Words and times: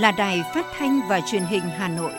là 0.00 0.12
Đài 0.12 0.42
Phát 0.54 0.66
thanh 0.78 1.00
và 1.08 1.20
Truyền 1.30 1.42
hình 1.42 1.62
Hà 1.62 1.88
Nội. 1.88 2.12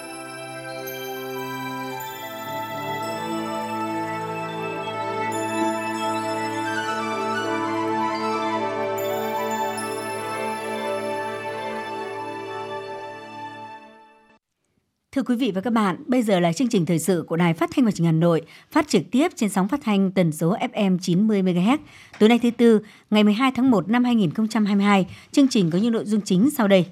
Thưa 15.11 15.23
quý 15.23 15.36
vị 15.36 15.52
và 15.55 15.61
các 15.61 15.73
bạn, 15.73 16.03
bây 16.08 16.22
giờ 16.22 16.39
là 16.39 16.53
chương 16.53 16.67
trình 16.67 16.86
thời 16.86 17.00
sự 17.00 17.23
của 17.27 17.36
Đài 17.36 17.53
Phát 17.53 17.70
thanh 17.75 17.86
và 17.86 17.91
Truyền 17.91 18.05
hình 18.05 18.16
Hà 18.16 18.20
Nội, 18.20 18.41
phát 18.72 18.88
trực 18.88 19.02
tiếp 19.11 19.31
trên 19.36 19.50
sóng 19.50 19.67
phát 19.67 19.80
thanh 19.84 20.11
tần 20.11 20.31
số 20.31 20.58
FM 20.73 20.98
90 21.02 21.44
MHz. 21.44 21.77
Tối 22.20 22.30
nay 22.30 22.39
thứ 22.44 22.52
tư, 22.52 22.80
ngày 23.09 23.23
12 23.23 23.52
tháng 23.55 23.72
1 23.72 23.89
năm 23.89 24.03
2022, 24.03 25.05
chương 25.31 25.48
trình 25.48 25.72
có 25.72 25.77
những 25.77 25.91
nội 25.91 26.05
dung 26.05 26.22
chính 26.22 26.50
sau 26.50 26.67
đây. 26.67 26.86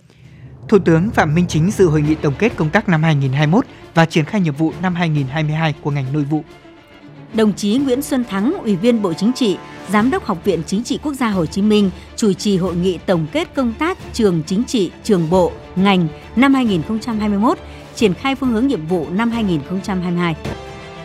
Thủ 0.69 0.79
tướng 0.79 1.09
Phạm 1.09 1.35
Minh 1.35 1.45
Chính 1.47 1.71
dự 1.71 1.89
hội 1.89 2.01
nghị 2.01 2.15
tổng 2.15 2.33
kết 2.39 2.55
công 2.55 2.69
tác 2.69 2.89
năm 2.89 3.03
2021 3.03 3.65
và 3.93 4.05
triển 4.05 4.25
khai 4.25 4.41
nhiệm 4.41 4.53
vụ 4.53 4.73
năm 4.81 4.95
2022 4.95 5.73
của 5.81 5.91
ngành 5.91 6.13
nội 6.13 6.23
vụ. 6.23 6.43
Đồng 7.33 7.53
chí 7.53 7.77
Nguyễn 7.77 8.01
Xuân 8.01 8.23
Thắng, 8.29 8.53
Ủy 8.63 8.75
viên 8.75 9.01
Bộ 9.01 9.13
Chính 9.13 9.33
trị, 9.33 9.57
Giám 9.89 10.11
đốc 10.11 10.25
Học 10.25 10.37
viện 10.43 10.63
Chính 10.67 10.83
trị 10.83 10.99
Quốc 11.03 11.13
gia 11.13 11.29
Hồ 11.29 11.45
Chí 11.45 11.61
Minh 11.61 11.91
chủ 12.15 12.33
trì 12.33 12.57
hội 12.57 12.75
nghị 12.75 12.97
tổng 12.97 13.25
kết 13.31 13.55
công 13.55 13.73
tác 13.73 13.97
trường 14.13 14.43
chính 14.47 14.63
trị, 14.63 14.91
trường 15.03 15.29
bộ, 15.29 15.51
ngành 15.75 16.07
năm 16.35 16.53
2021, 16.53 17.57
triển 17.95 18.13
khai 18.13 18.35
phương 18.35 18.51
hướng 18.51 18.67
nhiệm 18.67 18.87
vụ 18.87 19.07
năm 19.09 19.31
2022. 19.31 20.35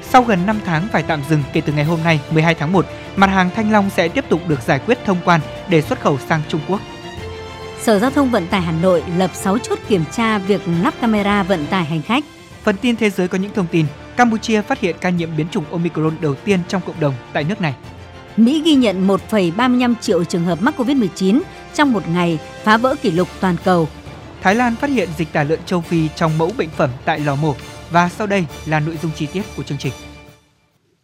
Sau 0.03 0.23
gần 0.23 0.47
5 0.47 0.61
tháng 0.65 0.89
phải 0.93 1.03
tạm 1.03 1.21
dừng 1.31 1.43
kể 1.53 1.61
từ 1.61 1.73
ngày 1.73 1.85
hôm 1.85 1.99
nay 2.05 2.21
12 2.31 2.55
tháng 2.55 2.73
1, 2.73 2.87
mặt 3.17 3.27
hàng 3.27 3.51
thanh 3.57 3.73
long 3.73 3.91
sẽ 3.91 4.09
tiếp 4.09 4.25
tục 4.29 4.41
được 4.49 4.63
giải 4.63 4.81
quyết 4.87 4.99
thông 5.05 5.19
quan 5.25 5.41
để 5.69 5.83
xuất 5.83 6.01
khẩu 6.01 6.19
sang 6.29 6.43
Trung 6.49 6.61
Quốc. 6.69 6.81
Sở 7.85 7.99
Giao 7.99 8.11
thông 8.11 8.31
Vận 8.31 8.47
tải 8.47 8.61
Hà 8.61 8.73
Nội 8.73 9.03
lập 9.19 9.31
6 9.35 9.59
chốt 9.59 9.79
kiểm 9.89 10.05
tra 10.13 10.39
việc 10.39 10.61
lắp 10.83 10.95
camera 11.01 11.43
vận 11.43 11.67
tải 11.67 11.85
hành 11.85 12.03
khách. 12.03 12.25
Phần 12.63 12.77
tin 12.77 12.97
thế 12.97 13.11
giới 13.11 13.29
có 13.29 13.39
những 13.39 13.53
thông 13.55 13.67
tin, 13.67 13.87
Campuchia 14.17 14.63
phát 14.63 14.81
hiện 14.81 14.97
ca 15.01 15.11
nhiễm 15.11 15.37
biến 15.37 15.47
chủng 15.51 15.65
Omicron 15.71 16.17
đầu 16.21 16.35
tiên 16.35 16.61
trong 16.69 16.83
cộng 16.87 17.01
đồng 17.01 17.15
tại 17.33 17.45
nước 17.45 17.61
này. 17.61 17.75
Mỹ 18.37 18.63
ghi 18.65 18.75
nhận 18.75 19.07
1,35 19.07 19.95
triệu 20.01 20.25
trường 20.25 20.45
hợp 20.45 20.63
mắc 20.63 20.75
COVID-19 20.81 21.41
trong 21.75 21.93
một 21.93 22.09
ngày, 22.09 22.39
phá 22.63 22.77
vỡ 22.77 22.95
kỷ 23.03 23.11
lục 23.11 23.29
toàn 23.41 23.57
cầu. 23.65 23.89
Thái 24.43 24.55
Lan 24.55 24.77
phát 24.77 24.91
hiện 24.91 25.09
dịch 25.19 25.33
tả 25.33 25.43
lợn 25.43 25.61
châu 25.67 25.81
Phi 25.81 26.09
trong 26.17 26.39
mẫu 26.39 26.51
bệnh 26.59 26.71
phẩm 26.71 26.91
tại 27.05 27.21
lò 27.21 27.35
mổ. 27.35 27.55
Và 27.91 28.09
sau 28.09 28.27
đây 28.27 28.45
là 28.67 28.81
nội 28.81 28.99
dung 29.03 29.13
chi 29.17 29.27
tiết 29.27 29.43
của 29.57 29.63
chương 29.63 29.79
trình. 29.79 29.93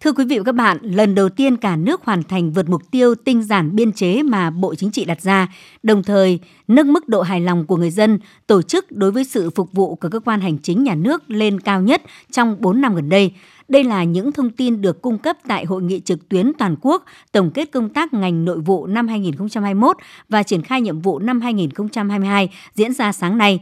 Thưa 0.05 0.13
quý 0.13 0.25
vị 0.25 0.39
và 0.39 0.45
các 0.45 0.55
bạn, 0.55 0.79
lần 0.83 1.15
đầu 1.15 1.29
tiên 1.29 1.57
cả 1.57 1.77
nước 1.77 2.05
hoàn 2.05 2.23
thành 2.23 2.53
vượt 2.53 2.69
mục 2.69 2.91
tiêu 2.91 3.15
tinh 3.15 3.43
giản 3.43 3.77
biên 3.77 3.93
chế 3.93 4.23
mà 4.23 4.51
Bộ 4.51 4.75
Chính 4.75 4.91
trị 4.91 5.05
đặt 5.05 5.21
ra, 5.21 5.55
đồng 5.83 6.03
thời 6.03 6.39
nâng 6.69 6.93
mức 6.93 7.09
độ 7.09 7.23
hài 7.23 7.41
lòng 7.41 7.67
của 7.67 7.77
người 7.77 7.91
dân, 7.91 8.19
tổ 8.47 8.63
chức 8.63 8.93
đối 8.93 9.13
với 9.13 9.25
sự 9.25 9.51
phục 9.51 9.73
vụ 9.73 9.95
của 9.95 10.09
cơ 10.09 10.21
quan 10.21 10.41
hành 10.41 10.59
chính 10.59 10.85
nhà 10.85 10.95
nước 10.95 11.31
lên 11.31 11.61
cao 11.61 11.83
nhất 11.83 12.03
trong 12.31 12.57
4 12.61 12.81
năm 12.81 12.95
gần 12.95 13.09
đây. 13.09 13.33
Đây 13.69 13.85
là 13.85 14.05
những 14.05 14.33
thông 14.33 14.51
tin 14.51 14.81
được 14.81 15.03
cung 15.03 15.19
cấp 15.19 15.37
tại 15.49 15.65
hội 15.65 15.83
nghị 15.83 16.01
trực 16.01 16.29
tuyến 16.29 16.53
toàn 16.59 16.77
quốc 16.81 17.05
tổng 17.33 17.51
kết 17.51 17.71
công 17.73 17.89
tác 17.89 18.15
ngành 18.15 18.45
nội 18.45 18.61
vụ 18.61 18.87
năm 18.87 19.09
2021 19.09 19.97
và 20.29 20.43
triển 20.43 20.63
khai 20.63 20.81
nhiệm 20.81 21.01
vụ 21.01 21.19
năm 21.19 21.41
2022 21.41 22.49
diễn 22.75 22.93
ra 22.93 23.13
sáng 23.13 23.39
nay. 23.39 23.61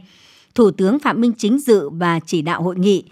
Thủ 0.55 0.71
tướng 0.71 0.99
Phạm 0.99 1.21
Minh 1.21 1.33
Chính 1.37 1.59
dự 1.59 1.89
và 1.89 2.19
chỉ 2.25 2.41
đạo 2.41 2.63
hội 2.63 2.75
nghị. 2.75 3.03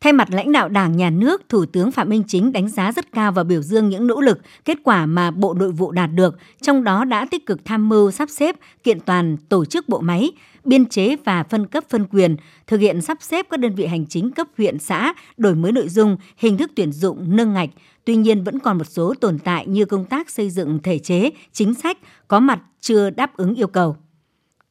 Thay 0.00 0.12
mặt 0.12 0.28
lãnh 0.30 0.52
đạo 0.52 0.68
Đảng, 0.68 0.96
Nhà 0.96 1.10
nước, 1.10 1.42
Thủ 1.48 1.66
tướng 1.66 1.92
Phạm 1.92 2.08
Minh 2.08 2.22
Chính 2.26 2.52
đánh 2.52 2.68
giá 2.68 2.92
rất 2.92 3.12
cao 3.12 3.32
và 3.32 3.44
biểu 3.44 3.62
dương 3.62 3.88
những 3.88 4.06
nỗ 4.06 4.20
lực, 4.20 4.38
kết 4.64 4.78
quả 4.84 5.06
mà 5.06 5.30
Bộ 5.30 5.54
Nội 5.54 5.72
vụ 5.72 5.92
đạt 5.92 6.10
được, 6.14 6.38
trong 6.62 6.84
đó 6.84 7.04
đã 7.04 7.26
tích 7.30 7.46
cực 7.46 7.64
tham 7.64 7.88
mưu 7.88 8.10
sắp 8.10 8.30
xếp, 8.30 8.56
kiện 8.84 9.00
toàn 9.00 9.36
tổ 9.48 9.64
chức 9.64 9.88
bộ 9.88 10.00
máy, 10.00 10.32
biên 10.64 10.86
chế 10.86 11.16
và 11.24 11.42
phân 11.42 11.66
cấp 11.66 11.84
phân 11.88 12.06
quyền, 12.10 12.36
thực 12.66 12.80
hiện 12.80 13.00
sắp 13.00 13.18
xếp 13.20 13.46
các 13.50 13.60
đơn 13.60 13.74
vị 13.74 13.86
hành 13.86 14.06
chính 14.06 14.30
cấp 14.30 14.46
huyện 14.58 14.78
xã, 14.78 15.14
đổi 15.36 15.54
mới 15.54 15.72
nội 15.72 15.88
dung, 15.88 16.16
hình 16.36 16.56
thức 16.56 16.70
tuyển 16.76 16.92
dụng, 16.92 17.36
nâng 17.36 17.52
ngạch. 17.52 17.70
Tuy 18.04 18.16
nhiên 18.16 18.44
vẫn 18.44 18.58
còn 18.58 18.78
một 18.78 18.86
số 18.86 19.14
tồn 19.20 19.38
tại 19.38 19.66
như 19.66 19.84
công 19.84 20.04
tác 20.04 20.30
xây 20.30 20.50
dựng 20.50 20.78
thể 20.82 20.98
chế, 20.98 21.30
chính 21.52 21.74
sách 21.74 21.98
có 22.28 22.40
mặt 22.40 22.60
chưa 22.80 23.10
đáp 23.10 23.36
ứng 23.36 23.54
yêu 23.54 23.66
cầu. 23.66 23.96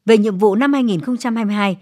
Về 0.05 0.17
nhiệm 0.17 0.37
vụ 0.37 0.55
năm 0.55 0.73
2022, 0.73 1.77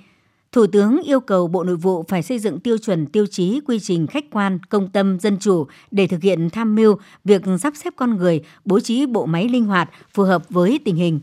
Thủ 0.53 0.67
tướng 0.67 1.01
yêu 1.03 1.19
cầu 1.19 1.47
Bộ 1.47 1.63
Nội 1.63 1.75
vụ 1.75 2.03
phải 2.07 2.23
xây 2.23 2.39
dựng 2.39 2.59
tiêu 2.59 2.77
chuẩn 2.77 3.05
tiêu 3.05 3.25
chí 3.25 3.59
quy 3.65 3.79
trình 3.79 4.07
khách 4.07 4.25
quan, 4.31 4.59
công 4.69 4.89
tâm, 4.89 5.19
dân 5.19 5.37
chủ 5.39 5.65
để 5.91 6.07
thực 6.07 6.21
hiện 6.21 6.49
tham 6.49 6.75
mưu 6.75 6.95
việc 7.23 7.41
sắp 7.59 7.73
xếp 7.75 7.93
con 7.95 8.17
người, 8.17 8.41
bố 8.65 8.79
trí 8.79 9.05
bộ 9.05 9.25
máy 9.25 9.49
linh 9.49 9.65
hoạt, 9.65 9.89
phù 10.13 10.23
hợp 10.23 10.49
với 10.49 10.79
tình 10.85 10.95
hình. 10.95 11.19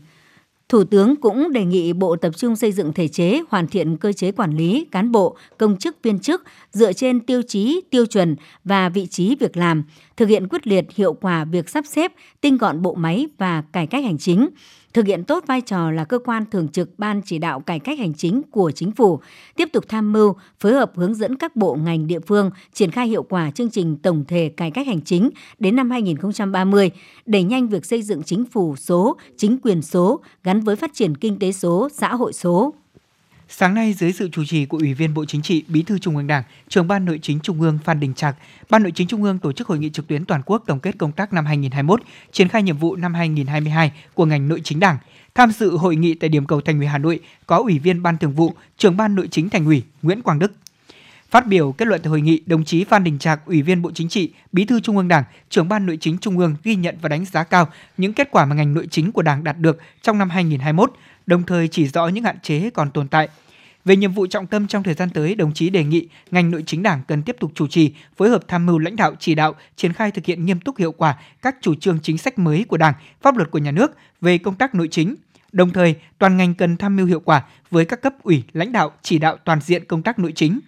Thủ 0.69 0.83
tướng 0.83 1.15
cũng 1.15 1.51
đề 1.51 1.65
nghị 1.65 1.93
Bộ 1.93 2.15
tập 2.15 2.31
trung 2.37 2.55
xây 2.55 2.71
dựng 2.71 2.93
thể 2.93 3.07
chế, 3.07 3.41
hoàn 3.49 3.67
thiện 3.67 3.97
cơ 3.97 4.13
chế 4.13 4.31
quản 4.31 4.57
lý, 4.57 4.85
cán 4.91 5.11
bộ, 5.11 5.37
công 5.57 5.77
chức 5.77 5.95
viên 6.03 6.19
chức 6.19 6.43
dựa 6.71 6.93
trên 6.93 7.19
tiêu 7.19 7.41
chí, 7.41 7.81
tiêu 7.89 8.05
chuẩn 8.05 8.35
và 8.63 8.89
vị 8.89 9.07
trí 9.07 9.35
việc 9.35 9.57
làm, 9.57 9.83
thực 10.17 10.29
hiện 10.29 10.47
quyết 10.47 10.67
liệt 10.67 10.85
hiệu 10.95 11.13
quả 11.13 11.45
việc 11.45 11.69
sắp 11.69 11.85
xếp, 11.87 12.11
tinh 12.41 12.57
gọn 12.57 12.81
bộ 12.81 12.95
máy 12.95 13.27
và 13.37 13.63
cải 13.73 13.87
cách 13.87 14.03
hành 14.03 14.17
chính, 14.17 14.49
thực 14.93 15.07
hiện 15.07 15.23
tốt 15.23 15.43
vai 15.47 15.61
trò 15.61 15.91
là 15.91 16.03
cơ 16.03 16.19
quan 16.19 16.45
thường 16.51 16.67
trực 16.67 16.99
ban 16.99 17.21
chỉ 17.25 17.37
đạo 17.37 17.59
cải 17.59 17.79
cách 17.79 17.99
hành 17.99 18.13
chính 18.13 18.41
của 18.51 18.71
chính 18.71 18.91
phủ, 18.91 19.19
tiếp 19.55 19.69
tục 19.73 19.85
tham 19.89 20.11
mưu, 20.11 20.35
phối 20.59 20.73
hợp 20.73 20.91
hướng 20.95 21.15
dẫn 21.15 21.35
các 21.35 21.55
bộ 21.55 21.75
ngành 21.75 22.07
địa 22.07 22.19
phương 22.19 22.49
triển 22.73 22.91
khai 22.91 23.07
hiệu 23.07 23.23
quả 23.23 23.51
chương 23.51 23.69
trình 23.69 23.97
tổng 23.97 24.25
thể 24.27 24.51
cải 24.57 24.71
cách 24.71 24.87
hành 24.87 25.01
chính 25.01 25.29
đến 25.59 25.75
năm 25.75 25.89
2030, 25.89 26.91
đẩy 27.25 27.43
nhanh 27.43 27.67
việc 27.67 27.85
xây 27.85 28.01
dựng 28.01 28.23
chính 28.23 28.45
phủ 28.45 28.75
số, 28.75 29.17
chính 29.37 29.57
quyền 29.63 29.81
số 29.81 30.19
gắn 30.43 30.61
với 30.61 30.75
phát 30.75 30.93
triển 30.93 31.17
kinh 31.17 31.39
tế 31.39 31.51
số, 31.51 31.89
xã 31.93 32.15
hội 32.15 32.33
số. 32.33 32.73
Sáng 33.53 33.73
nay 33.73 33.93
dưới 33.93 34.11
sự 34.13 34.29
chủ 34.31 34.45
trì 34.45 34.65
của 34.65 34.77
Ủy 34.77 34.93
viên 34.93 35.13
Bộ 35.13 35.25
Chính 35.25 35.41
trị, 35.41 35.63
Bí 35.67 35.83
thư 35.83 35.99
Trung 35.99 36.17
ương 36.17 36.27
Đảng, 36.27 36.43
Trưởng 36.69 36.87
ban 36.87 37.05
Nội 37.05 37.19
chính 37.21 37.39
Trung 37.39 37.61
ương 37.61 37.79
Phan 37.83 37.99
Đình 37.99 38.13
Trạc, 38.13 38.35
Ban 38.69 38.83
Nội 38.83 38.91
chính 38.95 39.07
Trung 39.07 39.23
ương 39.23 39.39
tổ 39.39 39.51
chức 39.51 39.67
hội 39.67 39.79
nghị 39.79 39.89
trực 39.89 40.07
tuyến 40.07 40.25
toàn 40.25 40.41
quốc 40.45 40.63
tổng 40.67 40.79
kết 40.79 40.97
công 40.97 41.11
tác 41.11 41.33
năm 41.33 41.45
2021, 41.45 42.01
triển 42.31 42.47
khai 42.47 42.63
nhiệm 42.63 42.77
vụ 42.77 42.95
năm 42.95 43.13
2022 43.13 43.91
của 44.13 44.25
ngành 44.25 44.47
Nội 44.47 44.61
chính 44.63 44.79
Đảng. 44.79 44.97
Tham 45.35 45.51
dự 45.51 45.77
hội 45.77 45.95
nghị 45.95 46.13
tại 46.13 46.29
điểm 46.29 46.45
cầu 46.45 46.61
Thành 46.61 46.77
ủy 46.77 46.87
Hà 46.87 46.97
Nội 46.97 47.19
có 47.47 47.57
Ủy 47.57 47.79
viên 47.79 48.03
Ban 48.03 48.17
Thường 48.17 48.33
vụ, 48.33 48.53
Trưởng 48.77 48.97
ban 48.97 49.15
Nội 49.15 49.27
chính 49.31 49.49
Thành 49.49 49.65
ủy 49.65 49.83
Nguyễn 50.01 50.21
Quang 50.21 50.39
Đức. 50.39 50.51
Phát 51.31 51.47
biểu 51.47 51.71
kết 51.71 51.87
luận 51.87 52.01
tại 52.03 52.09
hội 52.09 52.21
nghị, 52.21 52.41
đồng 52.45 52.63
chí 52.63 52.83
Phan 52.83 53.03
Đình 53.03 53.19
Trạc, 53.19 53.45
Ủy 53.45 53.61
viên 53.61 53.81
Bộ 53.81 53.91
Chính 53.91 54.09
trị, 54.09 54.31
Bí 54.51 54.65
thư 54.65 54.79
Trung 54.79 54.97
ương 54.97 55.07
Đảng, 55.07 55.23
Trưởng 55.49 55.69
ban 55.69 55.85
Nội 55.85 55.97
chính 56.01 56.17
Trung 56.17 56.37
ương 56.37 56.55
ghi 56.63 56.75
nhận 56.75 56.97
và 57.01 57.09
đánh 57.09 57.25
giá 57.25 57.43
cao 57.43 57.69
những 57.97 58.13
kết 58.13 58.27
quả 58.31 58.45
mà 58.45 58.55
ngành 58.55 58.73
nội 58.73 58.87
chính 58.91 59.11
của 59.11 59.21
Đảng 59.21 59.43
đạt 59.43 59.57
được 59.59 59.79
trong 60.01 60.17
năm 60.17 60.29
2021, 60.29 60.93
đồng 61.25 61.43
thời 61.43 61.67
chỉ 61.67 61.87
rõ 61.87 62.07
những 62.07 62.23
hạn 62.23 62.39
chế 62.39 62.69
còn 62.69 62.91
tồn 62.91 63.07
tại. 63.07 63.29
Về 63.85 63.95
nhiệm 63.95 64.11
vụ 64.11 64.27
trọng 64.27 64.47
tâm 64.47 64.67
trong 64.67 64.83
thời 64.83 64.93
gian 64.93 65.09
tới, 65.09 65.35
đồng 65.35 65.53
chí 65.53 65.69
đề 65.69 65.83
nghị 65.83 66.07
ngành 66.31 66.51
nội 66.51 66.63
chính 66.65 66.83
Đảng 66.83 67.01
cần 67.07 67.23
tiếp 67.23 67.35
tục 67.39 67.51
chủ 67.55 67.67
trì, 67.67 67.93
phối 68.17 68.29
hợp 68.29 68.47
tham 68.47 68.65
mưu 68.65 68.77
lãnh 68.77 68.95
đạo 68.95 69.13
chỉ 69.19 69.35
đạo, 69.35 69.55
triển 69.75 69.93
khai 69.93 70.11
thực 70.11 70.25
hiện 70.25 70.45
nghiêm 70.45 70.59
túc 70.59 70.77
hiệu 70.77 70.91
quả 70.91 71.17
các 71.41 71.55
chủ 71.61 71.75
trương 71.75 71.99
chính 71.99 72.17
sách 72.17 72.39
mới 72.39 72.65
của 72.67 72.77
Đảng, 72.77 72.93
pháp 73.21 73.37
luật 73.37 73.51
của 73.51 73.59
nhà 73.59 73.71
nước 73.71 73.91
về 74.21 74.37
công 74.37 74.55
tác 74.55 74.75
nội 74.75 74.87
chính. 74.91 75.15
Đồng 75.51 75.69
thời, 75.69 75.95
toàn 76.17 76.37
ngành 76.37 76.53
cần 76.53 76.77
tham 76.77 76.95
mưu 76.95 77.05
hiệu 77.05 77.19
quả 77.19 77.43
với 77.71 77.85
các 77.85 78.01
cấp 78.01 78.13
ủy, 78.23 78.43
lãnh 78.53 78.71
đạo 78.71 78.91
chỉ 79.01 79.19
đạo 79.19 79.37
toàn 79.43 79.61
diện 79.61 79.85
công 79.85 80.03
tác 80.03 80.19
nội 80.19 80.31
chính, 80.35 80.59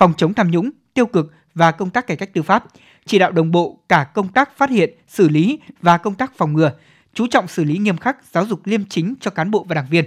phòng 0.00 0.12
chống 0.16 0.34
tham 0.34 0.50
nhũng, 0.50 0.70
tiêu 0.94 1.06
cực 1.06 1.32
và 1.54 1.70
công 1.70 1.90
tác 1.90 2.06
cải 2.06 2.16
cách 2.16 2.34
tư 2.34 2.42
pháp, 2.42 2.64
chỉ 3.06 3.18
đạo 3.18 3.32
đồng 3.32 3.50
bộ 3.50 3.78
cả 3.88 4.04
công 4.14 4.28
tác 4.28 4.56
phát 4.56 4.70
hiện, 4.70 4.90
xử 5.08 5.28
lý 5.28 5.58
và 5.82 5.98
công 5.98 6.14
tác 6.14 6.32
phòng 6.36 6.52
ngừa, 6.52 6.72
chú 7.14 7.26
trọng 7.26 7.48
xử 7.48 7.64
lý 7.64 7.78
nghiêm 7.78 7.96
khắc, 7.96 8.16
giáo 8.32 8.46
dục 8.46 8.60
liêm 8.64 8.84
chính 8.84 9.14
cho 9.20 9.30
cán 9.30 9.50
bộ 9.50 9.64
và 9.68 9.74
đảng 9.74 9.86
viên. 9.90 10.04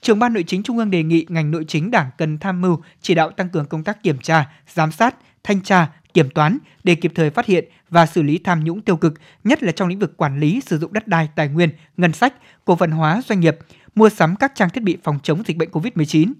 Trưởng 0.00 0.18
ban 0.18 0.32
Nội 0.32 0.44
chính 0.46 0.62
Trung 0.62 0.78
ương 0.78 0.90
đề 0.90 1.02
nghị 1.02 1.26
ngành 1.28 1.50
nội 1.50 1.64
chính 1.68 1.90
Đảng 1.90 2.10
cần 2.18 2.38
tham 2.38 2.60
mưu 2.60 2.82
chỉ 3.00 3.14
đạo 3.14 3.30
tăng 3.30 3.48
cường 3.48 3.66
công 3.66 3.84
tác 3.84 4.02
kiểm 4.02 4.18
tra, 4.18 4.50
giám 4.68 4.92
sát, 4.92 5.14
thanh 5.44 5.60
tra, 5.60 5.88
kiểm 6.14 6.30
toán 6.30 6.58
để 6.84 6.94
kịp 6.94 7.12
thời 7.14 7.30
phát 7.30 7.46
hiện 7.46 7.64
và 7.90 8.06
xử 8.06 8.22
lý 8.22 8.38
tham 8.38 8.64
nhũng 8.64 8.80
tiêu 8.80 8.96
cực, 8.96 9.14
nhất 9.44 9.62
là 9.62 9.72
trong 9.72 9.88
lĩnh 9.88 9.98
vực 9.98 10.16
quản 10.16 10.40
lý 10.40 10.60
sử 10.66 10.78
dụng 10.78 10.92
đất 10.92 11.08
đai, 11.08 11.28
tài 11.36 11.48
nguyên, 11.48 11.70
ngân 11.96 12.12
sách, 12.12 12.34
cổ 12.64 12.76
phần 12.76 12.90
hóa 12.90 13.22
doanh 13.28 13.40
nghiệp, 13.40 13.58
mua 13.94 14.08
sắm 14.08 14.36
các 14.36 14.52
trang 14.54 14.70
thiết 14.70 14.82
bị 14.82 14.96
phòng 15.02 15.18
chống 15.22 15.42
dịch 15.46 15.56
bệnh 15.56 15.70
COVID-19. 15.70 16.32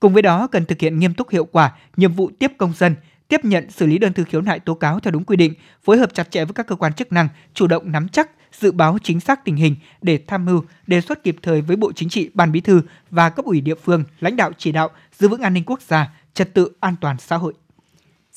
Cùng 0.00 0.12
với 0.12 0.22
đó 0.22 0.46
cần 0.46 0.64
thực 0.64 0.80
hiện 0.80 0.98
nghiêm 0.98 1.14
túc 1.14 1.30
hiệu 1.30 1.44
quả 1.44 1.72
nhiệm 1.96 2.12
vụ 2.12 2.30
tiếp 2.38 2.52
công 2.58 2.72
dân, 2.72 2.96
tiếp 3.28 3.44
nhận 3.44 3.70
xử 3.70 3.86
lý 3.86 3.98
đơn 3.98 4.12
thư 4.12 4.24
khiếu 4.24 4.40
nại 4.40 4.60
tố 4.60 4.74
cáo 4.74 5.00
theo 5.00 5.10
đúng 5.10 5.24
quy 5.24 5.36
định, 5.36 5.54
phối 5.84 5.98
hợp 5.98 6.14
chặt 6.14 6.30
chẽ 6.30 6.44
với 6.44 6.54
các 6.54 6.66
cơ 6.66 6.76
quan 6.76 6.92
chức 6.92 7.12
năng, 7.12 7.28
chủ 7.54 7.66
động 7.66 7.92
nắm 7.92 8.08
chắc, 8.08 8.30
dự 8.52 8.72
báo 8.72 8.98
chính 9.02 9.20
xác 9.20 9.44
tình 9.44 9.56
hình 9.56 9.76
để 10.02 10.18
tham 10.26 10.44
mưu, 10.44 10.64
đề 10.86 11.00
xuất 11.00 11.22
kịp 11.22 11.36
thời 11.42 11.60
với 11.60 11.76
Bộ 11.76 11.92
Chính 11.92 12.08
trị, 12.08 12.30
Ban 12.34 12.52
Bí 12.52 12.60
thư 12.60 12.82
và 13.10 13.30
cấp 13.30 13.44
ủy 13.44 13.60
địa 13.60 13.74
phương, 13.74 14.04
lãnh 14.20 14.36
đạo 14.36 14.52
chỉ 14.58 14.72
đạo 14.72 14.90
giữ 15.18 15.28
vững 15.28 15.42
an 15.42 15.54
ninh 15.54 15.64
quốc 15.66 15.82
gia, 15.82 16.12
trật 16.34 16.54
tự 16.54 16.70
an 16.80 16.94
toàn 17.00 17.16
xã 17.18 17.36
hội. 17.36 17.54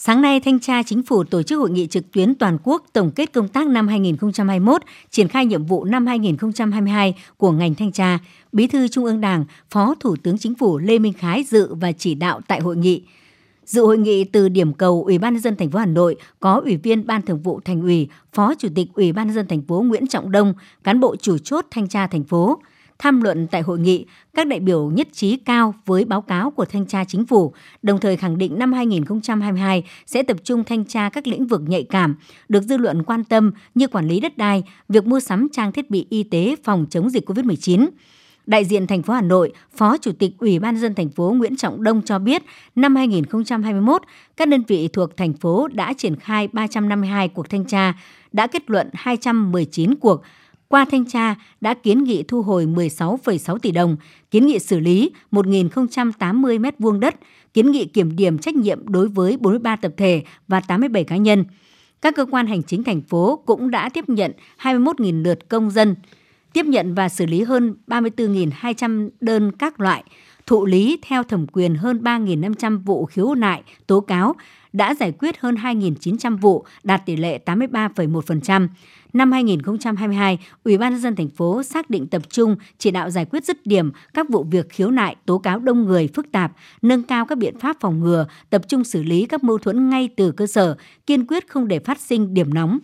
Sáng 0.01 0.22
nay, 0.22 0.40
Thanh 0.40 0.60
tra 0.60 0.84
Chính 0.84 1.04
phủ 1.04 1.24
tổ 1.24 1.44
chức 1.44 1.60
hội 1.60 1.69
nghị 1.69 1.88
trực 1.88 2.12
tuyến 2.12 2.36
toàn 2.36 2.57
quốc 2.63 2.86
tổng 2.94 3.12
kết 3.12 3.34
công 3.34 3.48
tác 3.48 3.68
năm 3.68 3.88
2021, 3.88 4.81
triển 5.10 5.28
khai 5.28 5.46
nhiệm 5.46 5.66
vụ 5.66 5.84
năm 5.84 6.06
2022 6.06 7.16
của 7.38 7.51
ngành 7.51 7.75
thanh 7.75 7.92
tra. 7.92 8.19
Bí 8.51 8.68
thư 8.68 8.88
Trung 8.88 9.06
ương 9.06 9.22
Đảng, 9.22 9.46
Phó 9.69 9.96
Thủ 10.00 10.16
tướng 10.24 10.38
Chính 10.38 10.56
phủ 10.56 10.78
Lê 10.78 11.00
Minh 11.00 11.13
Khái 11.13 11.44
dự 11.44 11.74
và 11.74 11.92
chỉ 11.92 12.16
đạo 12.16 12.42
tại 12.48 12.60
hội 12.60 12.78
nghị. 12.78 13.04
Dự 13.66 13.86
hội 13.86 13.98
nghị 13.98 14.24
từ 14.24 14.50
điểm 14.50 14.74
cầu 14.74 15.04
Ủy 15.04 15.18
ban 15.18 15.34
nhân 15.34 15.42
dân 15.42 15.56
thành 15.56 15.72
phố 15.72 15.80
Hà 15.80 15.86
Nội 15.86 16.16
có 16.40 16.62
Ủy 16.66 16.78
viên 16.78 17.07
Ban 17.07 17.22
Thường 17.22 17.42
vụ 17.42 17.60
Thành 17.66 17.81
ủy, 17.81 18.07
Phó 18.34 18.56
Chủ 18.56 18.68
tịch 18.75 18.88
Ủy 18.94 19.12
ban 19.12 19.28
nhân 19.28 19.36
dân 19.36 19.48
thành 19.48 19.62
phố 19.62 19.81
Nguyễn 19.81 20.07
Trọng 20.07 20.31
Đông, 20.31 20.54
cán 20.84 21.00
bộ 21.00 21.16
chủ 21.16 21.38
chốt 21.38 21.66
thanh 21.72 21.88
tra 21.88 22.07
thành 22.07 22.24
phố. 22.24 22.60
Tham 23.00 23.22
luận 23.22 23.48
tại 23.48 23.62
hội 23.62 23.80
nghị, 23.80 24.06
các 24.34 24.48
đại 24.48 24.60
biểu 24.60 24.92
nhất 24.92 25.07
trí 25.12 25.38
cao 25.38 25.74
với 25.86 26.06
báo 26.06 26.22
cáo 26.22 26.51
của 26.51 26.66
thanh 26.66 26.86
tra 26.86 27.04
chính 27.04 27.25
phủ, 27.25 27.54
đồng 27.81 28.00
thời 28.00 28.18
khẳng 28.18 28.38
định 28.38 28.60
năm 28.60 28.74
2022 28.74 29.84
sẽ 30.06 30.24
tập 30.24 30.38
trung 30.44 30.63
thanh 30.63 30.86
tra 30.86 31.10
các 31.10 31.28
lĩnh 31.28 31.48
vực 31.48 31.62
nhạy 31.68 31.84
cảm, 31.84 32.16
được 32.50 32.63
dư 32.63 32.78
luận 32.78 33.04
quan 33.04 33.24
tâm 33.24 33.51
như 33.75 33.88
quản 33.88 34.07
lý 34.07 34.19
đất 34.19 34.38
đai, 34.38 34.63
việc 34.90 35.06
mua 35.06 35.19
sắm 35.19 35.48
trang 35.51 35.72
thiết 35.72 35.90
bị 35.90 36.07
y 36.10 36.24
tế 36.24 36.56
phòng 36.63 36.86
chống 36.90 37.10
dịch 37.10 37.30
COVID-19. 37.30 37.88
Đại 38.46 38.66
diện 38.66 38.88
thành 38.88 39.01
phố 39.01 39.13
Hà 39.13 39.22
Nội, 39.22 39.54
Phó 39.75 39.98
Chủ 39.98 40.12
tịch 40.12 40.31
Ủy 40.38 40.60
ban 40.60 40.78
dân 40.78 40.96
thành 40.96 41.10
phố 41.10 41.34
Nguyễn 41.38 41.56
Trọng 41.56 41.84
Đông 41.84 42.01
cho 42.01 42.19
biết, 42.19 42.44
năm 42.75 42.96
2021, 42.96 44.01
các 44.38 44.48
đơn 44.48 44.63
vị 44.68 44.88
thuộc 44.94 45.18
thành 45.18 45.34
phố 45.34 45.68
đã 45.68 45.94
triển 45.98 46.16
khai 46.16 46.48
352 46.48 47.28
cuộc 47.28 47.50
thanh 47.50 47.66
tra, 47.66 47.94
đã 48.31 48.48
kết 48.48 48.69
luận 48.69 48.90
219 48.94 49.96
cuộc, 49.96 50.22
qua 50.69 50.86
thanh 50.86 51.06
tra 51.06 51.36
đã 51.62 51.74
kiến 51.74 52.04
nghị 52.04 52.24
thu 52.24 52.42
hồi 52.42 52.66
16,6 52.66 53.57
tỷ 53.57 53.71
đồng, 53.71 53.98
kiến 54.31 54.45
nghị 54.45 54.60
xử 54.60 54.80
lý 54.80 55.12
1.080 55.31 56.62
m2 56.62 57.00
đất, 57.00 57.16
kiến 57.54 57.71
nghị 57.71 57.86
kiểm 57.86 58.16
điểm 58.16 58.38
trách 58.38 58.56
nhiệm 58.56 58.88
đối 58.88 59.07
với 59.07 59.38
43 59.38 59.75
tập 59.75 59.92
thể 59.98 60.24
và 60.48 60.60
87 60.60 61.04
cá 61.04 61.18
nhân. 61.18 61.45
Các 62.01 62.16
cơ 62.16 62.25
quan 62.31 62.48
hành 62.48 62.63
chính 62.63 62.83
thành 62.83 63.01
phố 63.01 63.44
cũng 63.45 63.71
đã 63.71 63.89
tiếp 63.89 64.10
nhận 64.10 64.31
21.000 64.62 65.24
lượt 65.24 65.50
công 65.50 65.71
dân, 65.71 65.95
tiếp 66.54 66.66
nhận 66.66 66.94
và 66.94 67.10
xử 67.10 67.25
lý 67.25 67.44
hơn 67.44 67.75
34.200 67.88 69.10
đơn 69.22 69.51
các 69.51 69.80
loại, 69.80 70.04
thụ 70.45 70.65
lý 70.65 71.00
theo 71.01 71.24
thẩm 71.24 71.48
quyền 71.48 71.75
hơn 71.75 72.01
3.500 72.04 72.80
vụ 72.86 73.06
khiếu 73.06 73.36
nại, 73.36 73.63
tố 73.88 74.00
cáo, 74.00 74.36
đã 74.74 74.95
giải 74.95 75.12
quyết 75.12 75.39
hơn 75.39 75.56
2.900 75.56 76.38
vụ, 76.38 76.66
đạt 76.83 77.06
tỷ 77.06 77.16
lệ 77.16 77.39
83,1%. 77.45 78.68
Năm 79.13 79.31
2022, 79.31 80.39
Ủy 80.63 80.77
ban 80.77 80.92
nhân 80.92 81.01
dân 81.01 81.16
thành 81.16 81.30
phố 81.30 81.63
xác 81.63 81.89
định 81.89 82.07
tập 82.07 82.21
trung 82.30 82.56
chỉ 82.77 82.92
đạo 82.92 83.10
giải 83.10 83.25
quyết 83.25 83.45
dứt 83.45 83.66
điểm 83.66 83.92
các 84.13 84.30
vụ 84.30 84.44
việc 84.44 84.69
khiếu 84.69 84.92
nại, 84.92 85.16
tố 85.25 85.38
cáo 85.38 85.60
đông 85.60 85.86
người 85.86 86.10
phức 86.16 86.31
tạp, 86.31 86.51
nâng 86.81 87.04
cao 87.04 87.25
các 87.25 87.38
biện 87.38 87.60
pháp 87.60 87.77
phòng 87.80 88.00
ngừa, 88.00 88.27
tập 88.50 88.62
trung 88.68 88.83
xử 88.83 89.04
lý 89.04 89.25
các 89.25 89.44
mâu 89.44 89.57
thuẫn 89.57 89.89
ngay 89.89 90.10
từ 90.18 90.31
cơ 90.31 90.48
sở, 90.48 90.75
kiên 91.06 91.27
quyết 91.27 91.48
không 91.48 91.68
để 91.68 91.80
phát 91.80 92.00
sinh 92.00 92.33
điểm 92.33 92.54
nóng. 92.54 92.80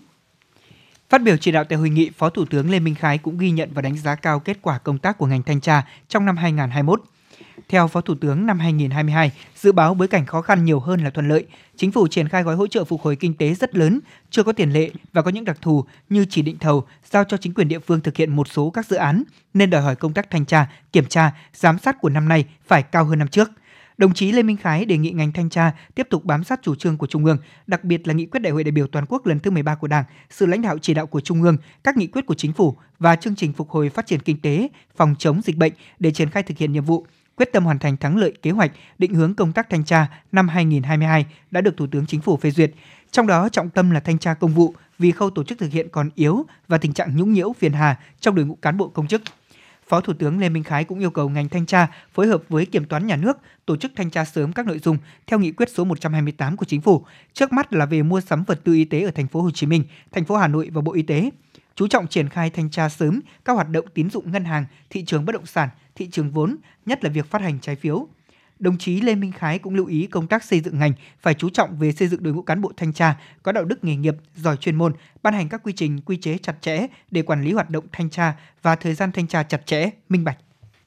Phát 1.10 1.22
biểu 1.22 1.38
chỉ 1.38 1.52
đạo 1.52 1.64
tại 1.64 1.78
hội 1.78 1.90
nghị, 1.90 2.10
Phó 2.10 2.30
Thủ 2.30 2.46
tướng 2.46 2.72
Lê 2.72 2.80
Minh 2.80 2.96
Khái 2.96 3.18
cũng 3.18 3.38
ghi 3.38 3.52
nhận 3.52 3.70
và 3.74 3.82
đánh 3.82 3.98
giá 3.98 4.16
cao 4.16 4.40
kết 4.40 4.58
quả 4.62 4.78
công 4.78 4.98
tác 4.98 5.18
của 5.18 5.26
ngành 5.26 5.44
thanh 5.44 5.62
tra 5.62 5.88
trong 6.08 6.26
năm 6.26 6.38
2021. 6.38 7.02
Theo 7.70 7.88
Phó 7.88 8.02
Thủ 8.02 8.16
tướng 8.16 8.46
năm 8.46 8.60
2022, 8.60 9.32
dự 9.56 9.72
báo 9.72 9.94
bối 9.94 10.08
cảnh 10.08 10.26
khó 10.26 10.42
khăn 10.42 10.66
nhiều 10.66 10.80
hơn 10.80 11.04
là 11.04 11.10
thuận 11.10 11.28
lợi. 11.28 11.46
Chính 11.76 11.92
phủ 11.92 12.08
triển 12.08 12.28
khai 12.28 12.44
gói 12.44 12.56
hỗ 12.56 12.68
trợ 12.68 12.84
phục 12.84 13.02
hồi 13.02 13.16
kinh 13.16 13.34
tế 13.34 13.54
rất 13.54 13.76
lớn, 13.76 14.00
chưa 14.30 14.44
có 14.44 14.54
tiền 14.54 14.72
lệ 14.72 14.90
và 15.14 15.22
có 15.22 15.32
những 15.32 15.46
đặc 15.46 15.58
thù 15.62 15.86
như 16.10 16.26
chỉ 16.30 16.42
định 16.42 16.58
thầu, 16.60 16.86
giao 17.12 17.24
cho 17.24 17.38
chính 17.38 17.54
quyền 17.54 17.68
địa 17.68 17.80
phương 17.80 18.02
thực 18.02 18.18
hiện 18.18 18.36
một 18.36 18.48
số 18.48 18.70
các 18.70 18.86
dự 18.88 18.96
án, 18.96 19.24
nên 19.54 19.70
đòi 19.70 19.82
hỏi 19.82 19.96
công 19.96 20.14
tác 20.14 20.30
thanh 20.30 20.46
tra, 20.46 20.68
kiểm 20.92 21.06
tra, 21.06 21.32
giám 21.54 21.80
sát 21.80 22.02
của 22.02 22.10
năm 22.10 22.30
nay 22.30 22.46
phải 22.68 22.84
cao 22.84 23.06
hơn 23.06 23.20
năm 23.20 23.28
trước. 23.28 23.50
Đồng 23.98 24.14
chí 24.14 24.32
Lê 24.32 24.44
Minh 24.44 24.58
Khái 24.58 24.86
đề 24.86 24.98
nghị 24.98 25.12
ngành 25.12 25.32
thanh 25.32 25.50
tra 25.50 25.72
tiếp 25.96 26.08
tục 26.10 26.26
bám 26.26 26.44
sát 26.44 26.60
chủ 26.64 26.76
trương 26.76 26.98
của 26.98 27.08
Trung 27.08 27.26
ương, 27.26 27.38
đặc 27.68 27.84
biệt 27.84 28.08
là 28.08 28.14
nghị 28.14 28.26
quyết 28.26 28.40
Đại 28.40 28.54
hội 28.54 28.64
đại 28.64 28.72
biểu 28.72 28.88
toàn 28.88 29.06
quốc 29.10 29.26
lần 29.26 29.40
thứ 29.40 29.52
13 29.52 29.76
của 29.76 29.88
Đảng, 29.88 30.04
sự 30.30 30.46
lãnh 30.46 30.62
đạo 30.62 30.78
chỉ 30.82 30.94
đạo 30.94 31.08
của 31.08 31.22
Trung 31.22 31.44
ương, 31.44 31.58
các 31.84 31.98
nghị 31.98 32.08
quyết 32.08 32.26
của 32.26 32.34
Chính 32.34 32.54
phủ 32.54 32.78
và 33.00 33.16
chương 33.16 33.36
trình 33.36 33.54
phục 33.54 33.70
hồi 33.70 33.90
phát 33.90 34.06
triển 34.06 34.20
kinh 34.20 34.42
tế, 34.42 34.68
phòng 34.96 35.16
chống 35.20 35.42
dịch 35.42 35.58
bệnh 35.58 35.74
để 36.00 36.12
triển 36.12 36.30
khai 36.30 36.44
thực 36.44 36.58
hiện 36.58 36.72
nhiệm 36.72 36.84
vụ, 36.84 37.06
quyết 37.38 37.52
tâm 37.54 37.66
hoàn 37.66 37.80
thành 37.80 37.98
thắng 37.98 38.18
lợi 38.18 38.34
kế 38.42 38.52
hoạch 38.52 38.72
định 38.98 39.14
hướng 39.14 39.34
công 39.34 39.52
tác 39.52 39.70
thanh 39.70 39.86
tra 39.86 40.08
năm 40.32 40.48
2022 40.48 41.26
đã 41.52 41.62
được 41.62 41.78
Thủ 41.78 41.88
tướng 41.92 42.06
Chính 42.06 42.22
phủ 42.22 42.38
phê 42.38 42.52
duyệt. 42.52 42.72
Trong 43.12 43.28
đó 43.28 43.50
trọng 43.50 43.70
tâm 43.70 43.92
là 43.92 44.00
thanh 44.00 44.18
tra 44.18 44.34
công 44.34 44.54
vụ 44.54 44.74
vì 45.00 45.12
khâu 45.12 45.30
tổ 45.30 45.44
chức 45.44 45.60
thực 45.60 45.72
hiện 45.72 45.88
còn 45.92 46.10
yếu 46.16 46.46
và 46.68 46.78
tình 46.78 46.94
trạng 46.94 47.18
nhũng 47.18 47.34
nhiễu 47.34 47.54
phiền 47.54 47.74
hà 47.74 48.00
trong 48.20 48.36
đội 48.36 48.46
ngũ 48.46 48.56
cán 48.56 48.78
bộ 48.78 48.88
công 48.88 49.08
chức. 49.08 49.22
Phó 49.88 50.02
Thủ 50.02 50.14
tướng 50.14 50.40
Lê 50.40 50.50
Minh 50.50 50.64
Khái 50.64 50.84
cũng 50.84 51.00
yêu 51.00 51.12
cầu 51.12 51.30
ngành 51.30 51.50
thanh 51.50 51.66
tra 51.66 51.88
phối 52.14 52.28
hợp 52.28 52.44
với 52.50 52.66
kiểm 52.66 52.86
toán 52.86 53.08
nhà 53.08 53.16
nước 53.16 53.38
tổ 53.66 53.78
chức 53.78 53.92
thanh 53.96 54.10
tra 54.10 54.26
sớm 54.26 54.54
các 54.54 54.66
nội 54.66 54.80
dung 54.80 54.98
theo 55.28 55.40
nghị 55.40 55.52
quyết 55.52 55.70
số 55.70 55.84
128 55.84 56.58
của 56.58 56.66
chính 56.66 56.82
phủ. 56.82 57.06
Trước 57.34 57.54
mắt 57.54 57.74
là 57.74 57.86
về 57.86 58.04
mua 58.04 58.22
sắm 58.22 58.44
vật 58.44 58.60
tư 58.64 58.74
y 58.74 58.86
tế 58.86 59.02
ở 59.02 59.12
thành 59.12 59.28
phố 59.28 59.42
Hồ 59.42 59.52
Chí 59.52 59.68
Minh, 59.68 59.84
thành 60.12 60.26
phố 60.26 60.36
Hà 60.36 60.48
Nội 60.48 60.70
và 60.74 60.82
Bộ 60.82 60.94
Y 60.94 61.02
tế. 61.02 61.30
Chú 61.76 61.88
trọng 61.88 62.08
triển 62.08 62.30
khai 62.30 62.50
thanh 62.50 62.70
tra 62.70 62.90
sớm 62.90 63.22
các 63.46 63.54
hoạt 63.54 63.70
động 63.70 63.86
tín 63.94 64.10
dụng 64.10 64.32
ngân 64.32 64.46
hàng, 64.46 64.66
thị 64.90 65.06
trường 65.06 65.26
bất 65.26 65.34
động 65.34 65.46
sản, 65.46 65.70
thị 65.96 66.10
trường 66.12 66.32
vốn, 66.32 66.58
nhất 66.86 67.04
là 67.04 67.10
việc 67.10 67.26
phát 67.26 67.42
hành 67.42 67.60
trái 67.60 67.76
phiếu. 67.76 68.08
Đồng 68.60 68.78
chí 68.78 69.02
Lê 69.02 69.16
Minh 69.16 69.32
Khái 69.32 69.60
cũng 69.60 69.76
lưu 69.76 69.86
ý 69.86 70.08
công 70.08 70.28
tác 70.28 70.44
xây 70.44 70.60
dựng 70.60 70.80
ngành 70.80 70.94
phải 71.20 71.34
chú 71.34 71.50
trọng 71.50 71.78
về 71.78 71.92
xây 71.92 72.08
dựng 72.08 72.24
đội 72.24 72.34
ngũ 72.34 72.42
cán 72.42 72.62
bộ 72.62 72.72
thanh 72.78 72.94
tra 72.94 73.18
có 73.44 73.52
đạo 73.52 73.66
đức 73.66 73.84
nghề 73.84 73.96
nghiệp, 73.96 74.16
giỏi 74.36 74.58
chuyên 74.58 74.76
môn, 74.76 74.94
ban 75.24 75.34
hành 75.34 75.50
các 75.50 75.64
quy 75.64 75.74
trình, 75.74 76.02
quy 76.02 76.18
chế 76.18 76.38
chặt 76.38 76.62
chẽ 76.62 76.88
để 77.12 77.22
quản 77.22 77.44
lý 77.44 77.54
hoạt 77.54 77.70
động 77.70 77.86
thanh 77.92 78.10
tra 78.10 78.34
và 78.62 78.76
thời 78.76 78.94
gian 78.94 79.12
thanh 79.12 79.28
tra 79.28 79.44
chặt 79.44 79.66
chẽ, 79.66 79.90
minh 80.10 80.24
bạch. 80.24 80.38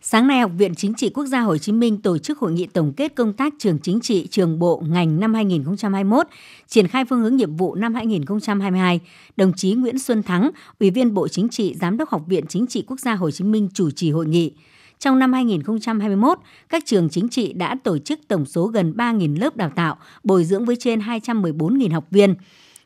Sáng 0.00 0.26
nay, 0.26 0.40
Học 0.40 0.50
viện 0.58 0.74
Chính 0.74 0.94
trị 0.94 1.10
Quốc 1.10 1.26
gia 1.26 1.40
Hồ 1.40 1.58
Chí 1.58 1.72
Minh 1.72 2.02
tổ 2.02 2.18
chức 2.18 2.38
hội 2.38 2.52
nghị 2.52 2.66
tổng 2.66 2.92
kết 2.96 3.14
công 3.14 3.32
tác 3.32 3.54
trường 3.58 3.78
chính 3.78 4.00
trị, 4.00 4.26
trường 4.30 4.58
bộ, 4.58 4.82
ngành 4.88 5.20
năm 5.20 5.34
2021, 5.34 6.26
triển 6.68 6.88
khai 6.88 7.04
phương 7.04 7.20
hướng 7.20 7.36
nhiệm 7.36 7.56
vụ 7.56 7.74
năm 7.74 7.94
2022. 7.94 9.00
Đồng 9.36 9.52
chí 9.56 9.72
Nguyễn 9.72 9.98
Xuân 9.98 10.22
Thắng, 10.22 10.50
Ủy 10.80 10.90
viên 10.90 11.14
Bộ 11.14 11.28
Chính 11.28 11.48
trị, 11.48 11.74
Giám 11.80 11.96
đốc 11.96 12.08
Học 12.08 12.22
viện 12.26 12.46
Chính 12.46 12.66
trị 12.66 12.84
Quốc 12.86 13.00
gia 13.00 13.14
Hồ 13.14 13.30
Chí 13.30 13.44
Minh 13.44 13.68
chủ 13.74 13.90
trì 13.90 14.10
hội 14.10 14.26
nghị. 14.26 14.52
Trong 14.98 15.18
năm 15.18 15.32
2021, 15.32 16.38
các 16.68 16.82
trường 16.86 17.08
chính 17.08 17.28
trị 17.28 17.52
đã 17.52 17.76
tổ 17.84 17.98
chức 17.98 18.20
tổng 18.28 18.46
số 18.46 18.66
gần 18.66 18.94
3.000 18.96 19.38
lớp 19.40 19.56
đào 19.56 19.70
tạo, 19.76 19.96
bồi 20.24 20.44
dưỡng 20.44 20.64
với 20.64 20.76
trên 20.76 21.00
214.000 21.00 21.92
học 21.92 22.04
viên. 22.10 22.34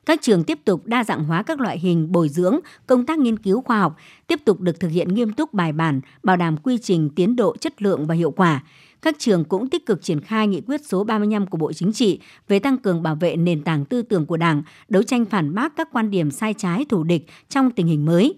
Các 0.07 0.23
trường 0.23 0.45
tiếp 0.45 0.59
tục 0.65 0.87
đa 0.87 1.05
dạng 1.05 1.25
hóa 1.25 1.43
các 1.43 1.61
loại 1.61 1.79
hình 1.79 2.13
bồi 2.13 2.29
dưỡng, 2.29 2.59
công 2.87 3.07
tác 3.07 3.19
nghiên 3.19 3.39
cứu 3.39 3.63
khoa 3.63 3.81
học, 3.81 3.97
tiếp 4.27 4.41
tục 4.45 4.61
được 4.61 4.81
thực 4.81 4.89
hiện 4.89 5.15
nghiêm 5.15 5.33
túc 5.33 5.55
bài 5.55 5.73
bản, 5.73 6.01
bảo 6.23 6.37
đảm 6.37 6.57
quy 6.57 6.79
trình, 6.79 7.11
tiến 7.17 7.37
độ, 7.37 7.57
chất 7.57 7.83
lượng 7.83 8.07
và 8.07 8.15
hiệu 8.15 8.31
quả. 8.31 8.63
Các 9.03 9.17
trường 9.19 9.45
cũng 9.45 9.69
tích 9.69 9.87
cực 9.87 10.03
triển 10.03 10.21
khai 10.21 10.49
nghị 10.49 10.61
quyết 10.61 10.81
số 10.85 11.05
35 11.05 11.47
của 11.47 11.59
Bộ 11.59 11.73
Chính 11.73 11.93
trị 11.93 12.21
về 12.49 12.59
tăng 12.59 12.79
cường 12.79 13.03
bảo 13.03 13.15
vệ 13.15 13.37
nền 13.37 13.63
tảng 13.63 13.85
tư 13.85 14.03
tưởng 14.03 14.27
của 14.27 14.37
Đảng, 14.37 14.63
đấu 14.89 15.03
tranh 15.03 15.25
phản 15.25 15.55
bác 15.55 15.77
các 15.77 15.89
quan 15.93 16.11
điểm 16.11 16.31
sai 16.31 16.55
trái 16.55 16.85
thù 16.89 17.03
địch 17.03 17.27
trong 17.49 17.71
tình 17.71 17.87
hình 17.87 18.05
mới. 18.05 18.35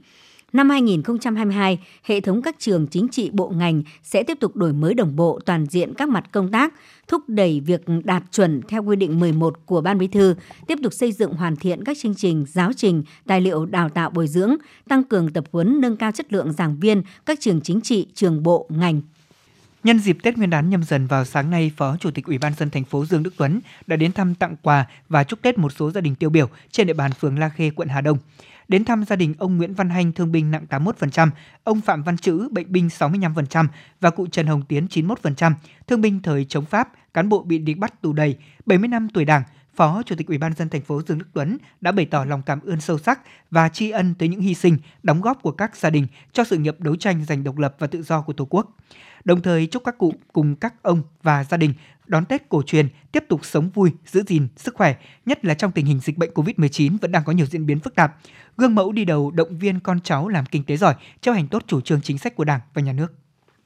Năm 0.55 0.71
2022, 0.71 1.79
hệ 2.03 2.21
thống 2.21 2.43
các 2.43 2.57
trường 2.59 2.87
chính 2.87 3.09
trị 3.09 3.31
bộ 3.33 3.49
ngành 3.49 3.83
sẽ 4.03 4.23
tiếp 4.23 4.39
tục 4.41 4.57
đổi 4.57 4.73
mới 4.73 4.95
đồng 4.95 5.17
bộ 5.17 5.41
toàn 5.47 5.67
diện 5.67 5.95
các 5.95 6.09
mặt 6.09 6.25
công 6.33 6.51
tác, 6.51 6.75
thúc 7.09 7.23
đẩy 7.29 7.61
việc 7.61 7.81
đạt 8.05 8.23
chuẩn 8.31 8.61
theo 8.69 8.83
quy 8.83 8.97
định 8.97 9.21
11 9.21 9.67
của 9.67 9.81
Ban 9.81 9.99
Bí 9.99 10.07
thư, 10.07 10.35
tiếp 10.67 10.79
tục 10.83 10.93
xây 10.93 11.13
dựng 11.13 11.35
hoàn 11.35 11.57
thiện 11.57 11.85
các 11.85 11.97
chương 12.01 12.15
trình, 12.15 12.45
giáo 12.49 12.73
trình, 12.77 13.03
tài 13.27 13.41
liệu 13.41 13.67
đào 13.67 13.89
tạo 13.89 14.11
bồi 14.11 14.29
dưỡng, 14.29 14.57
tăng 14.89 15.05
cường 15.05 15.33
tập 15.33 15.45
huấn 15.53 15.81
nâng 15.81 15.97
cao 15.97 16.13
chất 16.13 16.33
lượng 16.33 16.53
giảng 16.53 16.77
viên 16.81 17.03
các 17.27 17.39
trường 17.41 17.61
chính 17.61 17.81
trị, 17.81 18.07
trường 18.15 18.43
bộ, 18.43 18.67
ngành. 18.69 19.01
Nhân 19.85 19.99
dịp 19.99 20.19
Tết 20.23 20.37
Nguyên 20.37 20.51
đán 20.51 20.71
nhâm 20.71 20.85
dần 20.85 21.07
vào 21.07 21.25
sáng 21.25 21.51
nay, 21.51 21.73
Phó 21.77 21.97
Chủ 22.01 22.11
tịch 22.11 22.27
Ủy 22.27 22.39
ban 22.39 22.55
dân 22.55 22.71
thành 22.71 22.85
phố 22.85 23.05
Dương 23.05 23.23
Đức 23.23 23.35
Tuấn 23.37 23.61
đã 23.87 23.97
đến 23.97 24.13
thăm 24.13 24.35
tặng 24.35 24.57
quà 24.63 24.87
và 25.09 25.25
chúc 25.25 25.43
Tết 25.43 25.59
một 25.59 25.73
số 25.73 25.91
gia 25.91 26.01
đình 26.01 26.15
tiêu 26.15 26.31
biểu 26.31 26.49
trên 26.71 26.87
địa 26.87 26.93
bàn 26.93 27.13
phường 27.13 27.39
La 27.39 27.49
Khê, 27.49 27.71
quận 27.71 27.89
Hà 27.89 28.01
Đông. 28.01 28.19
Đến 28.69 28.85
thăm 28.85 29.05
gia 29.05 29.17
đình 29.17 29.35
ông 29.39 29.57
Nguyễn 29.57 29.75
Văn 29.75 29.91
Hanh 29.91 30.13
thương 30.13 30.33
binh 30.33 30.51
nặng 30.51 30.67
81%, 30.71 31.29
ông 31.65 31.81
Phạm 31.81 32.03
Văn 32.03 32.17
Chữ 32.17 32.49
bệnh 32.51 32.73
binh 32.73 32.89
65% 32.89 33.67
và 34.01 34.11
cụ 34.11 34.27
Trần 34.27 34.47
Hồng 34.47 34.63
Tiến 34.69 34.87
91%, 34.91 35.53
thương 35.87 36.01
binh 36.01 36.23
thời 36.23 36.45
chống 36.45 36.65
Pháp, 36.65 36.89
cán 37.15 37.29
bộ 37.29 37.43
bị 37.43 37.59
địch 37.59 37.79
bắt 37.79 38.03
tù 38.03 38.13
đầy, 38.13 38.37
70 38.67 38.89
năm 38.89 39.09
tuổi 39.15 39.25
Đảng, 39.25 39.43
Phó 39.77 40.03
Chủ 40.03 40.15
tịch 40.17 40.27
Ủy 40.27 40.39
ban 40.39 40.55
dân 40.55 40.69
thành 40.69 40.81
phố 40.81 41.03
Dương 41.03 41.19
Đức 41.19 41.27
Tuấn 41.33 41.59
đã 41.81 41.93
bày 41.93 42.07
tỏ 42.07 42.25
lòng 42.25 42.43
cảm 42.43 42.61
ơn 42.61 42.81
sâu 42.81 42.99
sắc 42.99 43.21
và 43.51 43.69
tri 43.69 43.91
ân 43.91 44.15
tới 44.15 44.29
những 44.29 44.41
hy 44.41 44.55
sinh, 44.55 44.79
đóng 45.03 45.21
góp 45.21 45.43
của 45.43 45.51
các 45.51 45.77
gia 45.77 45.91
đình 45.91 46.07
cho 46.33 46.45
sự 46.45 46.57
nghiệp 46.57 46.81
đấu 46.81 46.97
tranh 46.97 47.25
giành 47.25 47.45
độc 47.45 47.59
lập 47.59 47.77
và 47.79 47.87
tự 47.87 48.03
do 48.03 48.21
của 48.21 48.33
Tổ 48.33 48.45
quốc. 48.45 48.77
Đồng 49.25 49.43
thời 49.43 49.67
chúc 49.67 49.85
các 49.85 49.99
cụ 49.99 50.15
cùng 50.33 50.57
các 50.57 50.75
ông 50.83 51.03
và 51.23 51.45
gia 51.45 51.57
đình 51.57 51.75
đón 52.07 52.25
Tết 52.25 52.49
cổ 52.49 52.63
truyền 52.63 52.89
tiếp 53.13 53.25
tục 53.29 53.45
sống 53.45 53.71
vui, 53.71 53.93
giữ 54.07 54.23
gìn 54.27 54.49
sức 54.57 54.75
khỏe, 54.75 54.97
nhất 55.27 55.45
là 55.45 55.55
trong 55.55 55.73
tình 55.73 55.87
hình 55.87 56.01
dịch 56.01 56.19
bệnh 56.19 56.31
COVID-19 56.31 56.97
vẫn 57.01 57.13
đang 57.13 57.25
có 57.25 57.33
nhiều 57.33 57.47
diễn 57.47 57.67
biến 57.67 57.81
phức 57.81 57.95
tạp. 57.95 58.17
Gương 58.57 58.75
mẫu 58.75 58.93
đi 58.93 59.05
đầu 59.05 59.31
động 59.31 59.59
viên 59.59 59.81
con 59.81 60.01
cháu 60.01 60.29
làm 60.29 60.47
kinh 60.47 60.65
tế 60.65 60.77
giỏi, 60.77 60.95
chấp 61.21 61.33
hành 61.33 61.49
tốt 61.49 61.63
chủ 61.67 61.81
trương 61.81 62.01
chính 62.01 62.19
sách 62.19 62.37
của 62.37 62.45
Đảng 62.45 62.61
và 62.75 62.83
Nhà 62.83 62.93
nước. 62.93 63.13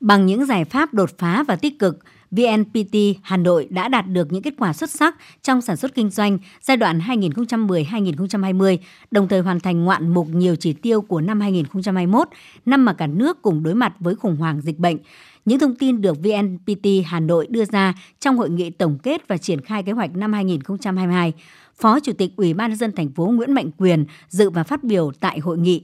Bằng 0.01 0.27
những 0.27 0.47
giải 0.47 0.65
pháp 0.65 0.95
đột 0.95 1.19
phá 1.19 1.45
và 1.49 1.57
tích 1.57 1.79
cực, 1.79 1.99
VNPT 2.31 2.97
Hà 3.23 3.37
Nội 3.37 3.67
đã 3.71 3.89
đạt 3.89 4.07
được 4.07 4.33
những 4.33 4.43
kết 4.43 4.55
quả 4.59 4.73
xuất 4.73 4.91
sắc 4.91 5.17
trong 5.43 5.61
sản 5.61 5.77
xuất 5.77 5.95
kinh 5.95 6.11
doanh 6.11 6.39
giai 6.61 6.77
đoạn 6.77 6.99
2010-2020, 6.99 8.77
đồng 9.11 9.29
thời 9.29 9.41
hoàn 9.41 9.61
thành 9.61 9.85
ngoạn 9.85 10.09
mục 10.09 10.29
nhiều 10.29 10.57
chỉ 10.57 10.73
tiêu 10.73 11.01
của 11.01 11.21
năm 11.21 11.41
2021, 11.41 12.29
năm 12.67 12.85
mà 12.85 12.93
cả 12.93 13.07
nước 13.07 13.43
cùng 13.43 13.63
đối 13.63 13.75
mặt 13.75 13.95
với 14.01 14.15
khủng 14.15 14.37
hoảng 14.37 14.61
dịch 14.61 14.79
bệnh. 14.79 14.97
Những 15.45 15.59
thông 15.59 15.75
tin 15.75 16.01
được 16.01 16.19
VNPT 16.23 16.87
Hà 17.07 17.21
Nội 17.21 17.47
đưa 17.51 17.65
ra 17.65 17.95
trong 18.21 18.37
hội 18.37 18.51
nghị 18.51 18.71
tổng 18.71 18.99
kết 19.03 19.29
và 19.29 19.37
triển 19.37 19.61
khai 19.61 19.83
kế 19.83 19.93
hoạch 19.93 20.17
năm 20.17 20.33
2022. 20.33 21.33
Phó 21.81 22.01
Chủ 22.01 22.13
tịch 22.13 22.31
Ủy 22.37 22.55
ban 22.55 22.71
nhân 22.71 22.79
dân 22.79 22.93
thành 22.93 23.11
phố 23.11 23.27
Nguyễn 23.27 23.53
Mạnh 23.53 23.71
Quyền 23.79 24.05
dự 24.29 24.51
và 24.51 24.63
phát 24.63 24.85
biểu 24.85 25.13
tại 25.21 25.39
hội 25.39 25.59
nghị. 25.59 25.83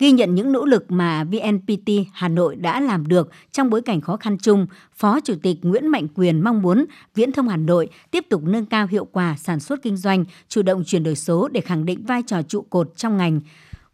Ghi 0.00 0.12
nhận 0.12 0.34
những 0.34 0.52
nỗ 0.52 0.64
lực 0.64 0.90
mà 0.90 1.24
VNPT 1.24 1.90
Hà 2.12 2.28
Nội 2.28 2.56
đã 2.56 2.80
làm 2.80 3.08
được 3.08 3.30
trong 3.52 3.70
bối 3.70 3.82
cảnh 3.82 4.00
khó 4.00 4.16
khăn 4.16 4.36
chung, 4.42 4.66
Phó 4.94 5.20
Chủ 5.20 5.34
tịch 5.42 5.56
Nguyễn 5.62 5.88
Mạnh 5.88 6.06
Quyền 6.14 6.40
mong 6.40 6.62
muốn 6.62 6.84
Viễn 7.14 7.32
thông 7.32 7.48
Hà 7.48 7.56
Nội 7.56 7.88
tiếp 8.10 8.26
tục 8.30 8.42
nâng 8.44 8.66
cao 8.66 8.86
hiệu 8.86 9.04
quả 9.04 9.36
sản 9.38 9.60
xuất 9.60 9.82
kinh 9.82 9.96
doanh, 9.96 10.24
chủ 10.48 10.62
động 10.62 10.84
chuyển 10.84 11.02
đổi 11.02 11.16
số 11.16 11.48
để 11.48 11.60
khẳng 11.60 11.84
định 11.84 12.04
vai 12.04 12.22
trò 12.26 12.42
trụ 12.42 12.60
cột 12.70 12.96
trong 12.96 13.16
ngành 13.16 13.40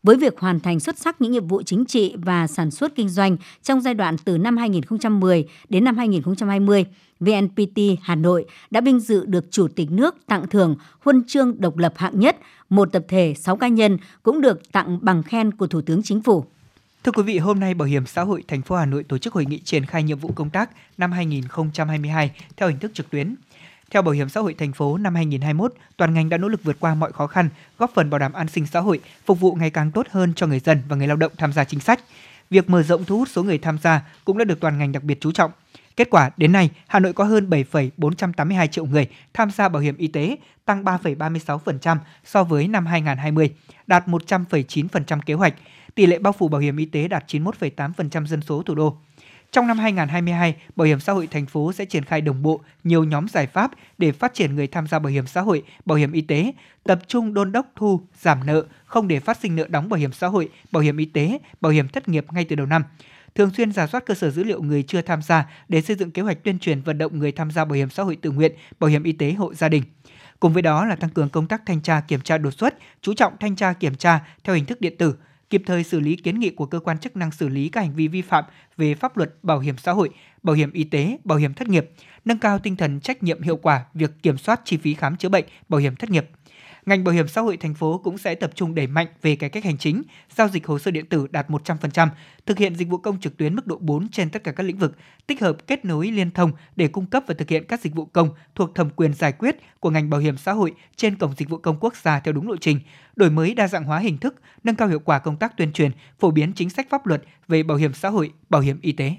với 0.02 0.16
việc 0.16 0.38
hoàn 0.38 0.60
thành 0.60 0.80
xuất 0.80 0.98
sắc 0.98 1.20
những 1.20 1.32
nhiệm 1.32 1.46
vụ 1.46 1.62
chính 1.62 1.84
trị 1.84 2.14
và 2.16 2.46
sản 2.46 2.70
xuất 2.70 2.94
kinh 2.94 3.08
doanh 3.08 3.36
trong 3.62 3.80
giai 3.80 3.94
đoạn 3.94 4.16
từ 4.24 4.38
năm 4.38 4.56
2010 4.56 5.48
đến 5.68 5.84
năm 5.84 5.96
2020, 5.96 6.84
VNPT 7.20 7.80
Hà 8.02 8.14
Nội 8.14 8.46
đã 8.70 8.80
vinh 8.80 9.00
dự 9.00 9.26
được 9.26 9.44
Chủ 9.50 9.68
tịch 9.68 9.90
nước 9.90 10.16
tặng 10.26 10.46
thưởng 10.48 10.76
huân 11.04 11.24
chương 11.26 11.60
độc 11.60 11.76
lập 11.76 11.92
hạng 11.96 12.20
nhất, 12.20 12.36
một 12.68 12.92
tập 12.92 13.04
thể, 13.08 13.34
6 13.36 13.56
cá 13.56 13.68
nhân 13.68 13.98
cũng 14.22 14.40
được 14.40 14.72
tặng 14.72 14.98
bằng 15.02 15.22
khen 15.22 15.52
của 15.52 15.66
Thủ 15.66 15.80
tướng 15.80 16.02
Chính 16.02 16.22
phủ. 16.22 16.44
Thưa 17.04 17.12
quý 17.12 17.22
vị, 17.22 17.38
hôm 17.38 17.60
nay 17.60 17.74
Bảo 17.74 17.88
hiểm 17.88 18.06
xã 18.06 18.22
hội 18.22 18.44
thành 18.48 18.62
phố 18.62 18.76
Hà 18.76 18.86
Nội 18.86 19.04
tổ 19.04 19.18
chức 19.18 19.34
hội 19.34 19.44
nghị 19.44 19.58
triển 19.58 19.86
khai 19.86 20.02
nhiệm 20.02 20.18
vụ 20.18 20.30
công 20.34 20.50
tác 20.50 20.70
năm 20.98 21.12
2022 21.12 22.30
theo 22.56 22.68
hình 22.68 22.78
thức 22.78 22.94
trực 22.94 23.10
tuyến. 23.10 23.34
Theo 23.90 24.02
Bảo 24.02 24.12
hiểm 24.12 24.28
xã 24.28 24.40
hội 24.40 24.54
thành 24.54 24.72
phố 24.72 24.98
năm 24.98 25.14
2021, 25.14 25.74
toàn 25.96 26.14
ngành 26.14 26.28
đã 26.28 26.38
nỗ 26.38 26.48
lực 26.48 26.64
vượt 26.64 26.76
qua 26.80 26.94
mọi 26.94 27.12
khó 27.12 27.26
khăn, 27.26 27.48
góp 27.78 27.90
phần 27.94 28.10
bảo 28.10 28.18
đảm 28.18 28.32
an 28.32 28.48
sinh 28.48 28.66
xã 28.66 28.80
hội, 28.80 29.00
phục 29.24 29.40
vụ 29.40 29.54
ngày 29.54 29.70
càng 29.70 29.90
tốt 29.90 30.06
hơn 30.10 30.32
cho 30.36 30.46
người 30.46 30.60
dân 30.60 30.82
và 30.88 30.96
người 30.96 31.06
lao 31.06 31.16
động 31.16 31.32
tham 31.38 31.52
gia 31.52 31.64
chính 31.64 31.80
sách. 31.80 32.00
Việc 32.50 32.70
mở 32.70 32.82
rộng 32.82 33.04
thu 33.04 33.18
hút 33.18 33.28
số 33.28 33.42
người 33.42 33.58
tham 33.58 33.78
gia 33.78 34.02
cũng 34.24 34.38
đã 34.38 34.44
được 34.44 34.60
toàn 34.60 34.78
ngành 34.78 34.92
đặc 34.92 35.02
biệt 35.02 35.18
chú 35.20 35.32
trọng. 35.32 35.50
Kết 35.96 36.10
quả, 36.10 36.30
đến 36.36 36.52
nay, 36.52 36.70
Hà 36.86 36.98
Nội 36.98 37.12
có 37.12 37.24
hơn 37.24 37.50
7,482 37.50 38.68
triệu 38.68 38.86
người 38.86 39.08
tham 39.34 39.50
gia 39.50 39.68
bảo 39.68 39.82
hiểm 39.82 39.96
y 39.96 40.06
tế, 40.06 40.36
tăng 40.64 40.84
3,36% 40.84 41.96
so 42.24 42.44
với 42.44 42.68
năm 42.68 42.86
2020, 42.86 43.50
đạt 43.86 44.08
100,9% 44.08 45.20
kế 45.26 45.34
hoạch. 45.34 45.54
Tỷ 45.94 46.06
lệ 46.06 46.18
bao 46.18 46.32
phủ 46.32 46.48
bảo 46.48 46.60
hiểm 46.60 46.76
y 46.76 46.84
tế 46.84 47.08
đạt 47.08 47.24
91,8% 47.32 48.26
dân 48.26 48.42
số 48.42 48.62
thủ 48.62 48.74
đô. 48.74 48.96
Trong 49.56 49.66
năm 49.66 49.78
2022, 49.78 50.54
Bảo 50.76 50.86
hiểm 50.86 51.00
xã 51.00 51.12
hội 51.12 51.26
thành 51.26 51.46
phố 51.46 51.72
sẽ 51.72 51.84
triển 51.84 52.04
khai 52.04 52.20
đồng 52.20 52.42
bộ 52.42 52.60
nhiều 52.84 53.04
nhóm 53.04 53.28
giải 53.28 53.46
pháp 53.46 53.70
để 53.98 54.12
phát 54.12 54.34
triển 54.34 54.54
người 54.54 54.66
tham 54.66 54.86
gia 54.86 54.98
bảo 54.98 55.12
hiểm 55.12 55.26
xã 55.26 55.40
hội, 55.40 55.62
bảo 55.84 55.98
hiểm 55.98 56.12
y 56.12 56.20
tế, 56.20 56.52
tập 56.84 56.98
trung 57.06 57.34
đôn 57.34 57.52
đốc 57.52 57.66
thu, 57.76 58.00
giảm 58.20 58.46
nợ, 58.46 58.64
không 58.86 59.08
để 59.08 59.20
phát 59.20 59.38
sinh 59.40 59.56
nợ 59.56 59.66
đóng 59.68 59.88
bảo 59.88 60.00
hiểm 60.00 60.12
xã 60.12 60.26
hội, 60.26 60.48
bảo 60.72 60.82
hiểm 60.82 60.96
y 60.96 61.04
tế, 61.04 61.38
bảo 61.60 61.72
hiểm 61.72 61.88
thất 61.88 62.08
nghiệp 62.08 62.26
ngay 62.32 62.44
từ 62.44 62.56
đầu 62.56 62.66
năm 62.66 62.84
thường 63.34 63.50
xuyên 63.56 63.72
giả 63.72 63.86
soát 63.86 64.06
cơ 64.06 64.14
sở 64.14 64.30
dữ 64.30 64.44
liệu 64.44 64.62
người 64.62 64.82
chưa 64.82 65.02
tham 65.02 65.22
gia 65.22 65.46
để 65.68 65.82
xây 65.82 65.96
dựng 65.96 66.10
kế 66.10 66.22
hoạch 66.22 66.44
tuyên 66.44 66.58
truyền 66.58 66.80
vận 66.80 66.98
động 66.98 67.18
người 67.18 67.32
tham 67.32 67.50
gia 67.50 67.64
bảo 67.64 67.74
hiểm 67.74 67.90
xã 67.90 68.02
hội 68.02 68.16
tự 68.16 68.30
nguyện, 68.30 68.52
bảo 68.80 68.90
hiểm 68.90 69.02
y 69.02 69.12
tế 69.12 69.32
hộ 69.32 69.54
gia 69.54 69.68
đình. 69.68 69.82
Cùng 70.40 70.52
với 70.52 70.62
đó 70.62 70.84
là 70.84 70.96
tăng 70.96 71.10
cường 71.10 71.28
công 71.28 71.46
tác 71.46 71.62
thanh 71.66 71.80
tra 71.80 72.00
kiểm 72.00 72.20
tra 72.20 72.38
đột 72.38 72.50
xuất, 72.50 72.74
chú 73.02 73.14
trọng 73.14 73.36
thanh 73.40 73.56
tra 73.56 73.72
kiểm 73.72 73.94
tra 73.94 74.20
theo 74.44 74.54
hình 74.54 74.64
thức 74.64 74.80
điện 74.80 74.96
tử, 74.98 75.14
kịp 75.50 75.62
thời 75.66 75.84
xử 75.84 76.00
lý 76.00 76.16
kiến 76.16 76.40
nghị 76.40 76.50
của 76.50 76.66
cơ 76.66 76.80
quan 76.80 76.98
chức 76.98 77.16
năng 77.16 77.30
xử 77.30 77.48
lý 77.48 77.68
các 77.68 77.80
hành 77.80 77.94
vi 77.94 78.08
vi 78.08 78.22
phạm 78.22 78.44
về 78.76 78.94
pháp 78.94 79.16
luật 79.16 79.34
bảo 79.42 79.58
hiểm 79.58 79.76
xã 79.78 79.92
hội, 79.92 80.10
bảo 80.42 80.56
hiểm 80.56 80.72
y 80.72 80.84
tế, 80.84 81.18
bảo 81.24 81.38
hiểm 81.38 81.54
thất 81.54 81.68
nghiệp, 81.68 81.90
nâng 82.24 82.38
cao 82.38 82.58
tinh 82.58 82.76
thần 82.76 83.00
trách 83.00 83.22
nhiệm 83.22 83.42
hiệu 83.42 83.56
quả 83.56 83.84
việc 83.94 84.10
kiểm 84.22 84.38
soát 84.38 84.60
chi 84.64 84.76
phí 84.76 84.94
khám 84.94 85.16
chữa 85.16 85.28
bệnh, 85.28 85.44
bảo 85.68 85.80
hiểm 85.80 85.96
thất 85.96 86.10
nghiệp. 86.10 86.30
Ngành 86.86 87.04
bảo 87.04 87.14
hiểm 87.14 87.28
xã 87.28 87.40
hội 87.40 87.56
thành 87.56 87.74
phố 87.74 88.00
cũng 88.04 88.18
sẽ 88.18 88.34
tập 88.34 88.50
trung 88.54 88.74
đẩy 88.74 88.86
mạnh 88.86 89.06
về 89.22 89.36
cải 89.36 89.50
cách 89.50 89.64
hành 89.64 89.78
chính, 89.78 90.02
giao 90.36 90.48
dịch 90.48 90.66
hồ 90.66 90.78
sơ 90.78 90.90
điện 90.90 91.06
tử 91.06 91.26
đạt 91.30 91.48
100%, 91.48 92.08
thực 92.46 92.58
hiện 92.58 92.74
dịch 92.74 92.88
vụ 92.88 92.98
công 92.98 93.20
trực 93.20 93.36
tuyến 93.36 93.54
mức 93.54 93.66
độ 93.66 93.78
4 93.80 94.08
trên 94.08 94.30
tất 94.30 94.44
cả 94.44 94.52
các 94.52 94.62
lĩnh 94.62 94.78
vực, 94.78 94.96
tích 95.26 95.40
hợp 95.40 95.56
kết 95.66 95.84
nối 95.84 96.10
liên 96.10 96.30
thông 96.30 96.52
để 96.76 96.88
cung 96.88 97.06
cấp 97.06 97.22
và 97.26 97.34
thực 97.38 97.48
hiện 97.48 97.64
các 97.68 97.80
dịch 97.80 97.94
vụ 97.94 98.04
công 98.04 98.30
thuộc 98.54 98.74
thẩm 98.74 98.90
quyền 98.90 99.14
giải 99.14 99.32
quyết 99.32 99.56
của 99.80 99.90
ngành 99.90 100.10
bảo 100.10 100.20
hiểm 100.20 100.36
xã 100.36 100.52
hội 100.52 100.72
trên 100.96 101.16
cổng 101.16 101.34
dịch 101.36 101.48
vụ 101.48 101.58
công 101.58 101.76
quốc 101.80 101.96
gia 101.96 102.20
theo 102.20 102.32
đúng 102.32 102.48
lộ 102.48 102.56
trình, 102.56 102.80
đổi 103.16 103.30
mới 103.30 103.54
đa 103.54 103.68
dạng 103.68 103.84
hóa 103.84 103.98
hình 103.98 104.18
thức, 104.18 104.34
nâng 104.64 104.76
cao 104.76 104.88
hiệu 104.88 105.00
quả 105.04 105.18
công 105.18 105.36
tác 105.36 105.56
tuyên 105.56 105.72
truyền, 105.72 105.90
phổ 106.18 106.30
biến 106.30 106.52
chính 106.52 106.70
sách 106.70 106.86
pháp 106.90 107.06
luật 107.06 107.22
về 107.48 107.62
bảo 107.62 107.78
hiểm 107.78 107.94
xã 107.94 108.08
hội, 108.08 108.32
bảo 108.48 108.60
hiểm 108.60 108.78
y 108.82 108.92
tế. 108.92 109.16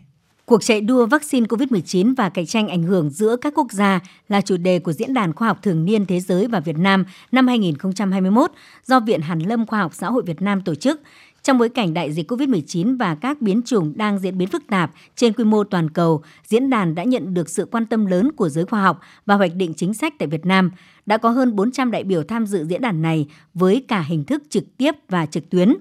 Cuộc 0.49 0.63
chạy 0.63 0.81
đua 0.81 1.05
vaccine 1.05 1.45
COVID-19 1.45 2.15
và 2.17 2.29
cạnh 2.29 2.45
tranh 2.45 2.67
ảnh 2.67 2.83
hưởng 2.83 3.09
giữa 3.09 3.35
các 3.41 3.53
quốc 3.55 3.71
gia 3.71 3.99
là 4.29 4.41
chủ 4.41 4.57
đề 4.57 4.79
của 4.79 4.93
Diễn 4.93 5.13
đàn 5.13 5.33
Khoa 5.33 5.47
học 5.47 5.63
Thường 5.63 5.85
niên 5.85 6.05
Thế 6.05 6.19
giới 6.19 6.47
và 6.47 6.59
Việt 6.59 6.77
Nam 6.77 7.05
năm 7.31 7.47
2021 7.47 8.51
do 8.85 8.99
Viện 8.99 9.21
Hàn 9.21 9.39
lâm 9.39 9.65
Khoa 9.65 9.79
học 9.79 9.93
Xã 9.93 10.07
hội 10.07 10.23
Việt 10.25 10.41
Nam 10.41 10.61
tổ 10.61 10.75
chức. 10.75 11.01
Trong 11.43 11.57
bối 11.57 11.69
cảnh 11.69 11.93
đại 11.93 12.11
dịch 12.11 12.31
COVID-19 12.31 12.97
và 12.97 13.15
các 13.15 13.41
biến 13.41 13.61
chủng 13.65 13.93
đang 13.97 14.19
diễn 14.19 14.37
biến 14.37 14.47
phức 14.47 14.67
tạp 14.67 14.91
trên 15.15 15.33
quy 15.33 15.43
mô 15.43 15.63
toàn 15.63 15.89
cầu, 15.89 16.23
diễn 16.43 16.69
đàn 16.69 16.95
đã 16.95 17.03
nhận 17.03 17.33
được 17.33 17.49
sự 17.49 17.65
quan 17.71 17.85
tâm 17.85 18.05
lớn 18.05 18.31
của 18.31 18.49
giới 18.49 18.65
khoa 18.65 18.81
học 18.81 18.99
và 19.25 19.35
hoạch 19.35 19.55
định 19.55 19.73
chính 19.73 19.93
sách 19.93 20.13
tại 20.19 20.27
Việt 20.27 20.45
Nam. 20.45 20.71
Đã 21.05 21.17
có 21.17 21.29
hơn 21.29 21.55
400 21.55 21.91
đại 21.91 22.03
biểu 22.03 22.23
tham 22.23 22.45
dự 22.45 22.65
diễn 22.65 22.81
đàn 22.81 23.01
này 23.01 23.27
với 23.53 23.85
cả 23.87 24.01
hình 24.01 24.23
thức 24.23 24.43
trực 24.49 24.77
tiếp 24.77 24.95
và 25.09 25.25
trực 25.25 25.49
tuyến. 25.49 25.73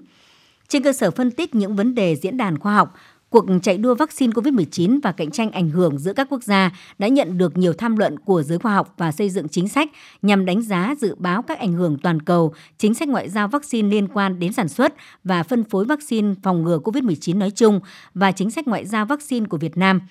Trên 0.67 0.83
cơ 0.83 0.93
sở 0.93 1.11
phân 1.11 1.31
tích 1.31 1.55
những 1.55 1.75
vấn 1.75 1.95
đề 1.95 2.15
diễn 2.15 2.37
đàn 2.37 2.59
khoa 2.59 2.73
học, 2.73 2.93
Cuộc 3.29 3.45
chạy 3.61 3.77
đua 3.77 3.95
vaccine 3.95 4.33
COVID-19 4.33 4.99
và 5.03 5.11
cạnh 5.11 5.31
tranh 5.31 5.51
ảnh 5.51 5.69
hưởng 5.69 5.97
giữa 5.99 6.13
các 6.13 6.27
quốc 6.29 6.43
gia 6.43 6.71
đã 6.99 7.07
nhận 7.07 7.37
được 7.37 7.57
nhiều 7.57 7.73
tham 7.73 7.97
luận 7.97 8.19
của 8.19 8.43
giới 8.43 8.59
khoa 8.59 8.73
học 8.73 8.93
và 8.97 9.11
xây 9.11 9.29
dựng 9.29 9.47
chính 9.49 9.67
sách 9.67 9.89
nhằm 10.21 10.45
đánh 10.45 10.61
giá 10.61 10.95
dự 10.99 11.15
báo 11.17 11.41
các 11.41 11.59
ảnh 11.59 11.73
hưởng 11.73 11.97
toàn 12.03 12.21
cầu, 12.21 12.53
chính 12.77 12.93
sách 12.93 13.07
ngoại 13.07 13.29
giao 13.29 13.47
vaccine 13.47 13.89
liên 13.89 14.07
quan 14.07 14.39
đến 14.39 14.53
sản 14.53 14.67
xuất 14.67 14.93
và 15.23 15.43
phân 15.43 15.63
phối 15.63 15.85
vaccine 15.85 16.33
phòng 16.43 16.63
ngừa 16.63 16.79
COVID-19 16.83 17.37
nói 17.37 17.51
chung 17.51 17.79
và 18.13 18.31
chính 18.31 18.51
sách 18.51 18.67
ngoại 18.67 18.85
giao 18.85 19.05
vaccine 19.05 19.45
của 19.45 19.57
Việt 19.57 19.77
Nam. 19.77 20.01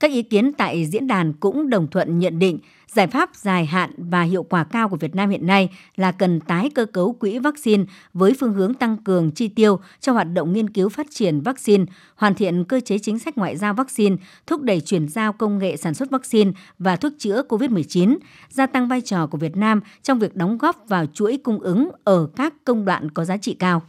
Các 0.00 0.10
ý 0.10 0.22
kiến 0.22 0.52
tại 0.52 0.86
diễn 0.86 1.06
đàn 1.06 1.32
cũng 1.32 1.70
đồng 1.70 1.86
thuận 1.90 2.18
nhận 2.18 2.38
định 2.38 2.58
Giải 2.94 3.06
pháp 3.06 3.30
dài 3.34 3.66
hạn 3.66 3.90
và 3.96 4.22
hiệu 4.22 4.42
quả 4.42 4.64
cao 4.64 4.88
của 4.88 4.96
Việt 4.96 5.14
Nam 5.14 5.30
hiện 5.30 5.46
nay 5.46 5.68
là 5.96 6.12
cần 6.12 6.40
tái 6.40 6.70
cơ 6.74 6.86
cấu 6.86 7.12
quỹ 7.12 7.38
vaccine 7.38 7.84
với 8.14 8.34
phương 8.40 8.52
hướng 8.52 8.74
tăng 8.74 8.96
cường 8.96 9.30
chi 9.30 9.48
tiêu 9.48 9.80
cho 10.00 10.12
hoạt 10.12 10.26
động 10.32 10.52
nghiên 10.52 10.70
cứu 10.70 10.88
phát 10.88 11.06
triển 11.10 11.40
vaccine, 11.40 11.84
hoàn 12.16 12.34
thiện 12.34 12.64
cơ 12.64 12.80
chế 12.80 12.98
chính 12.98 13.18
sách 13.18 13.38
ngoại 13.38 13.56
giao 13.56 13.74
vaccine, 13.74 14.16
thúc 14.46 14.62
đẩy 14.62 14.80
chuyển 14.80 15.08
giao 15.08 15.32
công 15.32 15.58
nghệ 15.58 15.76
sản 15.76 15.94
xuất 15.94 16.10
vaccine 16.10 16.50
và 16.78 16.96
thuốc 16.96 17.12
chữa 17.18 17.42
COVID-19, 17.48 18.16
gia 18.48 18.66
tăng 18.66 18.88
vai 18.88 19.00
trò 19.00 19.26
của 19.26 19.38
Việt 19.38 19.56
Nam 19.56 19.80
trong 20.02 20.18
việc 20.18 20.36
đóng 20.36 20.58
góp 20.58 20.84
vào 20.88 21.06
chuỗi 21.06 21.36
cung 21.36 21.60
ứng 21.60 21.90
ở 22.04 22.28
các 22.36 22.54
công 22.64 22.84
đoạn 22.84 23.10
có 23.10 23.24
giá 23.24 23.36
trị 23.36 23.54
cao. 23.54 23.82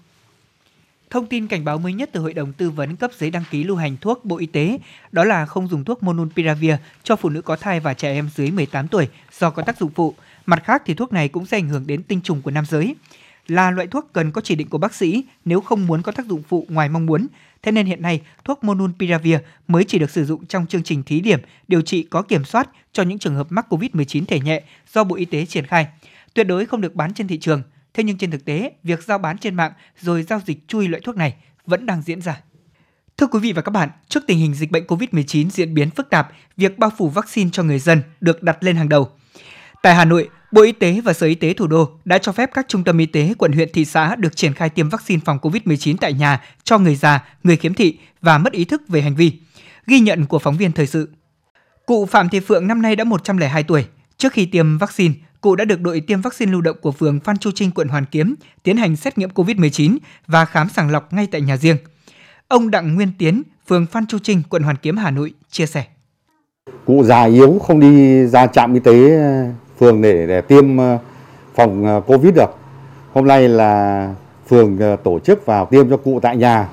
Thông 1.11 1.25
tin 1.25 1.47
cảnh 1.47 1.65
báo 1.65 1.77
mới 1.77 1.93
nhất 1.93 2.09
từ 2.11 2.19
Hội 2.19 2.33
đồng 2.33 2.53
Tư 2.53 2.69
vấn 2.69 2.95
cấp 2.95 3.11
giấy 3.17 3.31
đăng 3.31 3.43
ký 3.51 3.63
lưu 3.63 3.77
hành 3.77 3.97
thuốc 4.01 4.25
Bộ 4.25 4.37
Y 4.37 4.45
tế 4.45 4.79
đó 5.11 5.23
là 5.23 5.45
không 5.45 5.67
dùng 5.67 5.83
thuốc 5.83 6.03
Monopiravir 6.03 6.73
cho 7.03 7.15
phụ 7.15 7.29
nữ 7.29 7.41
có 7.41 7.55
thai 7.55 7.79
và 7.79 7.93
trẻ 7.93 8.13
em 8.13 8.29
dưới 8.35 8.51
18 8.51 8.87
tuổi 8.87 9.07
do 9.39 9.49
có 9.49 9.63
tác 9.63 9.77
dụng 9.77 9.91
phụ. 9.95 10.15
Mặt 10.45 10.63
khác 10.63 10.81
thì 10.85 10.93
thuốc 10.93 11.13
này 11.13 11.27
cũng 11.27 11.45
sẽ 11.45 11.57
ảnh 11.57 11.69
hưởng 11.69 11.87
đến 11.87 12.03
tinh 12.03 12.21
trùng 12.21 12.41
của 12.41 12.51
nam 12.51 12.65
giới. 12.65 12.95
Là 13.47 13.71
loại 13.71 13.87
thuốc 13.87 14.09
cần 14.13 14.31
có 14.31 14.41
chỉ 14.41 14.55
định 14.55 14.69
của 14.69 14.77
bác 14.77 14.93
sĩ 14.93 15.23
nếu 15.45 15.61
không 15.61 15.87
muốn 15.87 16.01
có 16.01 16.11
tác 16.11 16.25
dụng 16.25 16.43
phụ 16.47 16.65
ngoài 16.69 16.89
mong 16.89 17.05
muốn. 17.05 17.27
Thế 17.63 17.71
nên 17.71 17.85
hiện 17.85 18.01
nay, 18.01 18.21
thuốc 18.45 18.63
Monopiravir 18.63 19.37
mới 19.67 19.83
chỉ 19.83 19.99
được 19.99 20.09
sử 20.09 20.25
dụng 20.25 20.45
trong 20.45 20.67
chương 20.67 20.83
trình 20.83 21.03
thí 21.03 21.19
điểm 21.19 21.39
điều 21.67 21.81
trị 21.81 22.03
có 22.03 22.21
kiểm 22.21 22.43
soát 22.43 22.69
cho 22.93 23.03
những 23.03 23.19
trường 23.19 23.35
hợp 23.35 23.47
mắc 23.49 23.65
COVID-19 23.69 24.25
thể 24.25 24.39
nhẹ 24.39 24.63
do 24.93 25.03
Bộ 25.03 25.15
Y 25.15 25.25
tế 25.25 25.45
triển 25.45 25.65
khai. 25.65 25.87
Tuyệt 26.33 26.47
đối 26.47 26.65
không 26.65 26.81
được 26.81 26.95
bán 26.95 27.13
trên 27.13 27.27
thị 27.27 27.37
trường. 27.37 27.61
Thế 27.93 28.03
nhưng 28.03 28.17
trên 28.17 28.31
thực 28.31 28.45
tế, 28.45 28.71
việc 28.83 29.03
giao 29.03 29.17
bán 29.17 29.37
trên 29.37 29.55
mạng 29.55 29.71
rồi 29.99 30.23
giao 30.23 30.41
dịch 30.45 30.67
chui 30.67 30.87
loại 30.87 31.01
thuốc 31.05 31.17
này 31.17 31.35
vẫn 31.65 31.85
đang 31.85 32.01
diễn 32.01 32.21
ra. 32.21 32.41
Thưa 33.17 33.27
quý 33.27 33.39
vị 33.39 33.53
và 33.53 33.61
các 33.61 33.71
bạn, 33.71 33.89
trước 34.09 34.23
tình 34.27 34.39
hình 34.39 34.53
dịch 34.53 34.71
bệnh 34.71 34.85
COVID-19 34.85 35.49
diễn 35.49 35.73
biến 35.73 35.89
phức 35.89 36.09
tạp, 36.09 36.31
việc 36.57 36.77
bao 36.79 36.91
phủ 36.97 37.09
vaccine 37.09 37.49
cho 37.53 37.63
người 37.63 37.79
dân 37.79 38.01
được 38.21 38.43
đặt 38.43 38.57
lên 38.63 38.75
hàng 38.75 38.89
đầu. 38.89 39.09
Tại 39.81 39.95
Hà 39.95 40.05
Nội, 40.05 40.29
Bộ 40.51 40.61
Y 40.61 40.71
tế 40.71 41.01
và 41.01 41.13
Sở 41.13 41.27
Y 41.27 41.35
tế 41.35 41.53
thủ 41.53 41.67
đô 41.67 41.89
đã 42.05 42.17
cho 42.17 42.31
phép 42.31 42.49
các 42.53 42.65
trung 42.67 42.83
tâm 42.83 42.97
y 42.97 43.05
tế 43.05 43.33
quận 43.37 43.51
huyện 43.51 43.69
thị 43.73 43.85
xã 43.85 44.15
được 44.15 44.35
triển 44.35 44.53
khai 44.53 44.69
tiêm 44.69 44.89
vaccine 44.89 45.21
phòng 45.25 45.37
COVID-19 45.41 45.95
tại 46.01 46.13
nhà 46.13 46.41
cho 46.63 46.77
người 46.77 46.95
già, 46.95 47.23
người 47.43 47.57
khiếm 47.57 47.73
thị 47.73 47.97
và 48.21 48.37
mất 48.37 48.53
ý 48.53 48.65
thức 48.65 48.81
về 48.87 49.01
hành 49.01 49.15
vi. 49.15 49.39
Ghi 49.87 49.99
nhận 49.99 50.25
của 50.25 50.39
phóng 50.39 50.57
viên 50.57 50.71
thời 50.71 50.87
sự. 50.87 51.09
Cụ 51.85 52.05
Phạm 52.05 52.29
Thị 52.29 52.39
Phượng 52.39 52.67
năm 52.67 52.81
nay 52.81 52.95
đã 52.95 53.03
102 53.03 53.63
tuổi. 53.63 53.85
Trước 54.17 54.33
khi 54.33 54.45
tiêm 54.45 54.77
vaccine, 54.77 55.13
cụ 55.41 55.55
đã 55.55 55.65
được 55.65 55.81
đội 55.81 56.01
tiêm 56.07 56.21
vaccine 56.21 56.51
lưu 56.51 56.61
động 56.61 56.77
của 56.81 56.91
phường 56.91 57.19
Phan 57.19 57.37
Chu 57.37 57.51
Trinh, 57.55 57.71
quận 57.71 57.87
Hoàn 57.87 58.05
Kiếm 58.05 58.35
tiến 58.63 58.77
hành 58.77 58.95
xét 58.95 59.17
nghiệm 59.17 59.29
COVID-19 59.29 59.97
và 60.27 60.45
khám 60.45 60.69
sàng 60.69 60.91
lọc 60.91 61.13
ngay 61.13 61.27
tại 61.31 61.41
nhà 61.41 61.57
riêng. 61.57 61.77
Ông 62.47 62.71
Đặng 62.71 62.95
Nguyên 62.95 63.11
Tiến, 63.17 63.43
phường 63.67 63.85
Phan 63.85 64.05
Chu 64.05 64.17
Trinh, 64.23 64.41
quận 64.49 64.63
Hoàn 64.63 64.75
Kiếm, 64.75 64.97
Hà 64.97 65.11
Nội 65.11 65.33
chia 65.49 65.65
sẻ. 65.65 65.85
Cụ 66.85 67.03
già 67.03 67.23
yếu 67.23 67.59
không 67.63 67.79
đi 67.79 68.25
ra 68.27 68.47
trạm 68.47 68.73
y 68.73 68.79
tế 68.79 69.17
ờ, 69.17 69.45
phường 69.79 70.01
để, 70.01 70.27
để 70.27 70.41
tiêm 70.41 70.77
ờ, 70.77 70.97
phòng 71.55 71.85
ờ, 71.85 72.01
Covid 72.01 72.35
được. 72.35 72.49
Hôm 73.13 73.27
nay 73.27 73.49
là 73.49 74.13
phường 74.49 74.77
tổ 75.03 75.19
chức 75.19 75.45
vào 75.45 75.65
tiêm 75.65 75.89
cho 75.89 75.97
cụ 75.97 76.19
tại 76.21 76.37
nhà 76.37 76.67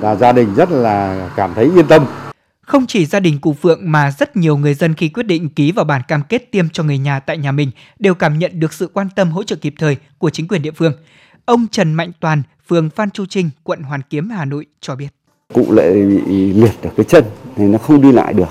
và 0.00 0.14
gia 0.14 0.32
đình 0.32 0.54
rất 0.54 0.70
là 0.70 1.28
cảm 1.36 1.54
thấy 1.54 1.70
yên 1.76 1.86
tâm. 1.86 2.06
Không 2.66 2.86
chỉ 2.86 3.06
gia 3.06 3.20
đình 3.20 3.38
cụ 3.38 3.52
Phượng 3.52 3.92
mà 3.92 4.10
rất 4.18 4.36
nhiều 4.36 4.56
người 4.56 4.74
dân 4.74 4.94
khi 4.94 5.08
quyết 5.08 5.22
định 5.22 5.48
ký 5.48 5.72
vào 5.72 5.84
bản 5.84 6.02
cam 6.08 6.22
kết 6.28 6.50
tiêm 6.50 6.68
cho 6.68 6.82
người 6.82 6.98
nhà 6.98 7.20
tại 7.20 7.38
nhà 7.38 7.52
mình 7.52 7.70
đều 7.98 8.14
cảm 8.14 8.38
nhận 8.38 8.60
được 8.60 8.72
sự 8.72 8.90
quan 8.92 9.08
tâm 9.16 9.30
hỗ 9.30 9.42
trợ 9.42 9.56
kịp 9.56 9.74
thời 9.78 9.96
của 10.18 10.30
chính 10.30 10.48
quyền 10.48 10.62
địa 10.62 10.70
phương. 10.70 10.92
Ông 11.44 11.66
Trần 11.70 11.94
Mạnh 11.94 12.12
Toàn, 12.20 12.42
phường 12.68 12.90
Phan 12.90 13.10
Chu 13.10 13.26
Trinh, 13.26 13.50
quận 13.62 13.82
Hoàn 13.82 14.00
Kiếm, 14.10 14.30
Hà 14.30 14.44
Nội 14.44 14.66
cho 14.80 14.96
biết. 14.96 15.08
Cụ 15.54 15.72
lại 15.72 15.92
bị 15.92 16.52
liệt 16.52 16.82
ở 16.82 16.90
cái 16.96 17.04
chân 17.04 17.24
nên 17.56 17.72
nó 17.72 17.78
không 17.78 18.02
đi 18.02 18.12
lại 18.12 18.32
được. 18.32 18.48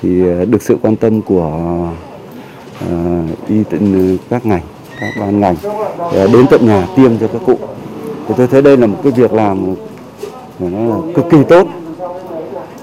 Thì 0.00 0.22
ờ, 0.26 0.44
được 0.44 0.62
sự 0.62 0.78
quan 0.82 0.96
tâm 0.96 1.22
của 1.22 1.88
uh, 2.84 3.48
y 3.48 3.62
ờ, 3.70 4.16
các 4.30 4.46
ngành, 4.46 4.62
các 5.00 5.10
ban 5.20 5.40
ngành 5.40 5.56
đến 6.12 6.46
tận 6.50 6.66
nhà 6.66 6.86
tiêm 6.96 7.18
cho 7.18 7.28
các 7.28 7.42
cụ. 7.46 7.58
Thì 8.28 8.34
tôi 8.36 8.46
thấy 8.46 8.62
đây 8.62 8.76
là 8.76 8.86
một 8.86 9.00
cái 9.02 9.12
việc 9.12 9.32
làm 9.32 9.74
nó 10.58 10.96
là 10.96 11.12
cực 11.14 11.24
kỳ 11.30 11.38
tốt 11.48 11.79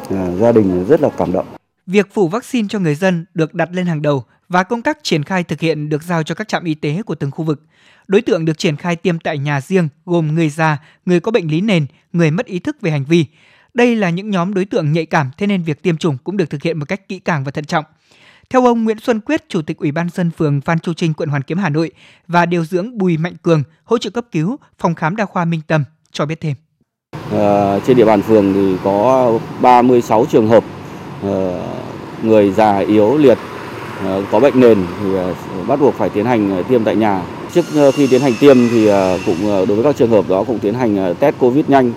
À, 0.10 0.32
gia 0.32 0.52
đình 0.52 0.86
rất 0.88 1.02
là 1.02 1.10
cảm 1.18 1.32
động. 1.32 1.48
Việc 1.88 2.14
phủ 2.14 2.28
vaccine 2.28 2.68
cho 2.72 2.80
người 2.80 2.96
dân 2.96 3.26
được 3.34 3.54
đặt 3.54 3.70
lên 3.72 3.86
hàng 3.86 4.02
đầu 4.02 4.24
và 4.50 4.64
công 4.64 4.82
tác 4.82 4.98
triển 5.04 5.24
khai 5.24 5.44
thực 5.44 5.60
hiện 5.60 5.90
được 5.90 6.04
giao 6.04 6.24
cho 6.24 6.36
các 6.36 6.48
trạm 6.48 6.64
y 6.64 6.74
tế 6.74 7.02
của 7.06 7.16
từng 7.16 7.32
khu 7.32 7.44
vực. 7.44 7.64
Đối 8.08 8.22
tượng 8.22 8.46
được 8.46 8.58
triển 8.58 8.76
khai 8.76 8.96
tiêm 8.96 9.20
tại 9.20 9.38
nhà 9.38 9.62
riêng 9.62 9.90
gồm 10.06 10.36
người 10.36 10.50
già, 10.50 10.78
người 11.06 11.20
có 11.20 11.32
bệnh 11.32 11.52
lý 11.52 11.62
nền, 11.62 11.86
người 12.14 12.32
mất 12.32 12.46
ý 12.46 12.60
thức 12.60 12.78
về 12.82 12.92
hành 12.92 13.06
vi. 13.06 13.26
Đây 13.74 13.96
là 13.96 14.10
những 14.10 14.30
nhóm 14.30 14.54
đối 14.54 14.66
tượng 14.66 14.92
nhạy 14.92 15.06
cảm, 15.06 15.32
thế 15.38 15.48
nên 15.48 15.64
việc 15.64 15.84
tiêm 15.84 15.98
chủng 15.98 16.18
cũng 16.24 16.38
được 16.38 16.50
thực 16.50 16.64
hiện 16.64 16.80
một 16.80 16.86
cách 16.88 17.08
kỹ 17.08 17.20
càng 17.20 17.44
và 17.44 17.52
thận 17.52 17.66
trọng. 17.66 17.86
Theo 18.50 18.66
ông 18.66 18.84
Nguyễn 18.84 19.00
Xuân 19.00 19.20
Quyết, 19.20 19.50
Chủ 19.50 19.62
tịch 19.62 19.78
Ủy 19.78 19.92
ban 19.92 20.10
dân 20.10 20.32
phường 20.32 20.62
Phan 20.62 20.80
Chu 20.80 20.94
Trinh, 20.94 21.14
quận 21.14 21.30
Hoàn 21.30 21.42
Kiếm, 21.42 21.58
Hà 21.58 21.70
Nội 21.70 21.92
và 22.28 22.46
điều 22.46 22.66
dưỡng 22.66 22.98
Bùi 22.98 23.18
Mạnh 23.18 23.36
Cường, 23.42 23.64
hỗ 23.84 23.98
trợ 23.98 24.10
cấp 24.10 24.26
cứu, 24.32 24.58
phòng 24.80 24.96
khám 24.96 25.16
đa 25.16 25.26
khoa 25.26 25.46
Minh 25.46 25.62
Tâm 25.68 25.84
cho 26.12 26.26
biết 26.26 26.42
thêm. 26.42 26.56
Ờ, 27.32 27.80
trên 27.88 27.98
địa 27.98 28.06
bàn 28.06 28.22
phường 28.22 28.54
thì 28.54 28.76
có 28.84 29.32
36 29.62 30.26
trường 30.32 30.48
hợp 30.48 30.64
ờ, 31.24 31.60
người 32.24 32.52
già, 32.52 32.78
yếu, 32.78 33.18
liệt 33.18 33.38
ờ, 34.06 34.24
có 34.32 34.40
bệnh 34.40 34.60
nền 34.60 34.78
thì 35.02 35.10
bắt 35.68 35.80
buộc 35.80 35.94
phải 35.94 36.10
tiến 36.10 36.26
hành 36.26 36.64
tiêm 36.70 36.84
tại 36.84 36.96
nhà. 36.96 37.22
Trước 37.54 37.66
khi 37.94 38.08
tiến 38.08 38.22
hành 38.22 38.34
tiêm 38.40 38.58
thì 38.72 38.90
cũng 39.26 39.38
đối 39.44 39.66
với 39.66 39.84
các 39.84 39.96
trường 39.96 40.10
hợp 40.10 40.26
đó 40.30 40.44
cũng 40.48 40.60
tiến 40.60 40.74
hành 40.74 41.16
test 41.20 41.36
covid 41.40 41.66
nhanh 41.68 41.92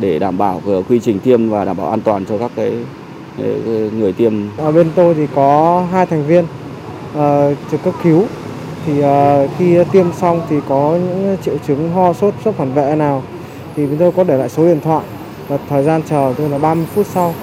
để 0.00 0.18
đảm 0.18 0.38
bảo 0.38 0.62
quy 0.88 1.00
trình 1.00 1.18
tiêm 1.18 1.48
và 1.48 1.64
đảm 1.64 1.76
bảo 1.76 1.90
an 1.90 2.00
toàn 2.00 2.24
cho 2.28 2.38
các 2.38 2.50
cái 2.56 2.72
người 3.98 4.12
tiêm. 4.12 4.32
Ở 4.56 4.72
bên 4.72 4.90
tôi 4.94 5.14
thì 5.14 5.26
có 5.34 5.84
hai 5.92 6.06
thành 6.06 6.26
viên 6.26 6.44
trực 7.70 7.82
cấp 7.82 7.94
cứu 8.02 8.24
thì 8.86 8.92
khi 9.58 9.76
tiêm 9.92 10.06
xong 10.12 10.40
thì 10.48 10.56
có 10.68 10.90
những 10.90 11.36
triệu 11.44 11.54
chứng 11.66 11.92
ho 11.92 12.12
sốt 12.12 12.34
sốc 12.44 12.54
phản 12.54 12.72
vệ 12.72 12.94
nào 12.96 13.22
thì 13.76 13.86
chúng 13.86 13.98
tôi 13.98 14.12
có 14.12 14.24
để 14.24 14.38
lại 14.38 14.48
số 14.48 14.66
điện 14.66 14.80
thoại 14.82 15.06
và 15.48 15.58
thời 15.68 15.84
gian 15.84 16.02
chờ 16.08 16.34
tôi 16.38 16.48
là 16.48 16.58
30 16.58 16.86
phút 16.94 17.06
sau. 17.06 17.34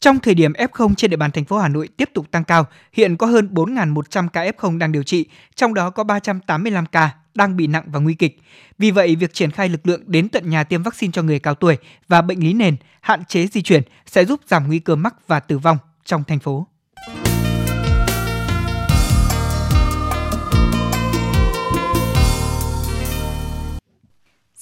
Trong 0.00 0.18
thời 0.18 0.34
điểm 0.34 0.52
F0 0.52 0.94
trên 0.94 1.10
địa 1.10 1.16
bàn 1.16 1.30
thành 1.30 1.44
phố 1.44 1.58
Hà 1.58 1.68
Nội 1.68 1.88
tiếp 1.96 2.10
tục 2.14 2.30
tăng 2.30 2.44
cao, 2.44 2.66
hiện 2.92 3.16
có 3.16 3.26
hơn 3.26 3.48
4.100 3.52 4.28
ca 4.28 4.44
F0 4.44 4.78
đang 4.78 4.92
điều 4.92 5.02
trị, 5.02 5.26
trong 5.54 5.74
đó 5.74 5.90
có 5.90 6.04
385 6.04 6.86
ca 6.86 7.10
đang 7.34 7.56
bị 7.56 7.66
nặng 7.66 7.84
và 7.86 8.00
nguy 8.00 8.14
kịch. 8.14 8.38
Vì 8.78 8.90
vậy, 8.90 9.16
việc 9.16 9.34
triển 9.34 9.50
khai 9.50 9.68
lực 9.68 9.86
lượng 9.86 10.02
đến 10.06 10.28
tận 10.28 10.50
nhà 10.50 10.64
tiêm 10.64 10.82
vaccine 10.82 11.12
cho 11.12 11.22
người 11.22 11.38
cao 11.38 11.54
tuổi 11.54 11.76
và 12.08 12.22
bệnh 12.22 12.40
lý 12.40 12.52
nền, 12.52 12.76
hạn 13.00 13.24
chế 13.24 13.46
di 13.46 13.62
chuyển 13.62 13.82
sẽ 14.06 14.24
giúp 14.24 14.40
giảm 14.46 14.66
nguy 14.66 14.78
cơ 14.78 14.96
mắc 14.96 15.14
và 15.26 15.40
tử 15.40 15.58
vong 15.58 15.78
trong 16.04 16.24
thành 16.24 16.38
phố. 16.38 16.66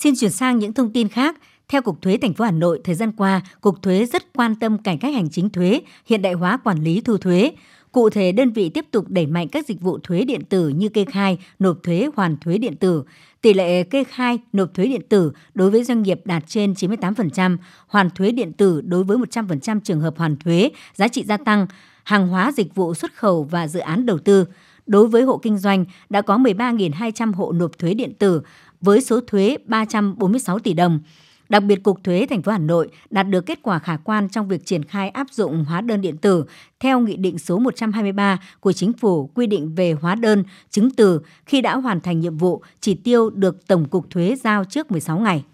Xin 0.02 0.14
chuyển 0.16 0.30
sang 0.30 0.58
những 0.58 0.72
thông 0.72 0.92
tin 0.92 1.08
khác. 1.08 1.36
Theo 1.68 1.82
Cục 1.82 2.02
Thuế 2.02 2.18
thành 2.22 2.34
phố 2.34 2.44
Hà 2.44 2.50
Nội, 2.50 2.80
thời 2.84 2.94
gian 2.94 3.12
qua, 3.12 3.40
Cục 3.60 3.82
Thuế 3.82 4.06
rất 4.06 4.32
quan 4.32 4.54
tâm 4.54 4.78
cải 4.78 4.96
cách 4.96 5.14
hành 5.14 5.30
chính 5.30 5.50
thuế, 5.50 5.80
hiện 6.06 6.22
đại 6.22 6.32
hóa 6.32 6.56
quản 6.64 6.78
lý 6.78 7.00
thu 7.00 7.16
thuế. 7.16 7.52
Cụ 7.92 8.10
thể, 8.10 8.32
đơn 8.32 8.52
vị 8.52 8.68
tiếp 8.68 8.84
tục 8.90 9.04
đẩy 9.08 9.26
mạnh 9.26 9.48
các 9.48 9.66
dịch 9.66 9.80
vụ 9.80 9.98
thuế 9.98 10.24
điện 10.24 10.44
tử 10.44 10.68
như 10.68 10.88
kê 10.88 11.04
khai, 11.04 11.38
nộp 11.58 11.82
thuế, 11.82 12.08
hoàn 12.16 12.36
thuế 12.36 12.58
điện 12.58 12.76
tử. 12.76 13.02
Tỷ 13.40 13.54
lệ 13.54 13.82
kê 13.82 14.04
khai, 14.04 14.38
nộp 14.52 14.74
thuế 14.74 14.86
điện 14.86 15.02
tử 15.08 15.32
đối 15.54 15.70
với 15.70 15.84
doanh 15.84 16.02
nghiệp 16.02 16.20
đạt 16.24 16.44
trên 16.46 16.72
98%, 16.72 17.56
hoàn 17.86 18.10
thuế 18.10 18.30
điện 18.30 18.52
tử 18.52 18.80
đối 18.80 19.04
với 19.04 19.16
100% 19.16 19.80
trường 19.80 20.00
hợp 20.00 20.14
hoàn 20.18 20.36
thuế, 20.36 20.70
giá 20.94 21.08
trị 21.08 21.24
gia 21.24 21.36
tăng, 21.36 21.66
hàng 22.04 22.28
hóa 22.28 22.52
dịch 22.52 22.74
vụ 22.74 22.94
xuất 22.94 23.14
khẩu 23.14 23.44
và 23.44 23.68
dự 23.68 23.80
án 23.80 24.06
đầu 24.06 24.18
tư. 24.18 24.44
Đối 24.86 25.08
với 25.08 25.22
hộ 25.22 25.38
kinh 25.38 25.58
doanh, 25.58 25.84
đã 26.10 26.22
có 26.22 26.36
13.200 26.36 27.32
hộ 27.32 27.52
nộp 27.52 27.78
thuế 27.78 27.94
điện 27.94 28.12
tử 28.18 28.42
với 28.80 29.00
số 29.00 29.20
thuế 29.20 29.56
346 29.64 30.58
tỷ 30.58 30.72
đồng. 30.72 31.00
Đặc 31.48 31.64
biệt, 31.64 31.82
Cục 31.82 32.04
Thuế 32.04 32.26
thành 32.30 32.42
phố 32.42 32.52
Hà 32.52 32.58
Nội 32.58 32.88
đạt 33.10 33.28
được 33.28 33.46
kết 33.46 33.58
quả 33.62 33.78
khả 33.78 33.96
quan 33.96 34.28
trong 34.28 34.48
việc 34.48 34.66
triển 34.66 34.84
khai 34.84 35.08
áp 35.08 35.26
dụng 35.30 35.64
hóa 35.64 35.80
đơn 35.80 36.00
điện 36.00 36.16
tử 36.16 36.44
theo 36.80 37.00
Nghị 37.00 37.16
định 37.16 37.38
số 37.38 37.58
123 37.58 38.38
của 38.60 38.72
Chính 38.72 38.92
phủ 38.92 39.30
quy 39.34 39.46
định 39.46 39.74
về 39.74 39.92
hóa 39.92 40.14
đơn, 40.14 40.44
chứng 40.70 40.90
từ 40.90 41.20
khi 41.46 41.60
đã 41.60 41.76
hoàn 41.76 42.00
thành 42.00 42.20
nhiệm 42.20 42.36
vụ, 42.36 42.62
chỉ 42.80 42.94
tiêu 42.94 43.30
được 43.30 43.66
Tổng 43.66 43.88
cục 43.88 44.10
Thuế 44.10 44.36
giao 44.44 44.64
trước 44.64 44.90
16 44.90 45.18
ngày. 45.18 45.44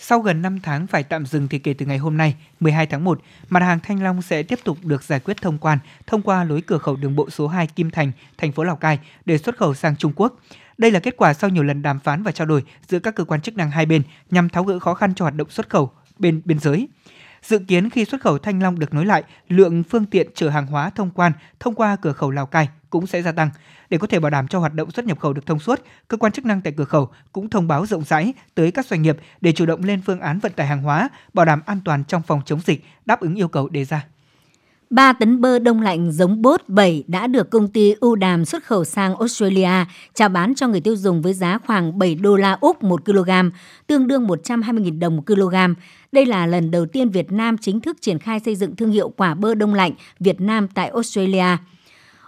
Sau 0.00 0.20
gần 0.20 0.42
5 0.42 0.60
tháng 0.62 0.86
phải 0.86 1.02
tạm 1.02 1.26
dừng 1.26 1.48
thì 1.48 1.58
kể 1.58 1.74
từ 1.74 1.86
ngày 1.86 1.98
hôm 1.98 2.16
nay, 2.16 2.36
12 2.60 2.86
tháng 2.86 3.04
1, 3.04 3.20
mặt 3.48 3.60
hàng 3.60 3.78
thanh 3.82 4.02
long 4.02 4.22
sẽ 4.22 4.42
tiếp 4.42 4.58
tục 4.64 4.78
được 4.82 5.02
giải 5.02 5.20
quyết 5.20 5.36
thông 5.42 5.58
quan 5.58 5.78
thông 6.06 6.22
qua 6.22 6.44
lối 6.44 6.60
cửa 6.60 6.78
khẩu 6.78 6.96
đường 6.96 7.16
bộ 7.16 7.30
số 7.30 7.48
2 7.48 7.66
Kim 7.66 7.90
Thành, 7.90 8.12
thành 8.38 8.52
phố 8.52 8.64
Lào 8.64 8.76
Cai 8.76 8.98
để 9.24 9.38
xuất 9.38 9.56
khẩu 9.56 9.74
sang 9.74 9.96
Trung 9.96 10.12
Quốc. 10.16 10.40
Đây 10.78 10.90
là 10.90 11.00
kết 11.00 11.16
quả 11.16 11.34
sau 11.34 11.50
nhiều 11.50 11.62
lần 11.62 11.82
đàm 11.82 11.98
phán 11.98 12.22
và 12.22 12.32
trao 12.32 12.46
đổi 12.46 12.64
giữa 12.88 12.98
các 12.98 13.14
cơ 13.14 13.24
quan 13.24 13.40
chức 13.40 13.56
năng 13.56 13.70
hai 13.70 13.86
bên 13.86 14.02
nhằm 14.30 14.48
tháo 14.48 14.64
gỡ 14.64 14.78
khó 14.78 14.94
khăn 14.94 15.14
cho 15.14 15.24
hoạt 15.24 15.34
động 15.34 15.50
xuất 15.50 15.70
khẩu 15.70 15.90
bên 16.18 16.42
biên 16.44 16.58
giới. 16.58 16.88
Dự 17.42 17.58
kiến 17.58 17.90
khi 17.90 18.04
xuất 18.04 18.20
khẩu 18.20 18.38
thanh 18.38 18.62
long 18.62 18.78
được 18.78 18.94
nối 18.94 19.06
lại, 19.06 19.22
lượng 19.48 19.82
phương 19.82 20.06
tiện 20.06 20.28
chở 20.34 20.48
hàng 20.48 20.66
hóa 20.66 20.90
thông 20.90 21.10
quan 21.10 21.32
thông 21.60 21.74
qua 21.74 21.96
cửa 22.02 22.12
khẩu 22.12 22.30
Lào 22.30 22.46
Cai 22.46 22.68
cũng 22.90 23.06
sẽ 23.06 23.22
gia 23.22 23.32
tăng. 23.32 23.50
Để 23.90 23.98
có 23.98 24.06
thể 24.06 24.20
bảo 24.20 24.30
đảm 24.30 24.48
cho 24.48 24.58
hoạt 24.58 24.74
động 24.74 24.90
xuất 24.90 25.04
nhập 25.04 25.20
khẩu 25.20 25.32
được 25.32 25.46
thông 25.46 25.58
suốt, 25.58 25.82
cơ 26.08 26.16
quan 26.16 26.32
chức 26.32 26.44
năng 26.44 26.60
tại 26.60 26.72
cửa 26.76 26.84
khẩu 26.84 27.08
cũng 27.32 27.50
thông 27.50 27.68
báo 27.68 27.86
rộng 27.86 28.04
rãi 28.04 28.32
tới 28.54 28.70
các 28.70 28.86
doanh 28.86 29.02
nghiệp 29.02 29.16
để 29.40 29.52
chủ 29.52 29.66
động 29.66 29.84
lên 29.84 30.02
phương 30.06 30.20
án 30.20 30.38
vận 30.38 30.52
tải 30.52 30.66
hàng 30.66 30.82
hóa, 30.82 31.08
bảo 31.34 31.46
đảm 31.46 31.62
an 31.66 31.80
toàn 31.84 32.04
trong 32.04 32.22
phòng 32.22 32.42
chống 32.46 32.60
dịch, 32.64 32.84
đáp 33.06 33.20
ứng 33.20 33.34
yêu 33.34 33.48
cầu 33.48 33.68
đề 33.68 33.84
ra. 33.84 34.04
3 34.90 35.12
tấn 35.12 35.40
bơ 35.40 35.58
đông 35.58 35.80
lạnh 35.80 36.12
giống 36.12 36.42
bốt 36.42 36.68
7 36.68 37.04
đã 37.06 37.26
được 37.26 37.50
công 37.50 37.68
ty 37.68 37.94
ưu 38.00 38.16
đàm 38.16 38.44
xuất 38.44 38.64
khẩu 38.64 38.84
sang 38.84 39.16
Australia 39.16 39.70
chào 40.14 40.28
bán 40.28 40.54
cho 40.54 40.68
người 40.68 40.80
tiêu 40.80 40.96
dùng 40.96 41.22
với 41.22 41.34
giá 41.34 41.58
khoảng 41.66 41.98
7 41.98 42.14
đô 42.14 42.36
la 42.36 42.58
Úc 42.60 42.82
1 42.82 43.04
kg, 43.04 43.30
tương 43.86 44.06
đương 44.06 44.26
120.000 44.26 44.98
đồng 44.98 45.16
1 45.16 45.22
kg. 45.26 45.54
Đây 46.12 46.26
là 46.26 46.46
lần 46.46 46.70
đầu 46.70 46.86
tiên 46.86 47.08
Việt 47.08 47.32
Nam 47.32 47.58
chính 47.58 47.80
thức 47.80 47.96
triển 48.00 48.18
khai 48.18 48.40
xây 48.40 48.56
dựng 48.56 48.76
thương 48.76 48.90
hiệu 48.90 49.08
quả 49.08 49.34
bơ 49.34 49.54
đông 49.54 49.74
lạnh 49.74 49.92
Việt 50.20 50.40
Nam 50.40 50.68
tại 50.68 50.88
Australia. 50.88 51.56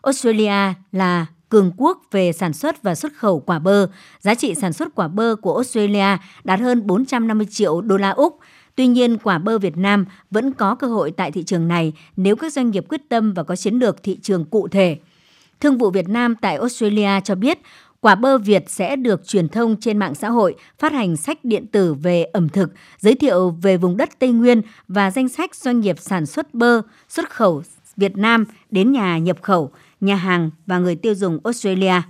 Australia 0.02 0.74
là 0.92 1.26
cường 1.48 1.72
quốc 1.76 2.02
về 2.10 2.32
sản 2.32 2.52
xuất 2.52 2.82
và 2.82 2.94
xuất 2.94 3.12
khẩu 3.16 3.40
quả 3.40 3.58
bơ. 3.58 3.88
Giá 4.20 4.34
trị 4.34 4.54
sản 4.54 4.72
xuất 4.72 4.94
quả 4.94 5.08
bơ 5.08 5.36
của 5.42 5.54
Australia 5.54 6.16
đạt 6.44 6.60
hơn 6.60 6.86
450 6.86 7.46
triệu 7.50 7.80
đô 7.80 7.96
la 7.96 8.10
Úc, 8.10 8.38
Tuy 8.76 8.86
nhiên, 8.86 9.18
quả 9.18 9.38
bơ 9.38 9.58
Việt 9.58 9.76
Nam 9.76 10.04
vẫn 10.30 10.52
có 10.52 10.74
cơ 10.74 10.86
hội 10.86 11.10
tại 11.10 11.32
thị 11.32 11.42
trường 11.42 11.68
này 11.68 11.92
nếu 12.16 12.36
các 12.36 12.52
doanh 12.52 12.70
nghiệp 12.70 12.84
quyết 12.88 13.00
tâm 13.08 13.32
và 13.32 13.42
có 13.42 13.56
chiến 13.56 13.74
lược 13.74 14.02
thị 14.02 14.18
trường 14.22 14.44
cụ 14.44 14.68
thể. 14.68 14.98
Thương 15.60 15.78
vụ 15.78 15.90
Việt 15.90 16.08
Nam 16.08 16.34
tại 16.40 16.56
Australia 16.56 17.20
cho 17.24 17.34
biết, 17.34 17.58
quả 18.00 18.14
bơ 18.14 18.38
Việt 18.38 18.70
sẽ 18.70 18.96
được 18.96 19.26
truyền 19.26 19.48
thông 19.48 19.76
trên 19.80 19.98
mạng 19.98 20.14
xã 20.14 20.28
hội, 20.28 20.54
phát 20.78 20.92
hành 20.92 21.16
sách 21.16 21.44
điện 21.44 21.66
tử 21.66 21.94
về 21.94 22.22
ẩm 22.22 22.48
thực, 22.48 22.72
giới 22.98 23.14
thiệu 23.14 23.50
về 23.50 23.76
vùng 23.76 23.96
đất 23.96 24.18
Tây 24.18 24.32
Nguyên 24.32 24.62
và 24.88 25.10
danh 25.10 25.28
sách 25.28 25.54
doanh 25.54 25.80
nghiệp 25.80 25.96
sản 25.98 26.26
xuất 26.26 26.54
bơ 26.54 26.82
xuất 27.08 27.30
khẩu 27.30 27.62
Việt 27.96 28.16
Nam 28.16 28.44
đến 28.70 28.92
nhà 28.92 29.18
nhập 29.18 29.38
khẩu, 29.42 29.70
nhà 30.00 30.14
hàng 30.14 30.50
và 30.66 30.78
người 30.78 30.96
tiêu 30.96 31.14
dùng 31.14 31.38
Australia. 31.44 32.02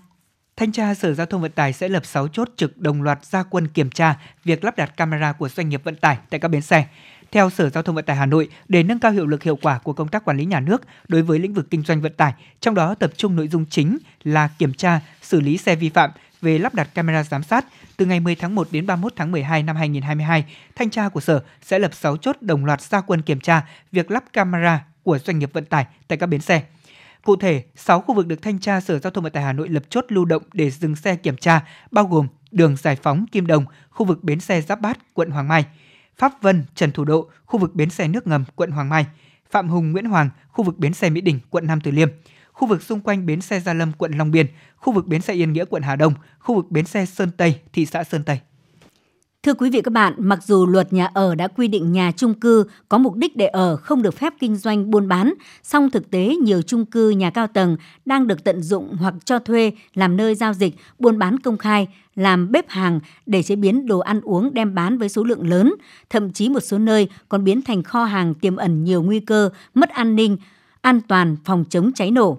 Thanh 0.61 0.73
tra 0.73 0.95
Sở 0.95 1.15
Giao 1.15 1.27
thông 1.27 1.43
Vận 1.43 1.53
tải 1.53 1.73
sẽ 1.73 1.89
lập 1.89 2.07
6 2.07 2.29
chốt 2.29 2.49
trực 2.57 2.79
đồng 2.79 3.03
loạt 3.03 3.25
gia 3.25 3.43
quân 3.43 3.69
kiểm 3.69 3.91
tra 3.91 4.17
việc 4.45 4.65
lắp 4.65 4.77
đặt 4.77 4.97
camera 4.97 5.33
của 5.33 5.49
doanh 5.49 5.69
nghiệp 5.69 5.85
vận 5.85 5.97
tải 5.97 6.19
tại 6.31 6.41
các 6.41 6.49
bến 6.49 6.61
xe. 6.61 6.87
Theo 7.33 7.51
Sở 7.51 7.71
Giao 7.71 7.83
thông 7.83 7.95
Vận 7.95 8.05
tải 8.05 8.17
Hà 8.17 8.27
Nội, 8.27 8.49
để 8.69 8.83
nâng 8.83 8.99
cao 8.99 9.13
hiệu 9.13 9.27
lực 9.27 9.43
hiệu 9.43 9.57
quả 9.63 9.79
của 9.79 9.93
công 9.93 10.09
tác 10.09 10.25
quản 10.25 10.37
lý 10.37 10.45
nhà 10.45 10.61
nước 10.61 10.83
đối 11.09 11.23
với 11.23 11.39
lĩnh 11.39 11.55
vực 11.55 11.67
kinh 11.71 11.83
doanh 11.83 12.01
vận 12.01 12.13
tải, 12.13 12.33
trong 12.61 12.75
đó 12.75 12.95
tập 12.95 13.13
trung 13.17 13.37
nội 13.37 13.49
dung 13.49 13.65
chính 13.71 13.99
là 14.25 14.49
kiểm 14.59 14.75
tra, 14.75 15.01
xử 15.23 15.41
lý 15.41 15.57
xe 15.57 15.77
vi 15.77 15.89
phạm 15.89 16.11
về 16.43 16.59
lắp 16.59 16.75
đặt 16.75 16.95
camera 16.95 17.23
giám 17.23 17.43
sát, 17.43 17.67
từ 17.97 18.07
ngày 18.07 18.21
10 18.21 18.35
tháng 18.35 18.55
1 18.55 18.69
đến 18.71 18.87
31 18.87 19.13
tháng 19.17 19.33
12 19.33 19.63
năm 19.63 19.77
2022, 19.77 20.45
thanh 20.77 20.91
tra 20.91 21.09
của 21.09 21.21
Sở 21.21 21.43
sẽ 21.63 21.79
lập 21.79 21.95
6 21.95 22.17
chốt 22.17 22.37
đồng 22.41 22.65
loạt 22.65 22.81
gia 22.81 23.01
quân 23.01 23.23
kiểm 23.23 23.41
tra 23.41 23.63
việc 23.93 24.11
lắp 24.11 24.25
camera 24.33 24.85
của 25.03 25.19
doanh 25.19 25.39
nghiệp 25.39 25.51
vận 25.53 25.65
tải 25.65 25.87
tại 26.09 26.19
các 26.19 26.27
bến 26.27 26.41
xe. 26.41 26.63
Cụ 27.25 27.37
thể, 27.37 27.65
6 27.77 28.01
khu 28.01 28.15
vực 28.15 28.27
được 28.27 28.43
thanh 28.43 28.59
tra 28.59 28.81
Sở 28.81 28.99
Giao 28.99 29.11
thông 29.11 29.25
Vận 29.25 29.33
tải 29.33 29.43
Hà 29.43 29.53
Nội 29.53 29.69
lập 29.69 29.83
chốt 29.91 30.05
lưu 30.09 30.25
động 30.25 30.43
để 30.53 30.71
dừng 30.71 30.97
xe 30.97 31.17
kiểm 31.17 31.37
tra, 31.37 31.65
bao 31.91 32.05
gồm 32.05 32.27
đường 32.51 32.77
Giải 32.77 32.97
Phóng 32.97 33.27
Kim 33.33 33.47
Đồng, 33.47 33.65
khu 33.91 34.07
vực 34.07 34.25
bến 34.25 34.41
xe 34.41 34.61
Giáp 34.61 34.81
Bát, 34.81 34.99
quận 35.15 35.31
Hoàng 35.31 35.49
Mai, 35.49 35.65
Pháp 36.17 36.43
Vân, 36.43 36.65
Trần 36.75 36.93
Thủ 36.93 37.05
Độ, 37.05 37.31
khu 37.45 37.61
vực 37.61 37.75
bến 37.75 37.91
xe 37.91 38.09
nước 38.09 38.27
ngầm, 38.27 38.45
quận 38.57 38.71
Hoàng 38.71 38.89
Mai, 38.89 39.07
Phạm 39.51 39.69
Hùng 39.69 39.93
Nguyễn 39.93 40.05
Hoàng, 40.05 40.31
khu 40.49 40.65
vực 40.65 40.79
bến 40.79 40.95
xe 40.95 41.11
Mỹ 41.11 41.21
Đình, 41.21 41.41
quận 41.51 41.67
Nam 41.67 41.81
Từ 41.81 41.91
Liêm, 41.91 42.09
khu 42.53 42.69
vực 42.69 42.83
xung 42.83 43.01
quanh 43.01 43.27
bến 43.27 43.41
xe 43.41 43.61
Gia 43.61 43.75
Lâm, 43.75 43.93
quận 43.93 44.13
Long 44.13 44.31
Biên, 44.31 44.47
khu 44.77 44.93
vực 44.93 45.07
bến 45.07 45.21
xe 45.21 45.35
Yên 45.35 45.53
Nghĩa, 45.53 45.65
quận 45.65 45.83
Hà 45.83 45.97
Đông, 45.97 46.15
khu 46.39 46.55
vực 46.55 46.71
bến 46.71 46.87
xe 46.87 47.07
Sơn 47.07 47.31
Tây, 47.37 47.61
thị 47.73 47.87
xã 47.87 48.05
Sơn 48.05 48.25
Tây. 48.25 48.41
Thưa 49.43 49.55
quý 49.55 49.71
vị 49.71 49.83
các 49.83 49.93
bạn, 49.93 50.15
mặc 50.19 50.39
dù 50.43 50.67
luật 50.67 50.93
nhà 50.93 51.07
ở 51.15 51.35
đã 51.35 51.49
quy 51.49 51.69
định 51.69 51.93
nhà 51.93 52.13
chung 52.17 52.35
cư 52.35 52.65
có 52.89 52.99
mục 52.99 53.17
đích 53.17 53.37
để 53.37 53.47
ở 53.47 53.77
không 53.77 54.03
được 54.03 54.15
phép 54.15 54.35
kinh 54.39 54.57
doanh 54.57 54.91
buôn 54.91 55.09
bán, 55.09 55.35
song 55.63 55.91
thực 55.91 56.11
tế 56.11 56.37
nhiều 56.43 56.63
chung 56.63 56.87
cư 56.87 57.11
nhà 57.11 57.31
cao 57.31 57.47
tầng 57.47 57.77
đang 58.05 58.27
được 58.27 58.45
tận 58.45 58.63
dụng 58.63 58.97
hoặc 58.97 59.15
cho 59.25 59.39
thuê 59.39 59.73
làm 59.95 60.17
nơi 60.17 60.35
giao 60.35 60.53
dịch, 60.55 60.75
buôn 60.99 61.19
bán 61.19 61.39
công 61.39 61.59
khai, 61.59 61.89
làm 62.17 62.53
bếp 62.53 62.69
hàng 62.69 63.01
để 63.27 63.43
chế 63.43 63.57
biến 63.57 63.87
đồ 63.87 63.99
ăn 63.99 64.21
uống 64.21 64.55
đem 64.55 64.75
bán 64.75 64.99
với 64.99 65.09
số 65.09 65.25
lượng 65.25 65.49
lớn, 65.49 65.75
thậm 66.11 66.33
chí 66.33 66.49
một 66.49 66.61
số 66.61 66.79
nơi 66.79 67.09
còn 67.29 67.45
biến 67.45 67.63
thành 67.63 67.83
kho 67.83 68.05
hàng 68.05 68.35
tiềm 68.35 68.57
ẩn 68.57 68.85
nhiều 68.85 69.03
nguy 69.03 69.21
cơ 69.21 69.51
mất 69.75 69.91
an 69.91 70.17
ninh, 70.17 70.37
an 70.81 71.01
toàn 71.09 71.37
phòng 71.45 71.65
chống 71.71 71.93
cháy 71.93 72.11
nổ. 72.11 72.39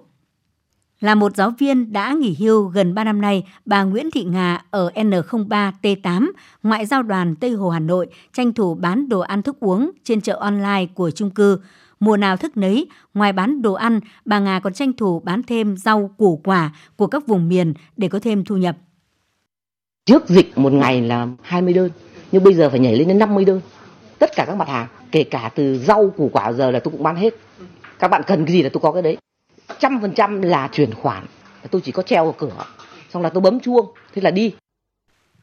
Là 1.02 1.14
một 1.14 1.36
giáo 1.36 1.50
viên 1.58 1.92
đã 1.92 2.12
nghỉ 2.12 2.36
hưu 2.38 2.64
gần 2.64 2.94
3 2.94 3.04
năm 3.04 3.20
nay, 3.20 3.44
bà 3.66 3.82
Nguyễn 3.82 4.10
Thị 4.10 4.24
Ngà 4.24 4.64
ở 4.70 4.90
N03T8, 4.94 6.30
ngoại 6.62 6.86
giao 6.86 7.02
đoàn 7.02 7.36
Tây 7.36 7.50
Hồ 7.50 7.70
Hà 7.70 7.78
Nội, 7.78 8.06
tranh 8.32 8.52
thủ 8.52 8.74
bán 8.74 9.08
đồ 9.08 9.20
ăn 9.20 9.42
thức 9.42 9.56
uống 9.60 9.90
trên 10.04 10.20
chợ 10.20 10.36
online 10.36 10.86
của 10.94 11.10
chung 11.10 11.30
cư. 11.30 11.58
mùa 12.00 12.16
nào 12.16 12.36
thức 12.36 12.56
nấy, 12.56 12.86
ngoài 13.14 13.32
bán 13.32 13.62
đồ 13.62 13.72
ăn, 13.72 14.00
bà 14.24 14.38
Ngà 14.38 14.60
còn 14.60 14.72
tranh 14.72 14.92
thủ 14.92 15.20
bán 15.20 15.42
thêm 15.42 15.76
rau 15.76 16.10
củ 16.16 16.40
quả 16.44 16.72
của 16.96 17.06
các 17.06 17.26
vùng 17.26 17.48
miền 17.48 17.74
để 17.96 18.08
có 18.08 18.18
thêm 18.18 18.44
thu 18.44 18.56
nhập. 18.56 18.76
Trước 20.06 20.28
dịch 20.28 20.58
một 20.58 20.72
ngày 20.72 21.00
là 21.00 21.28
20 21.42 21.72
đơn, 21.72 21.90
nhưng 22.32 22.44
bây 22.44 22.54
giờ 22.54 22.70
phải 22.70 22.80
nhảy 22.80 22.96
lên 22.96 23.08
đến 23.08 23.18
50 23.18 23.44
đơn. 23.44 23.60
Tất 24.18 24.30
cả 24.36 24.44
các 24.44 24.56
mặt 24.56 24.68
hàng, 24.68 24.86
kể 25.12 25.24
cả 25.24 25.50
từ 25.54 25.78
rau 25.78 26.10
củ 26.16 26.30
quả 26.32 26.52
giờ 26.52 26.70
là 26.70 26.80
tôi 26.80 26.92
cũng 26.92 27.02
bán 27.02 27.16
hết. 27.16 27.34
Các 27.98 28.08
bạn 28.08 28.22
cần 28.26 28.44
cái 28.44 28.52
gì 28.52 28.62
là 28.62 28.68
tôi 28.72 28.80
có 28.80 28.92
cái 28.92 29.02
đấy. 29.02 29.16
Trăm 29.80 30.00
phần 30.00 30.12
trăm 30.14 30.42
là 30.42 30.68
chuyển 30.72 30.94
khoản, 30.94 31.26
tôi 31.70 31.80
chỉ 31.80 31.92
có 31.92 32.02
treo 32.02 32.26
ở 32.26 32.32
cửa, 32.38 32.64
xong 33.12 33.22
là 33.22 33.28
tôi 33.28 33.40
bấm 33.40 33.60
chuông, 33.60 33.86
thế 34.14 34.22
là 34.22 34.30
đi. 34.30 34.54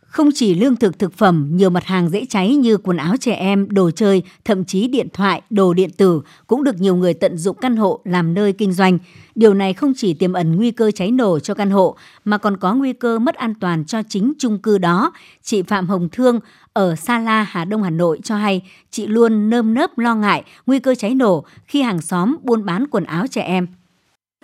Không 0.10 0.30
chỉ 0.36 0.56
lương 0.56 0.76
thực 0.76 1.00
thực 1.00 1.14
phẩm, 1.14 1.50
nhiều 1.54 1.70
mặt 1.70 1.86
hàng 1.86 2.10
dễ 2.10 2.26
cháy 2.30 2.56
như 2.56 2.78
quần 2.78 2.98
áo 2.98 3.16
trẻ 3.20 3.34
em, 3.34 3.68
đồ 3.70 3.92
chơi, 3.92 4.24
thậm 4.46 4.66
chí 4.66 4.88
điện 4.88 5.08
thoại, 5.14 5.42
đồ 5.50 5.74
điện 5.74 5.90
tử 5.98 6.22
cũng 6.48 6.64
được 6.64 6.82
nhiều 6.82 6.96
người 6.96 7.14
tận 7.14 7.38
dụng 7.38 7.58
căn 7.62 7.76
hộ 7.76 8.00
làm 8.04 8.34
nơi 8.34 8.54
kinh 8.54 8.74
doanh. 8.74 8.98
Điều 9.36 9.54
này 9.54 9.74
không 9.74 9.94
chỉ 9.96 10.14
tiềm 10.14 10.34
ẩn 10.34 10.56
nguy 10.56 10.72
cơ 10.72 10.92
cháy 10.92 11.12
nổ 11.12 11.40
cho 11.40 11.54
căn 11.54 11.70
hộ 11.70 11.96
mà 12.26 12.38
còn 12.38 12.58
có 12.58 12.74
nguy 12.74 12.94
cơ 12.94 13.20
mất 13.20 13.36
an 13.36 13.54
toàn 13.60 13.86
cho 13.86 14.02
chính 14.10 14.34
chung 14.40 14.60
cư 14.60 14.78
đó. 14.78 15.12
Chị 15.44 15.62
Phạm 15.62 15.88
Hồng 15.88 16.10
Thương 16.12 16.40
ở 16.74 16.96
Sa 16.96 17.20
La, 17.20 17.44
Hà 17.44 17.66
Đông, 17.66 17.84
Hà 17.84 17.90
Nội 17.90 18.20
cho 18.24 18.36
hay 18.36 18.62
chị 18.92 19.08
luôn 19.08 19.50
nơm 19.50 19.74
nớp 19.74 19.98
lo 19.98 20.16
ngại 20.16 20.44
nguy 20.66 20.80
cơ 20.80 20.96
cháy 20.96 21.16
nổ 21.16 21.46
khi 21.66 21.82
hàng 21.82 22.02
xóm 22.02 22.38
buôn 22.44 22.66
bán 22.66 22.88
quần 22.92 23.04
áo 23.04 23.28
trẻ 23.28 23.42
em. 23.42 23.68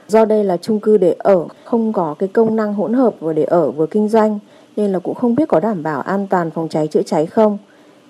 Do 0.07 0.25
đây 0.25 0.43
là 0.43 0.57
chung 0.57 0.79
cư 0.79 0.97
để 0.97 1.15
ở, 1.19 1.45
không 1.63 1.93
có 1.93 2.15
cái 2.19 2.29
công 2.29 2.55
năng 2.55 2.73
hỗn 2.73 2.93
hợp 2.93 3.13
vừa 3.19 3.33
để 3.33 3.43
ở 3.43 3.71
vừa 3.71 3.85
kinh 3.85 4.09
doanh 4.09 4.39
nên 4.75 4.91
là 4.91 4.99
cũng 4.99 5.15
không 5.15 5.35
biết 5.35 5.47
có 5.47 5.59
đảm 5.59 5.83
bảo 5.83 6.01
an 6.01 6.27
toàn 6.27 6.51
phòng 6.51 6.67
cháy 6.69 6.87
chữa 6.87 7.01
cháy 7.01 7.25
không. 7.25 7.57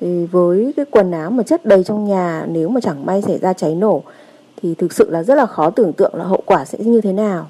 Thì 0.02 0.26
với 0.26 0.74
cái 0.76 0.86
quần 0.92 1.12
áo 1.12 1.32
mà 1.32 1.44
chất 1.44 1.66
đầy 1.66 1.84
trong 1.84 2.06
nhà 2.06 2.46
nếu 2.50 2.70
mà 2.70 2.82
chẳng 2.82 3.06
may 3.06 3.22
xảy 3.22 3.38
ra 3.38 3.54
cháy 3.54 3.76
nổ 3.76 4.02
thì 4.62 4.76
thực 4.76 4.94
sự 4.94 5.10
là 5.10 5.24
rất 5.24 5.36
là 5.36 5.46
khó 5.46 5.70
tưởng 5.70 5.94
tượng 5.94 6.16
là 6.16 6.24
hậu 6.24 6.42
quả 6.46 6.66
sẽ 6.66 6.78
như 6.80 7.02
thế 7.02 7.14
nào. 7.14 7.48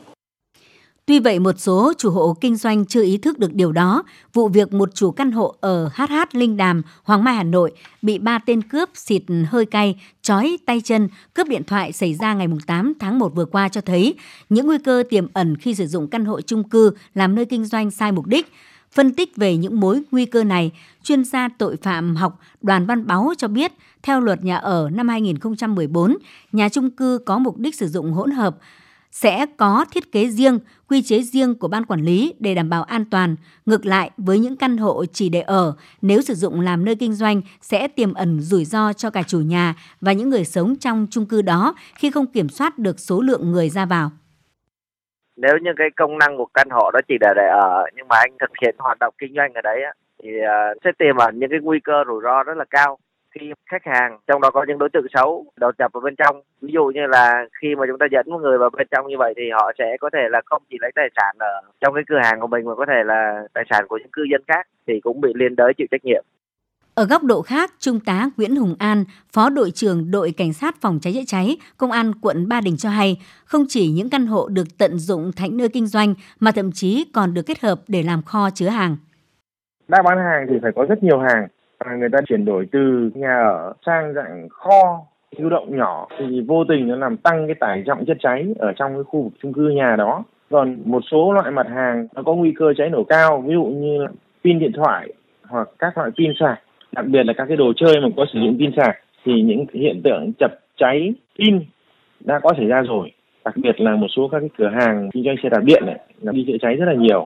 Tuy 1.07 1.19
vậy, 1.19 1.39
một 1.39 1.59
số 1.59 1.93
chủ 1.97 2.11
hộ 2.11 2.37
kinh 2.41 2.55
doanh 2.55 2.85
chưa 2.85 3.03
ý 3.03 3.17
thức 3.17 3.39
được 3.39 3.53
điều 3.53 3.71
đó. 3.71 4.03
Vụ 4.33 4.47
việc 4.47 4.73
một 4.73 4.95
chủ 4.95 5.11
căn 5.11 5.31
hộ 5.31 5.55
ở 5.61 5.89
HH 5.93 6.13
Linh 6.31 6.57
Đàm, 6.57 6.81
Hoàng 7.03 7.23
Mai, 7.23 7.35
Hà 7.35 7.43
Nội 7.43 7.71
bị 8.01 8.19
ba 8.19 8.39
tên 8.39 8.61
cướp 8.61 8.89
xịt 8.93 9.23
hơi 9.47 9.65
cay, 9.65 9.99
chói 10.21 10.57
tay 10.65 10.81
chân, 10.81 11.09
cướp 11.33 11.47
điện 11.47 11.63
thoại 11.63 11.91
xảy 11.91 12.13
ra 12.13 12.33
ngày 12.33 12.47
8 12.67 12.93
tháng 12.99 13.19
1 13.19 13.35
vừa 13.35 13.45
qua 13.45 13.69
cho 13.69 13.81
thấy 13.81 14.15
những 14.49 14.65
nguy 14.65 14.77
cơ 14.77 15.03
tiềm 15.09 15.27
ẩn 15.33 15.57
khi 15.57 15.75
sử 15.75 15.87
dụng 15.87 16.07
căn 16.07 16.25
hộ 16.25 16.41
chung 16.41 16.69
cư 16.69 16.91
làm 17.13 17.35
nơi 17.35 17.45
kinh 17.45 17.65
doanh 17.65 17.91
sai 17.91 18.11
mục 18.11 18.25
đích. 18.25 18.51
Phân 18.91 19.13
tích 19.13 19.35
về 19.35 19.57
những 19.57 19.79
mối 19.79 20.01
nguy 20.11 20.25
cơ 20.25 20.43
này, 20.43 20.71
chuyên 21.03 21.23
gia 21.23 21.49
tội 21.57 21.77
phạm 21.77 22.15
học 22.15 22.39
Đoàn 22.61 22.85
Văn 22.85 23.07
Báu 23.07 23.33
cho 23.37 23.47
biết, 23.47 23.71
theo 24.03 24.19
luật 24.19 24.43
nhà 24.43 24.57
ở 24.57 24.89
năm 24.93 25.07
2014, 25.07 26.17
nhà 26.51 26.69
chung 26.69 26.89
cư 26.89 27.19
có 27.25 27.39
mục 27.39 27.57
đích 27.57 27.75
sử 27.75 27.87
dụng 27.87 28.13
hỗn 28.13 28.31
hợp 28.31 28.57
sẽ 29.15 29.45
có 29.57 29.85
thiết 29.91 30.11
kế 30.11 30.27
riêng, 30.27 30.59
quy 30.89 31.01
chế 31.01 31.21
riêng 31.21 31.55
của 31.59 31.67
ban 31.67 31.85
quản 31.85 31.99
lý 31.99 32.33
để 32.39 32.55
đảm 32.55 32.69
bảo 32.69 32.83
an 32.83 33.05
toàn. 33.11 33.35
Ngược 33.65 33.85
lại, 33.85 34.11
với 34.17 34.39
những 34.39 34.57
căn 34.57 34.77
hộ 34.77 35.05
chỉ 35.05 35.29
để 35.29 35.41
ở, 35.41 35.73
nếu 36.01 36.21
sử 36.21 36.33
dụng 36.33 36.61
làm 36.61 36.85
nơi 36.85 36.95
kinh 36.95 37.13
doanh 37.13 37.41
sẽ 37.61 37.87
tiềm 37.87 38.13
ẩn 38.13 38.39
rủi 38.39 38.65
ro 38.65 38.93
cho 38.93 39.09
cả 39.09 39.23
chủ 39.27 39.39
nhà 39.39 39.75
và 40.01 40.13
những 40.13 40.29
người 40.29 40.45
sống 40.45 40.75
trong 40.79 41.07
chung 41.11 41.25
cư 41.25 41.41
đó 41.41 41.75
khi 41.95 42.11
không 42.11 42.27
kiểm 42.27 42.49
soát 42.49 42.77
được 42.77 42.99
số 42.99 43.21
lượng 43.21 43.51
người 43.51 43.69
ra 43.69 43.85
vào 43.85 44.11
nếu 45.35 45.57
như 45.63 45.71
cái 45.77 45.87
công 45.95 46.17
năng 46.17 46.37
của 46.37 46.47
căn 46.53 46.67
hộ 46.71 46.91
đó 46.93 46.99
chỉ 47.07 47.15
để 47.21 47.27
để 47.35 47.47
ở 47.47 47.85
nhưng 47.95 48.07
mà 48.07 48.15
anh 48.19 48.31
thực 48.39 48.51
hiện 48.61 48.75
hoạt 48.79 48.99
động 48.99 49.13
kinh 49.17 49.33
doanh 49.35 49.53
ở 49.53 49.61
đấy 49.61 49.81
thì 50.23 50.29
ờ, 50.47 50.73
sẽ 50.83 50.91
tiềm 50.97 51.15
ẩn 51.17 51.39
những 51.39 51.49
cái 51.49 51.59
nguy 51.61 51.79
cơ 51.83 52.03
rủi 52.07 52.21
ro 52.23 52.43
rất 52.43 52.57
là 52.57 52.65
cao 52.69 52.97
khi 53.39 53.51
khách 53.71 53.85
hàng 53.85 54.19
trong 54.27 54.41
đó 54.41 54.51
có 54.51 54.65
những 54.67 54.77
đối 54.77 54.89
tượng 54.89 55.05
xấu 55.13 55.45
đột 55.55 55.75
nhập 55.79 55.91
vào 55.93 56.01
bên 56.01 56.15
trong 56.15 56.41
ví 56.61 56.73
dụ 56.73 56.85
như 56.85 57.01
là 57.07 57.45
khi 57.61 57.75
mà 57.75 57.85
chúng 57.87 57.97
ta 57.99 58.05
dẫn 58.11 58.25
một 58.29 58.39
người 58.41 58.57
vào 58.57 58.69
bên 58.69 58.87
trong 58.91 59.07
như 59.07 59.15
vậy 59.17 59.33
thì 59.37 59.43
họ 59.53 59.71
sẽ 59.77 59.97
có 59.99 60.09
thể 60.13 60.19
là 60.29 60.41
không 60.45 60.63
chỉ 60.69 60.77
lấy 60.81 60.91
tài 60.95 61.09
sản 61.15 61.35
ở 61.39 61.61
trong 61.81 61.93
cái 61.93 62.03
cửa 62.07 62.19
hàng 62.23 62.39
của 62.39 62.47
mình 62.47 62.65
mà 62.65 62.75
có 62.75 62.85
thể 62.85 63.03
là 63.05 63.43
tài 63.53 63.63
sản 63.69 63.85
của 63.87 63.97
những 63.97 64.11
cư 64.11 64.23
dân 64.31 64.41
khác 64.47 64.67
thì 64.87 64.99
cũng 64.99 65.21
bị 65.21 65.29
liên 65.35 65.55
đới 65.55 65.73
chịu 65.77 65.87
trách 65.91 66.05
nhiệm 66.05 66.23
ở 66.95 67.05
góc 67.05 67.23
độ 67.23 67.41
khác, 67.41 67.71
Trung 67.79 67.99
tá 68.05 68.29
Nguyễn 68.37 68.55
Hùng 68.55 68.75
An, 68.79 69.03
Phó 69.33 69.49
đội 69.49 69.71
trưởng 69.71 70.11
đội 70.11 70.33
Cảnh 70.37 70.53
sát 70.53 70.75
phòng 70.81 70.99
cháy 71.01 71.13
chữa 71.13 71.23
cháy, 71.27 71.57
Công 71.77 71.91
an 71.91 72.11
quận 72.21 72.49
Ba 72.49 72.61
Đình 72.61 72.77
cho 72.77 72.89
hay, 72.89 73.21
không 73.45 73.65
chỉ 73.69 73.87
những 73.87 74.09
căn 74.09 74.25
hộ 74.25 74.47
được 74.47 74.77
tận 74.77 74.97
dụng 74.97 75.31
thành 75.35 75.57
nơi 75.57 75.69
kinh 75.69 75.87
doanh 75.87 76.13
mà 76.39 76.51
thậm 76.51 76.71
chí 76.71 77.05
còn 77.13 77.33
được 77.33 77.41
kết 77.45 77.59
hợp 77.59 77.79
để 77.87 78.03
làm 78.03 78.21
kho 78.21 78.49
chứa 78.53 78.67
hàng. 78.67 78.97
Đã 79.87 80.01
bán 80.01 80.17
hàng 80.17 80.47
thì 80.49 80.55
phải 80.61 80.71
có 80.75 80.85
rất 80.89 81.03
nhiều 81.03 81.19
hàng. 81.19 81.47
À, 81.77 81.95
người 81.95 82.09
ta 82.09 82.19
chuyển 82.27 82.45
đổi 82.45 82.67
từ 82.71 83.11
nhà 83.13 83.37
ở 83.37 83.73
sang 83.85 84.13
dạng 84.13 84.49
kho 84.49 85.05
lưu 85.37 85.49
động 85.49 85.77
nhỏ 85.77 86.07
thì 86.17 86.41
vô 86.47 86.63
tình 86.63 86.87
nó 86.87 86.95
làm 86.95 87.17
tăng 87.17 87.47
cái 87.47 87.55
tải 87.55 87.83
trọng 87.85 88.05
chất 88.05 88.17
cháy 88.19 88.45
ở 88.59 88.73
trong 88.75 88.93
cái 88.93 89.03
khu 89.03 89.23
vực 89.23 89.33
chung 89.41 89.53
cư 89.53 89.69
nhà 89.69 89.95
đó. 89.95 90.23
Còn 90.51 90.77
một 90.85 91.03
số 91.11 91.33
loại 91.33 91.51
mặt 91.51 91.67
hàng 91.69 92.07
nó 92.15 92.23
có 92.23 92.33
nguy 92.33 92.53
cơ 92.57 92.73
cháy 92.77 92.89
nổ 92.89 93.03
cao, 93.03 93.43
ví 93.47 93.53
dụ 93.53 93.63
như 93.63 94.05
pin 94.43 94.59
điện 94.59 94.71
thoại 94.73 95.13
hoặc 95.47 95.69
các 95.79 95.97
loại 95.97 96.11
pin 96.17 96.31
sạc 96.39 96.59
đặc 96.91 97.05
biệt 97.05 97.23
là 97.23 97.33
các 97.37 97.45
cái 97.47 97.57
đồ 97.57 97.73
chơi 97.75 98.01
mà 98.01 98.09
có 98.17 98.25
sử 98.33 98.39
dụng 98.39 98.57
pin 98.59 98.71
sạc 98.77 98.97
thì 99.25 99.41
những 99.41 99.65
hiện 99.73 100.01
tượng 100.03 100.31
chập 100.39 100.59
cháy 100.77 101.13
pin 101.39 101.59
đã 102.19 102.39
có 102.39 102.53
xảy 102.57 102.65
ra 102.65 102.81
rồi 102.81 103.11
đặc 103.45 103.57
biệt 103.57 103.81
là 103.81 103.95
một 103.95 104.07
số 104.15 104.27
các 104.27 104.39
cái 104.39 104.49
cửa 104.57 104.69
hàng 104.69 105.09
kinh 105.13 105.23
doanh 105.23 105.35
xe 105.43 105.49
đạp 105.49 105.61
điện 105.63 105.83
này 105.85 105.99
là 106.21 106.31
đi 106.31 106.45
chữa 106.47 106.57
cháy 106.61 106.75
rất 106.75 106.85
là 106.85 106.93
nhiều 106.93 107.25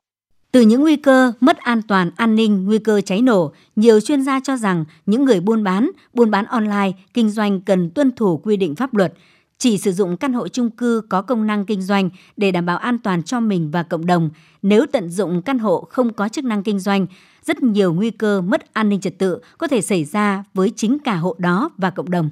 từ 0.52 0.62
những 0.62 0.82
nguy 0.82 0.96
cơ 0.96 1.32
mất 1.40 1.58
an 1.58 1.82
toàn 1.82 2.12
an 2.16 2.36
ninh, 2.36 2.66
nguy 2.66 2.80
cơ 2.80 3.02
cháy 3.02 3.22
nổ, 3.22 3.54
nhiều 3.76 4.00
chuyên 4.00 4.24
gia 4.24 4.40
cho 4.40 4.58
rằng 4.58 4.86
những 5.06 5.26
người 5.26 5.40
buôn 5.40 5.64
bán, 5.64 5.92
buôn 6.14 6.32
bán 6.32 6.46
online, 6.46 6.92
kinh 7.14 7.30
doanh 7.30 7.62
cần 7.62 7.90
tuân 7.90 8.12
thủ 8.12 8.38
quy 8.38 8.58
định 8.58 8.76
pháp 8.76 8.94
luật, 8.94 9.14
chỉ 9.58 9.78
sử 9.78 9.92
dụng 9.92 10.18
căn 10.18 10.34
hộ 10.34 10.48
chung 10.48 10.70
cư 10.70 11.02
có 11.10 11.22
công 11.22 11.48
năng 11.48 11.66
kinh 11.66 11.82
doanh 11.82 12.10
để 12.38 12.52
đảm 12.52 12.66
bảo 12.66 12.78
an 12.78 13.00
toàn 13.00 13.24
cho 13.24 13.40
mình 13.40 13.72
và 13.72 13.84
cộng 13.84 14.06
đồng. 14.06 14.30
Nếu 14.62 14.86
tận 14.92 15.10
dụng 15.10 15.42
căn 15.42 15.60
hộ 15.60 15.88
không 15.90 16.14
có 16.14 16.30
chức 16.30 16.46
năng 16.46 16.64
kinh 16.64 16.80
doanh, 16.80 17.08
rất 17.44 17.64
nhiều 17.64 17.94
nguy 17.94 18.12
cơ 18.12 18.42
mất 18.42 18.74
an 18.74 18.90
ninh 18.90 19.02
trật 19.02 19.18
tự 19.18 19.40
có 19.58 19.68
thể 19.68 19.82
xảy 19.82 20.06
ra 20.06 20.44
với 20.54 20.72
chính 20.76 20.98
cả 21.00 21.16
hộ 21.16 21.36
đó 21.40 21.70
và 21.78 21.90
cộng 21.90 22.10
đồng. 22.10 22.30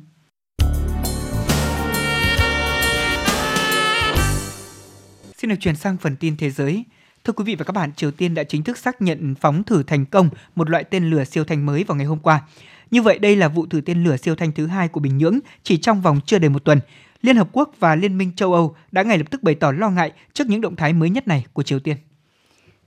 Xin 5.37 5.49
được 5.49 5.55
chuyển 5.59 5.75
sang 5.75 5.97
phần 5.97 6.15
tin 6.15 6.37
thế 6.37 6.49
giới. 6.49 6.83
Thưa 7.27 7.33
quý 7.33 7.43
vị 7.43 7.55
và 7.55 7.65
các 7.65 7.71
bạn, 7.71 7.91
Triều 7.95 8.11
Tiên 8.11 8.33
đã 8.33 8.43
chính 8.43 8.63
thức 8.63 8.77
xác 8.77 9.01
nhận 9.01 9.35
phóng 9.41 9.63
thử 9.63 9.83
thành 9.83 10.05
công 10.05 10.29
một 10.55 10.69
loại 10.69 10.83
tên 10.83 11.09
lửa 11.09 11.23
siêu 11.23 11.43
thanh 11.43 11.65
mới 11.65 11.83
vào 11.83 11.97
ngày 11.97 12.05
hôm 12.05 12.19
qua. 12.19 12.41
Như 12.91 13.01
vậy, 13.01 13.19
đây 13.19 13.35
là 13.35 13.47
vụ 13.47 13.65
thử 13.65 13.81
tên 13.81 14.03
lửa 14.03 14.17
siêu 14.17 14.35
thanh 14.35 14.51
thứ 14.51 14.67
hai 14.67 14.87
của 14.87 14.99
Bình 14.99 15.17
Nhưỡng 15.17 15.39
chỉ 15.63 15.77
trong 15.77 16.01
vòng 16.01 16.19
chưa 16.25 16.39
đầy 16.39 16.49
một 16.49 16.63
tuần. 16.63 16.79
Liên 17.21 17.35
Hợp 17.35 17.49
Quốc 17.51 17.71
và 17.79 17.95
Liên 17.95 18.17
minh 18.17 18.31
châu 18.35 18.53
Âu 18.53 18.75
đã 18.91 19.03
ngay 19.03 19.17
lập 19.17 19.23
tức 19.31 19.43
bày 19.43 19.55
tỏ 19.55 19.71
lo 19.71 19.89
ngại 19.89 20.11
trước 20.33 20.47
những 20.47 20.61
động 20.61 20.75
thái 20.75 20.93
mới 20.93 21.09
nhất 21.09 21.27
này 21.27 21.45
của 21.53 21.63
Triều 21.63 21.79
Tiên. 21.79 21.97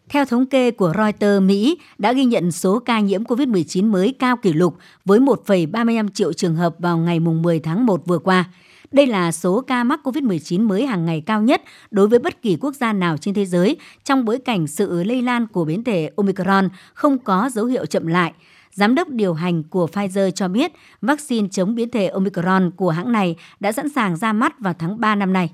Theo 0.09 0.25
thống 0.25 0.47
kê 0.47 0.71
của 0.71 0.93
Reuters, 0.97 1.43
Mỹ 1.43 1.79
đã 1.99 2.13
ghi 2.13 2.25
nhận 2.25 2.53
số 2.53 2.79
ca 2.79 3.01
nhiễm 3.01 3.25
COVID-19 3.25 3.91
mới 3.91 4.15
cao 4.19 4.37
kỷ 4.37 4.53
lục 4.53 4.77
với 5.05 5.21
1,35 5.21 6.09
triệu 6.09 6.33
trường 6.33 6.57
hợp 6.57 6.75
vào 6.79 6.99
ngày 6.99 7.21
10 7.21 7.61
tháng 7.61 7.87
1 7.87 8.07
vừa 8.07 8.19
qua. 8.19 8.45
Đây 8.93 9.07
là 9.07 9.33
số 9.33 9.61
ca 9.61 9.85
mắc 9.85 10.01
COVID-19 10.05 10.67
mới 10.67 10.87
hàng 10.87 11.07
ngày 11.07 11.23
cao 11.27 11.43
nhất 11.43 11.63
đối 11.91 12.09
với 12.09 12.19
bất 12.19 12.43
kỳ 12.43 12.57
quốc 12.61 12.75
gia 12.75 12.93
nào 12.93 13.17
trên 13.17 13.35
thế 13.35 13.47
giới 13.47 13.77
trong 14.05 14.25
bối 14.25 14.39
cảnh 14.39 14.67
sự 14.67 15.03
lây 15.03 15.23
lan 15.23 15.47
của 15.47 15.65
biến 15.65 15.85
thể 15.85 16.11
Omicron 16.17 16.69
không 16.95 17.19
có 17.19 17.51
dấu 17.53 17.67
hiệu 17.67 17.87
chậm 17.87 18.07
lại. 18.07 18.33
Giám 18.73 18.95
đốc 18.95 19.09
điều 19.09 19.35
hành 19.35 19.63
của 19.63 19.87
Pfizer 19.93 20.31
cho 20.31 20.49
biết 20.49 20.73
vaccine 21.03 21.49
chống 21.49 21.75
biến 21.75 21.91
thể 21.91 22.07
Omicron 22.07 22.71
của 22.77 22.91
hãng 22.91 23.13
này 23.13 23.37
đã 23.61 23.73
sẵn 23.73 23.89
sàng 23.89 24.17
ra 24.17 24.33
mắt 24.33 24.61
vào 24.61 24.75
tháng 24.79 25.01
3 25.01 25.15
năm 25.15 25.33
nay. 25.33 25.51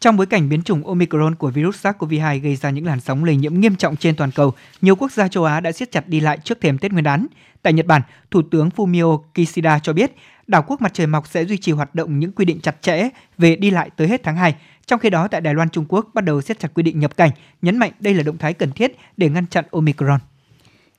Trong 0.00 0.16
bối 0.16 0.26
cảnh 0.26 0.48
biến 0.48 0.62
chủng 0.62 0.86
Omicron 0.86 1.34
của 1.34 1.50
virus 1.50 1.86
SARS-CoV-2 1.86 2.40
gây 2.40 2.56
ra 2.56 2.70
những 2.70 2.86
làn 2.86 3.00
sóng 3.00 3.24
lây 3.24 3.36
nhiễm 3.36 3.54
nghiêm 3.54 3.76
trọng 3.76 3.96
trên 3.96 4.16
toàn 4.16 4.30
cầu, 4.30 4.52
nhiều 4.82 4.96
quốc 4.96 5.12
gia 5.12 5.28
châu 5.28 5.44
Á 5.44 5.60
đã 5.60 5.72
siết 5.72 5.90
chặt 5.90 6.08
đi 6.08 6.20
lại 6.20 6.38
trước 6.44 6.60
thềm 6.60 6.78
Tết 6.78 6.92
Nguyên 6.92 7.04
đán. 7.04 7.26
Tại 7.62 7.72
Nhật 7.72 7.86
Bản, 7.86 8.02
Thủ 8.30 8.42
tướng 8.50 8.68
Fumio 8.76 9.22
Kishida 9.34 9.78
cho 9.78 9.92
biết, 9.92 10.12
đảo 10.46 10.64
quốc 10.66 10.80
mặt 10.80 10.94
trời 10.94 11.06
mọc 11.06 11.26
sẽ 11.26 11.44
duy 11.44 11.56
trì 11.56 11.72
hoạt 11.72 11.94
động 11.94 12.18
những 12.18 12.32
quy 12.32 12.44
định 12.44 12.60
chặt 12.60 12.76
chẽ 12.82 13.08
về 13.38 13.56
đi 13.56 13.70
lại 13.70 13.90
tới 13.96 14.08
hết 14.08 14.22
tháng 14.22 14.36
2. 14.36 14.54
Trong 14.86 15.00
khi 15.00 15.10
đó, 15.10 15.28
tại 15.28 15.40
Đài 15.40 15.54
Loan, 15.54 15.68
Trung 15.68 15.84
Quốc 15.88 16.06
bắt 16.14 16.24
đầu 16.24 16.40
siết 16.40 16.60
chặt 16.60 16.74
quy 16.74 16.82
định 16.82 17.00
nhập 17.00 17.16
cảnh, 17.16 17.30
nhấn 17.62 17.78
mạnh 17.78 17.92
đây 18.00 18.14
là 18.14 18.22
động 18.22 18.38
thái 18.38 18.54
cần 18.54 18.72
thiết 18.72 18.96
để 19.16 19.28
ngăn 19.28 19.46
chặn 19.46 19.64
Omicron. 19.70 20.20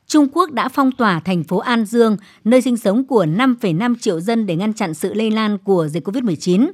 Trung 0.07 0.27
Quốc 0.33 0.51
đã 0.51 0.69
phong 0.69 0.91
tỏa 0.91 1.19
thành 1.19 1.43
phố 1.43 1.57
An 1.57 1.85
Dương, 1.85 2.17
nơi 2.43 2.61
sinh 2.61 2.77
sống 2.77 3.03
của 3.03 3.25
5,5 3.25 3.95
triệu 3.99 4.19
dân 4.19 4.45
để 4.45 4.55
ngăn 4.55 4.73
chặn 4.73 4.93
sự 4.93 5.13
lây 5.13 5.31
lan 5.31 5.57
của 5.57 5.87
dịch 5.87 6.07
COVID-19 6.07 6.71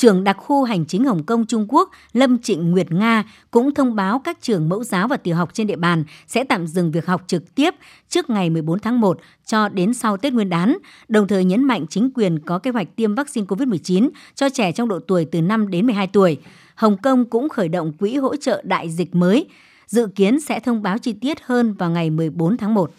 trưởng 0.00 0.24
đặc 0.24 0.36
khu 0.40 0.64
hành 0.64 0.86
chính 0.86 1.04
Hồng 1.04 1.22
Kông 1.22 1.46
Trung 1.46 1.66
Quốc 1.68 1.90
Lâm 2.12 2.38
Trịnh 2.38 2.70
Nguyệt 2.70 2.92
Nga 2.92 3.24
cũng 3.50 3.74
thông 3.74 3.94
báo 3.94 4.18
các 4.18 4.38
trường 4.40 4.68
mẫu 4.68 4.84
giáo 4.84 5.08
và 5.08 5.16
tiểu 5.16 5.36
học 5.36 5.50
trên 5.52 5.66
địa 5.66 5.76
bàn 5.76 6.04
sẽ 6.26 6.44
tạm 6.44 6.66
dừng 6.66 6.90
việc 6.90 7.06
học 7.06 7.24
trực 7.26 7.54
tiếp 7.54 7.74
trước 8.08 8.30
ngày 8.30 8.50
14 8.50 8.78
tháng 8.78 9.00
1 9.00 9.18
cho 9.46 9.68
đến 9.68 9.94
sau 9.94 10.16
Tết 10.16 10.32
Nguyên 10.32 10.48
đán, 10.48 10.76
đồng 11.08 11.28
thời 11.28 11.44
nhấn 11.44 11.64
mạnh 11.64 11.86
chính 11.90 12.10
quyền 12.14 12.38
có 12.38 12.58
kế 12.58 12.70
hoạch 12.70 12.96
tiêm 12.96 13.14
vaccine 13.14 13.46
COVID-19 13.46 14.10
cho 14.34 14.48
trẻ 14.48 14.72
trong 14.72 14.88
độ 14.88 14.98
tuổi 14.98 15.24
từ 15.24 15.42
5 15.42 15.70
đến 15.70 15.86
12 15.86 16.06
tuổi. 16.06 16.38
Hồng 16.74 16.96
Kông 16.96 17.24
cũng 17.24 17.48
khởi 17.48 17.68
động 17.68 17.92
quỹ 17.92 18.16
hỗ 18.16 18.36
trợ 18.36 18.62
đại 18.64 18.90
dịch 18.90 19.14
mới, 19.14 19.46
dự 19.86 20.06
kiến 20.06 20.40
sẽ 20.40 20.60
thông 20.60 20.82
báo 20.82 20.98
chi 20.98 21.12
tiết 21.12 21.38
hơn 21.42 21.72
vào 21.72 21.90
ngày 21.90 22.10
14 22.10 22.56
tháng 22.56 22.74
1. 22.74 22.90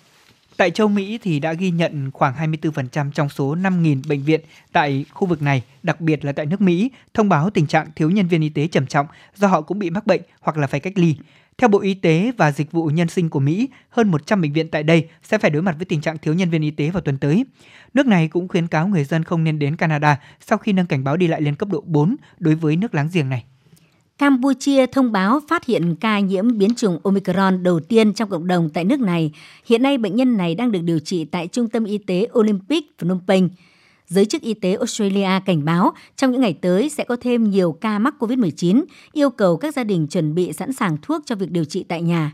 Tại 0.62 0.71
châu 0.71 0.88
Mỹ 0.88 1.19
thì 1.21 1.39
đã 1.39 1.54
ghi 1.54 1.71
nhận 1.71 2.12
khoảng 2.12 2.52
24% 2.52 3.12
trong 3.12 3.30
số 3.30 3.56
5.000 3.56 4.02
bệnh 4.08 4.24
viện 4.24 4.41
tại 4.71 5.06
khu 5.12 5.28
vực 5.28 5.41
này, 5.41 5.63
đặc 5.84 6.02
biệt 6.02 6.26
là 6.26 6.32
tại 6.32 6.45
nước 6.45 6.62
Mỹ, 6.62 6.91
thông 7.13 7.30
báo 7.30 7.50
tình 7.50 7.67
trạng 7.67 7.88
thiếu 7.95 8.10
nhân 8.10 8.28
viên 8.28 8.41
y 8.41 8.50
tế 8.50 8.67
trầm 8.67 8.88
trọng 8.88 9.08
do 9.36 9.47
họ 9.47 9.62
cũng 9.62 9.80
bị 9.80 9.89
mắc 9.89 10.06
bệnh 10.06 10.21
hoặc 10.41 10.58
là 10.58 10.67
phải 10.67 10.80
cách 10.80 10.93
ly. 10.95 11.15
Theo 11.58 11.67
Bộ 11.67 11.80
Y 11.80 11.93
tế 11.93 12.32
và 12.38 12.52
Dịch 12.52 12.71
vụ 12.71 12.86
Nhân 12.86 13.08
sinh 13.08 13.30
của 13.30 13.39
Mỹ, 13.39 13.69
hơn 13.89 14.12
100 14.12 14.41
bệnh 14.41 14.54
viện 14.54 14.67
tại 14.67 14.84
đây 14.84 15.08
sẽ 15.24 15.38
phải 15.38 15.52
đối 15.52 15.62
mặt 15.62 15.76
với 15.78 15.86
tình 15.86 16.02
trạng 16.02 16.17
thiếu 16.17 16.34
nhân 16.34 16.50
viên 16.50 16.62
y 16.62 16.71
tế 16.71 16.89
vào 16.89 17.02
tuần 17.02 17.17
tới. 17.17 17.45
Nước 17.93 18.08
này 18.08 18.28
cũng 18.28 18.47
khuyến 18.47 18.67
cáo 18.67 18.88
người 18.88 19.04
dân 19.04 19.24
không 19.24 19.43
nên 19.43 19.60
đến 19.60 19.76
Canada 19.76 20.19
sau 20.39 20.58
khi 20.58 20.74
nâng 20.74 20.86
cảnh 20.86 21.04
báo 21.04 21.17
đi 21.17 21.28
lại 21.28 21.41
lên 21.41 21.56
cấp 21.56 21.69
độ 21.69 21.84
4 21.86 22.15
đối 22.39 22.56
với 22.56 22.76
nước 22.76 22.95
láng 22.95 23.10
giềng 23.13 23.30
này. 23.30 23.43
Campuchia 24.21 24.86
thông 24.86 25.12
báo 25.12 25.39
phát 25.47 25.65
hiện 25.65 25.95
ca 25.95 26.19
nhiễm 26.19 26.57
biến 26.57 26.75
chủng 26.75 26.99
Omicron 27.03 27.63
đầu 27.63 27.79
tiên 27.79 28.13
trong 28.13 28.29
cộng 28.29 28.47
đồng 28.47 28.69
tại 28.69 28.84
nước 28.84 28.99
này. 28.99 29.31
Hiện 29.65 29.84
nay 29.84 29.97
bệnh 29.97 30.15
nhân 30.15 30.38
này 30.38 30.55
đang 30.55 30.71
được 30.71 30.79
điều 30.84 30.99
trị 30.99 31.25
tại 31.25 31.47
Trung 31.47 31.69
tâm 31.69 31.84
Y 31.84 31.97
tế 31.97 32.27
Olympic 32.39 32.84
Phnom 32.99 33.19
Penh. 33.27 33.49
Giới 34.07 34.25
chức 34.25 34.41
y 34.41 34.53
tế 34.53 34.75
Australia 34.75 35.29
cảnh 35.45 35.65
báo 35.65 35.93
trong 36.15 36.31
những 36.31 36.41
ngày 36.41 36.53
tới 36.62 36.89
sẽ 36.89 37.03
có 37.03 37.15
thêm 37.21 37.49
nhiều 37.49 37.71
ca 37.81 37.99
mắc 37.99 38.15
COVID-19, 38.19 38.84
yêu 39.12 39.29
cầu 39.29 39.57
các 39.57 39.75
gia 39.75 39.84
đình 39.84 40.07
chuẩn 40.07 40.36
bị 40.36 40.53
sẵn 40.53 40.73
sàng 40.73 40.97
thuốc 41.01 41.21
cho 41.25 41.36
việc 41.36 41.51
điều 41.51 41.65
trị 41.65 41.86
tại 41.88 42.01
nhà. 42.01 42.31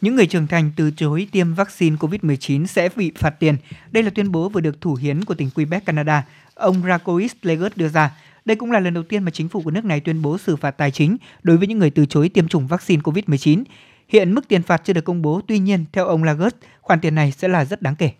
Những 0.00 0.16
người 0.16 0.26
trưởng 0.26 0.46
thành 0.46 0.70
từ 0.76 0.90
chối 0.96 1.28
tiêm 1.32 1.54
vaccine 1.54 1.96
COVID-19 1.96 2.66
sẽ 2.66 2.88
bị 2.96 3.12
phạt 3.16 3.30
tiền. 3.30 3.56
Đây 3.92 4.02
là 4.02 4.10
tuyên 4.10 4.32
bố 4.32 4.48
vừa 4.48 4.60
được 4.60 4.80
thủ 4.80 4.94
hiến 4.94 5.24
của 5.24 5.34
tỉnh 5.34 5.50
Quebec, 5.50 5.84
Canada. 5.84 6.26
Ông 6.54 6.82
Rakois 6.86 7.32
Legert 7.42 7.76
đưa 7.76 7.88
ra. 7.88 8.10
Đây 8.44 8.56
cũng 8.56 8.72
là 8.72 8.80
lần 8.80 8.94
đầu 8.94 9.04
tiên 9.04 9.22
mà 9.22 9.30
chính 9.30 9.48
phủ 9.48 9.62
của 9.62 9.70
nước 9.70 9.84
này 9.84 10.00
tuyên 10.00 10.22
bố 10.22 10.38
xử 10.38 10.56
phạt 10.56 10.70
tài 10.70 10.90
chính 10.90 11.16
đối 11.42 11.56
với 11.56 11.66
những 11.66 11.78
người 11.78 11.90
từ 11.90 12.06
chối 12.06 12.28
tiêm 12.28 12.48
chủng 12.48 12.66
vaccine 12.66 13.02
COVID-19. 13.02 13.64
Hiện 14.08 14.34
mức 14.34 14.48
tiền 14.48 14.62
phạt 14.62 14.82
chưa 14.84 14.92
được 14.92 15.04
công 15.04 15.22
bố, 15.22 15.40
tuy 15.46 15.58
nhiên, 15.58 15.84
theo 15.92 16.06
ông 16.06 16.24
Lagos, 16.24 16.52
khoản 16.80 17.00
tiền 17.00 17.14
này 17.14 17.32
sẽ 17.32 17.48
là 17.48 17.64
rất 17.64 17.82
đáng 17.82 17.96
kể. 17.96 18.10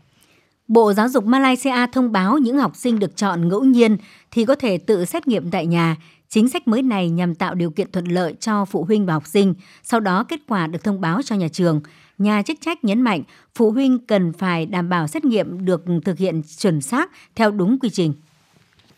Bộ 0.68 0.92
Giáo 0.92 1.09
dục 1.09 1.24
Malaysia 1.24 1.87
thông 1.92 2.12
báo 2.12 2.38
những 2.38 2.59
học 2.59 2.76
sinh 2.76 2.98
được 2.98 3.16
chọn 3.16 3.48
ngẫu 3.48 3.64
nhiên 3.64 3.96
thì 4.30 4.44
có 4.44 4.54
thể 4.54 4.78
tự 4.78 5.04
xét 5.04 5.28
nghiệm 5.28 5.50
tại 5.50 5.66
nhà. 5.66 5.96
Chính 6.28 6.48
sách 6.48 6.68
mới 6.68 6.83
này 6.83 7.11
nhằm 7.11 7.35
tạo 7.35 7.54
điều 7.54 7.70
kiện 7.70 7.92
thuận 7.92 8.04
lợi 8.04 8.35
cho 8.40 8.64
phụ 8.64 8.85
huynh 8.85 9.06
và 9.06 9.12
học 9.12 9.26
sinh, 9.26 9.54
sau 9.83 10.00
đó 10.00 10.24
kết 10.24 10.40
quả 10.48 10.66
được 10.66 10.85
thông 10.85 11.00
báo 11.00 11.22
cho 11.22 11.37
nhà 11.37 11.48
trường. 11.48 11.80
Nhà 12.18 12.42
chức 12.42 12.59
trách 12.61 12.85
nhấn 12.85 13.02
mạnh 13.02 13.22
phụ 13.54 13.70
huynh 13.70 13.98
cần 14.06 14.33
phải 14.33 14.66
đảm 14.66 14.88
bảo 14.88 15.06
xét 15.06 15.24
nghiệm 15.24 15.64
được 15.64 15.85
thực 16.04 16.18
hiện 16.18 16.42
chuẩn 16.59 16.80
xác 16.80 17.11
theo 17.35 17.50
đúng 17.50 17.78
quy 17.78 17.90
trình. 17.90 18.12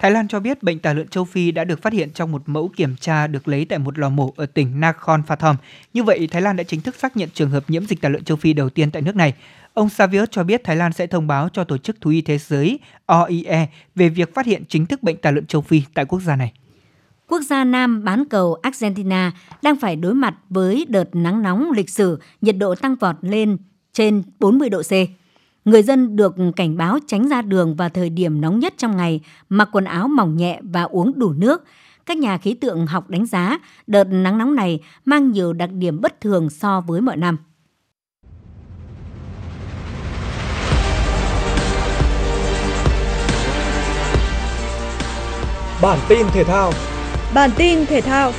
Thái 0.02 0.10
Lan 0.10 0.28
cho 0.28 0.40
biết 0.40 0.62
bệnh 0.62 0.78
tả 0.78 0.92
lợn 0.92 1.08
châu 1.08 1.24
Phi 1.24 1.50
đã 1.50 1.64
được 1.64 1.82
phát 1.82 1.92
hiện 1.92 2.10
trong 2.10 2.32
một 2.32 2.42
mẫu 2.46 2.70
kiểm 2.76 2.96
tra 2.96 3.26
được 3.26 3.48
lấy 3.48 3.64
tại 3.64 3.78
một 3.78 3.98
lò 3.98 4.08
mổ 4.08 4.32
ở 4.36 4.46
tỉnh 4.46 4.80
Nakhon 4.80 5.22
Pathom. 5.26 5.56
Như 5.94 6.02
vậy, 6.02 6.28
Thái 6.30 6.42
Lan 6.42 6.56
đã 6.56 6.64
chính 6.64 6.80
thức 6.80 6.94
xác 6.94 7.16
nhận 7.16 7.28
trường 7.34 7.50
hợp 7.50 7.70
nhiễm 7.70 7.86
dịch 7.86 8.00
tả 8.00 8.08
lợn 8.08 8.24
châu 8.24 8.36
Phi 8.36 8.52
đầu 8.52 8.70
tiên 8.70 8.90
tại 8.90 9.02
nước 9.02 9.16
này. 9.16 9.34
Ông 9.74 9.88
Savius 9.88 10.28
cho 10.30 10.44
biết 10.44 10.64
Thái 10.64 10.76
Lan 10.76 10.92
sẽ 10.92 11.06
thông 11.06 11.26
báo 11.26 11.48
cho 11.52 11.64
Tổ 11.64 11.78
chức 11.78 12.00
Thú 12.00 12.10
y 12.10 12.22
Thế 12.22 12.38
giới 12.38 12.78
OIE 13.06 13.68
về 13.94 14.08
việc 14.08 14.34
phát 14.34 14.46
hiện 14.46 14.62
chính 14.68 14.86
thức 14.86 15.02
bệnh 15.02 15.16
tả 15.16 15.30
lợn 15.30 15.46
châu 15.46 15.62
Phi 15.62 15.82
tại 15.94 16.04
quốc 16.04 16.20
gia 16.20 16.36
này. 16.36 16.52
Quốc 17.28 17.40
gia 17.40 17.64
Nam 17.64 18.04
bán 18.04 18.24
cầu 18.24 18.54
Argentina 18.54 19.32
đang 19.62 19.76
phải 19.76 19.96
đối 19.96 20.14
mặt 20.14 20.34
với 20.50 20.86
đợt 20.88 21.08
nắng 21.12 21.42
nóng 21.42 21.70
lịch 21.70 21.90
sử, 21.90 22.20
nhiệt 22.40 22.56
độ 22.56 22.74
tăng 22.74 22.96
vọt 22.96 23.16
lên 23.22 23.56
trên 23.92 24.22
40 24.38 24.68
độ 24.68 24.82
C. 24.82 24.92
Người 25.64 25.82
dân 25.82 26.16
được 26.16 26.34
cảnh 26.56 26.76
báo 26.76 26.98
tránh 27.06 27.28
ra 27.28 27.42
đường 27.42 27.76
vào 27.76 27.88
thời 27.88 28.10
điểm 28.10 28.40
nóng 28.40 28.58
nhất 28.58 28.74
trong 28.76 28.96
ngày, 28.96 29.20
mặc 29.48 29.68
quần 29.72 29.84
áo 29.84 30.08
mỏng 30.08 30.36
nhẹ 30.36 30.60
và 30.62 30.82
uống 30.82 31.18
đủ 31.18 31.32
nước. 31.32 31.64
Các 32.06 32.18
nhà 32.18 32.38
khí 32.38 32.54
tượng 32.54 32.86
học 32.86 33.10
đánh 33.10 33.26
giá 33.26 33.58
đợt 33.86 34.04
nắng 34.04 34.38
nóng 34.38 34.54
này 34.54 34.80
mang 35.04 35.30
nhiều 35.30 35.52
đặc 35.52 35.70
điểm 35.72 36.00
bất 36.00 36.20
thường 36.20 36.50
so 36.50 36.80
với 36.80 37.00
mọi 37.00 37.16
năm. 37.16 37.36
Bản 45.82 45.98
tin 46.08 46.26
thể 46.32 46.44
thao 46.44 46.72
Bản 47.34 47.50
tin 47.56 47.86
thể 47.86 48.00
thao 48.00 48.32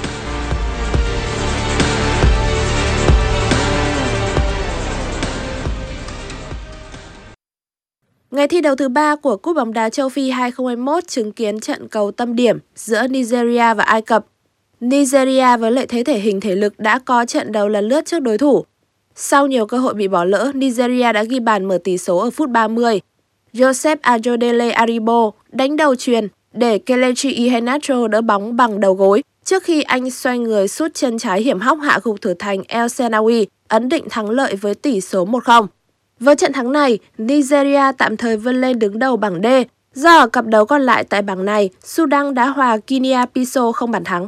Ngày 8.34 8.48
thi 8.48 8.62
đấu 8.62 8.76
thứ 8.76 8.90
ba 8.90 9.16
của 9.16 9.38
Cúp 9.38 9.56
bóng 9.56 9.74
đá 9.74 9.90
châu 9.90 10.10
Phi 10.10 10.30
2021 10.30 11.08
chứng 11.08 11.32
kiến 11.32 11.60
trận 11.60 11.88
cầu 11.88 12.12
tâm 12.12 12.36
điểm 12.36 12.58
giữa 12.76 13.08
Nigeria 13.08 13.74
và 13.74 13.84
Ai 13.84 14.02
Cập. 14.02 14.26
Nigeria 14.80 15.58
với 15.58 15.72
lợi 15.72 15.86
thế 15.86 16.04
thể 16.04 16.20
hình 16.20 16.42
thể 16.42 16.56
lực 16.56 16.80
đã 16.80 17.00
có 17.00 17.26
trận 17.26 17.52
đấu 17.52 17.68
lần 17.68 17.88
lướt 17.88 18.06
trước 18.06 18.20
đối 18.20 18.38
thủ. 18.38 18.66
Sau 19.16 19.48
nhiều 19.48 19.66
cơ 19.66 19.78
hội 19.78 19.94
bị 19.94 20.08
bỏ 20.08 20.24
lỡ, 20.24 20.52
Nigeria 20.56 21.14
đã 21.14 21.24
ghi 21.24 21.40
bàn 21.40 21.66
mở 21.66 21.78
tỷ 21.84 21.98
số 21.98 22.18
ở 22.18 22.30
phút 22.30 22.50
30. 22.50 23.02
Joseph 23.54 23.98
Ajodele 24.02 24.74
Aribo 24.74 25.32
đánh 25.52 25.76
đầu 25.76 25.96
truyền 25.96 26.28
để 26.54 26.78
Kelechi 26.78 27.32
Iheanacho 27.32 28.08
đỡ 28.08 28.22
bóng 28.22 28.56
bằng 28.56 28.80
đầu 28.80 28.94
gối 28.94 29.24
trước 29.44 29.64
khi 29.64 29.82
anh 29.82 30.12
xoay 30.12 30.40
người 30.40 30.68
sút 30.68 30.94
chân 30.94 31.18
trái 31.18 31.42
hiểm 31.42 31.60
hóc 31.60 31.78
hạ 31.82 32.00
gục 32.04 32.22
thủ 32.22 32.34
thành 32.40 32.64
El 32.68 32.86
Senawi, 32.86 33.46
ấn 33.68 33.90
định 33.90 34.06
thắng 34.10 34.30
lợi 34.30 34.56
với 34.56 34.76
tỷ 34.76 35.02
số 35.02 35.26
1-0. 35.26 35.68
Với 36.20 36.36
trận 36.36 36.54
thắng 36.54 36.72
này, 36.72 37.00
Nigeria 37.18 37.92
tạm 37.98 38.18
thời 38.18 38.38
vươn 38.38 38.62
lên 38.62 38.80
đứng 38.80 39.00
đầu 39.00 39.18
bảng 39.18 39.42
D, 39.44 39.48
do 39.94 40.18
ở 40.18 40.28
cặp 40.28 40.46
đấu 40.46 40.66
còn 40.66 40.82
lại 40.82 41.04
tại 41.04 41.22
bảng 41.22 41.46
này, 41.46 41.70
Sudan 41.84 42.34
đã 42.34 42.48
hòa 42.48 42.78
Guinea-Bissau 42.88 43.72
không 43.72 43.92
bàn 43.92 44.04
thắng. 44.04 44.28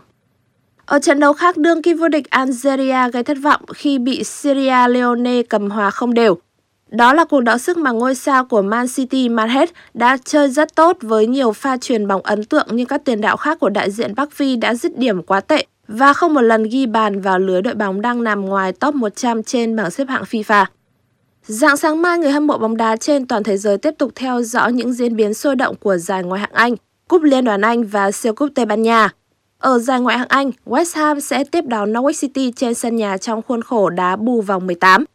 Ở 0.86 1.00
trận 1.00 1.19
đấu 1.19 1.34
khác, 1.34 1.58
đương 1.58 1.82
kim 1.82 1.98
vô 1.98 2.08
địch 2.08 2.30
Algeria 2.30 3.12
gây 3.13 3.24
thất 3.24 3.38
vọng 3.43 3.62
khi 3.76 4.00
bị 4.00 4.24
Sierra 4.24 4.88
Leone 4.88 5.43
cầm 5.43 5.69
hòa 5.69 5.89
không 5.89 6.13
đều. 6.13 6.38
Đó 6.89 7.13
là 7.13 7.26
cuộc 7.26 7.41
đọ 7.41 7.58
sức 7.58 7.78
mà 7.78 7.91
ngôi 7.91 8.15
sao 8.15 8.45
của 8.45 8.62
Man 8.62 8.86
City 8.95 9.30
Mahrez 9.30 9.67
đã 9.93 10.17
chơi 10.26 10.50
rất 10.50 10.76
tốt 10.76 10.98
với 11.02 11.28
nhiều 11.28 11.52
pha 11.52 11.78
truyền 11.78 12.08
bóng 12.08 12.21
ấn 12.21 12.43
tượng 12.43 12.67
nhưng 12.71 12.86
các 12.86 13.02
tiền 13.06 13.21
đạo 13.21 13.38
khác 13.38 13.60
của 13.60 13.69
đại 13.69 13.91
diện 13.91 14.15
Bắc 14.15 14.32
Phi 14.32 14.56
đã 14.56 14.74
dứt 14.74 14.98
điểm 14.98 15.24
quá 15.24 15.39
tệ 15.39 15.65
và 15.88 16.13
không 16.13 16.34
một 16.34 16.41
lần 16.41 16.63
ghi 16.63 16.86
bàn 16.86 17.21
vào 17.21 17.39
lưới 17.39 17.62
đội 17.62 17.74
bóng 17.74 18.02
đang 18.02 18.24
nằm 18.24 18.45
ngoài 18.45 18.71
top 18.71 18.95
100 18.95 19.43
trên 19.43 19.76
bảng 19.76 19.91
xếp 19.91 20.08
hạng 20.10 20.24
FIFA. 20.24 20.65
Dạng 21.48 21.78
sáng 21.78 22.02
mai, 22.02 22.18
người 22.18 22.32
hâm 22.32 22.48
mộ 22.48 22.58
bóng 22.58 22.78
đá 22.78 22.96
trên 22.96 23.28
toàn 23.28 23.44
thế 23.44 23.58
giới 23.58 23.78
tiếp 23.78 23.94
tục 23.98 24.12
theo 24.16 24.42
dõi 24.42 24.74
những 24.74 24.94
diễn 24.94 25.16
biến 25.16 25.34
sôi 25.34 25.56
động 25.56 25.76
của 25.76 25.98
giải 25.98 26.24
ngoại 26.24 26.42
hạng 26.42 26.54
Anh, 26.54 26.76
Cúp 27.08 27.24
Liên 27.24 27.46
đoàn 27.46 27.62
Anh 27.62 27.84
và 27.84 28.12
siêu 28.12 28.34
cúp 28.34 28.50
Tây 28.56 28.66
Ban 28.66 28.82
Nha. 28.82 29.10
Ở 29.60 29.80
giải 29.80 30.00
ngoại 30.00 30.18
hạng 30.18 30.28
Anh, 30.28 30.52
West 30.66 31.00
Ham 31.00 31.20
sẽ 31.20 31.44
tiếp 31.44 31.66
đón 31.68 31.94
Norwich 31.94 32.22
City 32.22 32.52
trên 32.56 32.74
sân 32.74 32.96
nhà 32.96 33.18
trong 33.18 33.42
khuôn 33.42 33.62
khổ 33.62 33.90
đá 33.90 34.16
bù 34.16 34.42
vòng 34.42 34.68
18. 34.68 35.06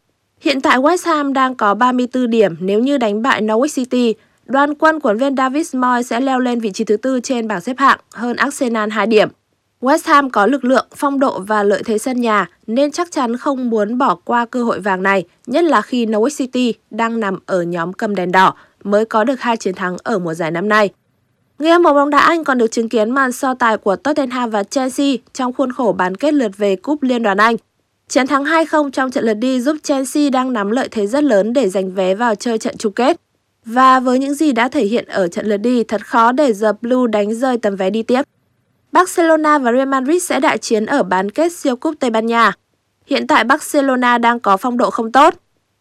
Hiện 0.41 0.61
tại 0.61 0.79
West 0.79 1.07
Ham 1.07 1.33
đang 1.33 1.55
có 1.55 1.75
34 1.75 2.31
điểm 2.31 2.57
nếu 2.61 2.81
như 2.81 2.99
đánh 2.99 3.23
bại 3.23 3.43
Norwich 3.43 3.75
City. 3.75 4.15
Đoàn 4.47 4.75
quân 4.75 5.01
của 5.01 5.15
viên 5.15 5.37
David 5.37 5.75
Moyes 5.75 6.07
sẽ 6.07 6.21
leo 6.21 6.41
lên 6.41 6.61
vị 6.61 6.71
trí 6.73 6.85
thứ 6.85 6.97
tư 6.97 7.21
trên 7.23 7.49
bảng 7.49 7.61
xếp 7.61 7.79
hạng 7.79 7.99
hơn 8.13 8.37
Arsenal 8.37 8.91
2 8.91 9.07
điểm. 9.07 9.29
West 9.81 10.01
Ham 10.05 10.31
có 10.31 10.47
lực 10.47 10.65
lượng, 10.65 10.87
phong 10.97 11.21
độ 11.21 11.41
và 11.41 11.63
lợi 11.63 11.83
thế 11.85 11.99
sân 11.99 12.21
nhà 12.21 12.49
nên 12.67 12.91
chắc 12.91 13.11
chắn 13.11 13.37
không 13.37 13.71
muốn 13.71 13.99
bỏ 13.99 14.15
qua 14.25 14.47
cơ 14.47 14.65
hội 14.65 14.81
vàng 14.81 15.03
này, 15.03 15.25
nhất 15.47 15.65
là 15.65 15.83
khi 15.83 16.07
Norwich 16.07 16.37
City 16.37 16.75
đang 16.91 17.21
nằm 17.21 17.39
ở 17.47 17.63
nhóm 17.63 17.93
cầm 17.93 18.15
đèn 18.15 18.33
đỏ 18.33 18.55
mới 18.85 19.05
có 19.05 19.25
được 19.25 19.41
hai 19.41 19.57
chiến 19.57 19.75
thắng 19.75 19.97
ở 20.03 20.19
mùa 20.19 20.35
giải 20.35 20.51
năm 20.51 20.69
nay. 20.69 20.91
Người 21.59 21.71
hâm 21.71 21.83
mộ 21.83 21.95
bóng 21.95 22.11
đá 22.11 22.19
Anh 22.19 22.45
còn 22.45 22.59
được 22.59 22.73
chứng 22.73 22.89
kiến 22.89 23.11
màn 23.11 23.33
so 23.33 23.55
tài 23.55 23.77
của 23.77 23.97
Tottenham 23.97 24.51
và 24.51 24.63
Chelsea 24.63 25.15
trong 25.33 25.53
khuôn 25.53 25.73
khổ 25.73 25.95
bán 25.99 26.15
kết 26.15 26.35
lượt 26.35 26.57
về 26.57 26.77
Cúp 26.77 27.03
Liên 27.03 27.23
đoàn 27.23 27.39
Anh. 27.39 27.57
Chiến 28.09 28.27
thắng 28.27 28.45
2-0 28.45 28.91
trong 28.91 29.11
trận 29.11 29.25
lượt 29.25 29.35
đi 29.35 29.61
giúp 29.61 29.77
Chelsea 29.83 30.31
đang 30.31 30.53
nắm 30.53 30.71
lợi 30.71 30.89
thế 30.91 31.07
rất 31.07 31.25
lớn 31.25 31.53
để 31.53 31.69
giành 31.69 31.95
vé 31.95 32.15
vào 32.15 32.35
chơi 32.35 32.59
trận 32.59 32.77
chung 32.77 32.93
kết. 32.93 33.17
Và 33.65 34.01
với 34.01 34.19
những 34.19 34.35
gì 34.35 34.53
đã 34.53 34.69
thể 34.69 34.85
hiện 34.85 35.05
ở 35.09 35.29
trận 35.29 35.47
lượt 35.47 35.57
đi, 35.57 35.85
thật 35.85 36.07
khó 36.07 36.33
để 36.33 36.53
The 36.61 36.69
Blue 36.83 37.11
đánh 37.13 37.35
rơi 37.35 37.59
tấm 37.59 37.77
vé 37.77 37.91
đi 37.91 38.03
tiếp. 38.03 38.23
Barcelona 38.93 39.59
và 39.59 39.73
Real 39.73 39.89
Madrid 39.89 40.23
sẽ 40.23 40.41
đại 40.41 40.59
chiến 40.59 40.87
ở 40.87 41.03
bán 41.03 41.31
kết 41.31 41.53
siêu 41.53 41.77
cúp 41.77 41.95
Tây 42.01 42.11
Ban 42.11 42.27
Nha. 42.27 42.53
Hiện 43.07 43.27
tại 43.27 43.45
Barcelona 43.45 44.19
đang 44.19 44.41
có 44.41 44.57
phong 44.57 44.77
độ 44.77 44.91
không 44.91 45.13
tốt. 45.13 45.35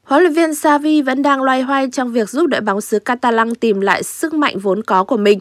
Huấn 0.03 0.21
luyện 0.21 0.33
viên 0.33 0.55
Xavi 0.55 1.01
vẫn 1.01 1.21
đang 1.21 1.43
loay 1.43 1.61
hoay 1.61 1.89
trong 1.91 2.11
việc 2.11 2.29
giúp 2.29 2.47
đội 2.47 2.61
bóng 2.61 2.81
xứ 2.81 2.99
Catalan 2.99 3.55
tìm 3.55 3.81
lại 3.81 4.03
sức 4.03 4.33
mạnh 4.33 4.59
vốn 4.59 4.83
có 4.83 5.03
của 5.03 5.17
mình. 5.17 5.39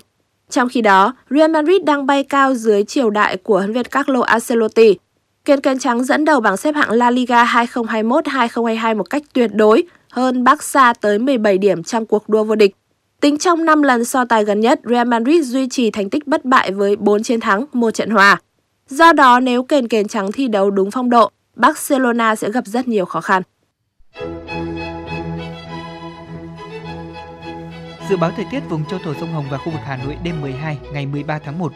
Trong 0.50 0.68
khi 0.68 0.80
đó, 0.80 1.14
Real 1.30 1.50
Madrid 1.50 1.82
đang 1.84 2.06
bay 2.06 2.24
cao 2.24 2.54
dưới 2.54 2.84
triều 2.84 3.10
đại 3.10 3.36
của 3.36 3.58
huấn 3.58 3.72
luyện 3.72 3.84
Carlo 3.84 4.20
Ancelotti. 4.20 4.98
Kiên 5.44 5.60
Kèn 5.60 5.78
trắng 5.78 6.04
dẫn 6.04 6.24
đầu 6.24 6.40
bảng 6.40 6.56
xếp 6.56 6.74
hạng 6.74 6.90
La 6.90 7.10
Liga 7.10 7.44
2021-2022 7.44 8.96
một 8.96 9.10
cách 9.10 9.22
tuyệt 9.32 9.50
đối, 9.54 9.82
hơn 10.10 10.44
Barca 10.44 10.92
tới 10.92 11.18
17 11.18 11.58
điểm 11.58 11.82
trong 11.82 12.06
cuộc 12.06 12.28
đua 12.28 12.44
vô 12.44 12.54
địch. 12.54 12.76
Tính 13.20 13.38
trong 13.38 13.64
5 13.64 13.82
lần 13.82 14.04
so 14.04 14.24
tài 14.24 14.44
gần 14.44 14.60
nhất, 14.60 14.80
Real 14.84 15.08
Madrid 15.08 15.46
duy 15.46 15.68
trì 15.68 15.90
thành 15.90 16.10
tích 16.10 16.26
bất 16.26 16.44
bại 16.44 16.72
với 16.72 16.96
4 16.96 17.22
chiến 17.22 17.40
thắng, 17.40 17.64
một 17.72 17.90
trận 17.90 18.10
hòa. 18.10 18.40
Do 18.88 19.12
đó, 19.12 19.40
nếu 19.40 19.62
kền 19.62 19.88
kền 19.88 20.08
trắng 20.08 20.32
thi 20.32 20.48
đấu 20.48 20.70
đúng 20.70 20.90
phong 20.90 21.10
độ, 21.10 21.30
Barcelona 21.56 22.36
sẽ 22.36 22.50
gặp 22.50 22.66
rất 22.66 22.88
nhiều 22.88 23.04
khó 23.04 23.20
khăn. 23.20 23.42
Dự 28.10 28.16
báo 28.16 28.30
thời 28.36 28.46
tiết 28.50 28.60
vùng 28.68 28.84
châu 28.90 28.98
thổ 29.04 29.14
sông 29.20 29.32
Hồng 29.32 29.44
và 29.50 29.58
khu 29.58 29.72
vực 29.72 29.80
Hà 29.84 29.96
Nội 29.96 30.16
đêm 30.24 30.40
12 30.40 30.78
ngày 30.92 31.06
13 31.06 31.38
tháng 31.44 31.58
1. 31.58 31.72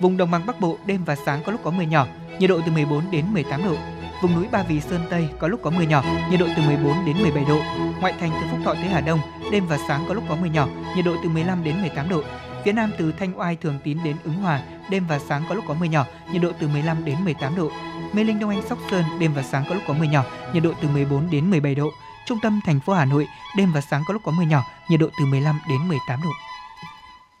Vùng 0.00 0.16
đồng 0.16 0.30
bằng 0.30 0.46
Bắc 0.46 0.60
Bộ 0.60 0.78
đêm 0.86 1.04
và 1.04 1.16
sáng 1.26 1.40
có 1.46 1.52
lúc 1.52 1.60
có 1.64 1.70
mưa 1.70 1.82
nhỏ, 1.82 2.06
nhiệt 2.38 2.50
độ 2.50 2.60
từ 2.66 2.72
14 2.72 3.02
đến 3.10 3.24
18 3.32 3.64
độ. 3.64 3.76
Vùng 4.22 4.34
núi 4.34 4.46
Ba 4.52 4.62
Vì 4.62 4.80
Sơn 4.80 5.00
Tây 5.10 5.28
có 5.38 5.48
lúc 5.48 5.60
có 5.62 5.70
mưa 5.70 5.82
nhỏ, 5.82 6.04
nhiệt 6.30 6.40
độ 6.40 6.46
từ 6.56 6.62
14 6.62 7.04
đến 7.06 7.16
17 7.22 7.44
độ. 7.48 7.60
Ngoại 8.00 8.14
thành 8.20 8.30
từ 8.30 8.48
Phúc 8.50 8.60
Thọ 8.64 8.74
tới 8.74 8.84
Hà 8.84 9.00
Đông, 9.00 9.20
đêm 9.52 9.66
và 9.66 9.78
sáng 9.88 10.04
có 10.08 10.14
lúc 10.14 10.24
có 10.28 10.36
mưa 10.36 10.46
nhỏ, 10.46 10.68
nhiệt 10.96 11.04
độ 11.04 11.16
từ 11.22 11.28
15 11.28 11.64
đến 11.64 11.80
18 11.80 12.08
độ. 12.08 12.22
Phía 12.64 12.72
Nam 12.72 12.90
từ 12.98 13.12
Thanh 13.12 13.38
Oai 13.38 13.56
Thường 13.56 13.78
Tín 13.84 13.98
đến 14.04 14.16
Ứng 14.24 14.34
Hòa, 14.34 14.62
đêm 14.90 15.04
và 15.08 15.18
sáng 15.18 15.42
có 15.48 15.54
lúc 15.54 15.64
có 15.68 15.74
mưa 15.74 15.86
nhỏ, 15.86 16.06
nhiệt 16.32 16.42
độ 16.42 16.52
từ 16.60 16.68
15 16.68 17.04
đến 17.04 17.16
18 17.24 17.56
độ. 17.56 17.70
Mê 18.12 18.24
Linh 18.24 18.38
Đông 18.38 18.50
Anh 18.50 18.62
Sóc 18.68 18.78
Sơn, 18.90 19.04
đêm 19.20 19.32
và 19.34 19.42
sáng 19.42 19.64
có 19.68 19.74
lúc 19.74 19.82
có 19.86 19.94
mưa 19.94 20.04
nhỏ, 20.04 20.24
nhiệt 20.54 20.62
độ 20.62 20.72
từ 20.82 20.88
14 20.88 21.30
đến 21.30 21.50
17 21.50 21.74
độ. 21.74 21.90
Trung 22.26 22.38
tâm 22.42 22.60
thành 22.66 22.80
phố 22.80 22.92
Hà 22.92 23.04
Nội, 23.04 23.26
đêm 23.56 23.72
và 23.72 23.80
sáng 23.80 24.02
có 24.06 24.12
lúc 24.12 24.22
có 24.24 24.32
mưa 24.32 24.44
nhỏ, 24.44 24.62
nhiệt 24.90 25.00
độ 25.00 25.08
từ 25.18 25.24
15 25.26 25.60
đến 25.68 25.88
18 25.88 26.20
độ. 26.24 26.30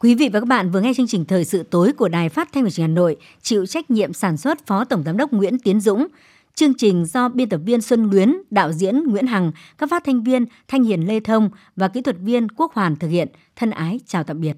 Quý 0.00 0.14
vị 0.14 0.28
và 0.32 0.40
các 0.40 0.46
bạn 0.46 0.70
vừa 0.70 0.80
nghe 0.80 0.92
chương 0.96 1.06
trình 1.06 1.24
thời 1.24 1.44
sự 1.44 1.62
tối 1.62 1.92
của 1.92 2.08
Đài 2.08 2.28
Phát 2.28 2.48
thanh 2.52 2.64
và 2.64 2.70
Truyền 2.70 2.86
hình 2.86 2.96
Hà 2.96 3.00
Nội, 3.00 3.16
chịu 3.42 3.66
trách 3.66 3.90
nhiệm 3.90 4.12
sản 4.12 4.36
xuất 4.36 4.66
Phó 4.66 4.84
Tổng 4.84 5.02
giám 5.02 5.16
đốc 5.16 5.32
Nguyễn 5.32 5.58
Tiến 5.58 5.80
Dũng. 5.80 6.06
Chương 6.54 6.74
trình 6.74 7.04
do 7.04 7.28
biên 7.28 7.48
tập 7.48 7.60
viên 7.64 7.80
Xuân 7.80 8.10
Luyến, 8.10 8.36
đạo 8.50 8.72
diễn 8.72 9.04
Nguyễn 9.06 9.26
Hằng, 9.26 9.52
các 9.78 9.90
phát 9.90 10.04
thanh 10.04 10.22
viên 10.22 10.46
Thanh 10.68 10.84
Hiền 10.84 11.06
Lê 11.06 11.20
Thông 11.20 11.50
và 11.76 11.88
kỹ 11.88 12.00
thuật 12.00 12.16
viên 12.20 12.48
Quốc 12.48 12.72
Hoàn 12.72 12.96
thực 12.96 13.08
hiện. 13.08 13.28
Thân 13.56 13.70
ái 13.70 14.00
chào 14.06 14.24
tạm 14.24 14.40
biệt. 14.40 14.56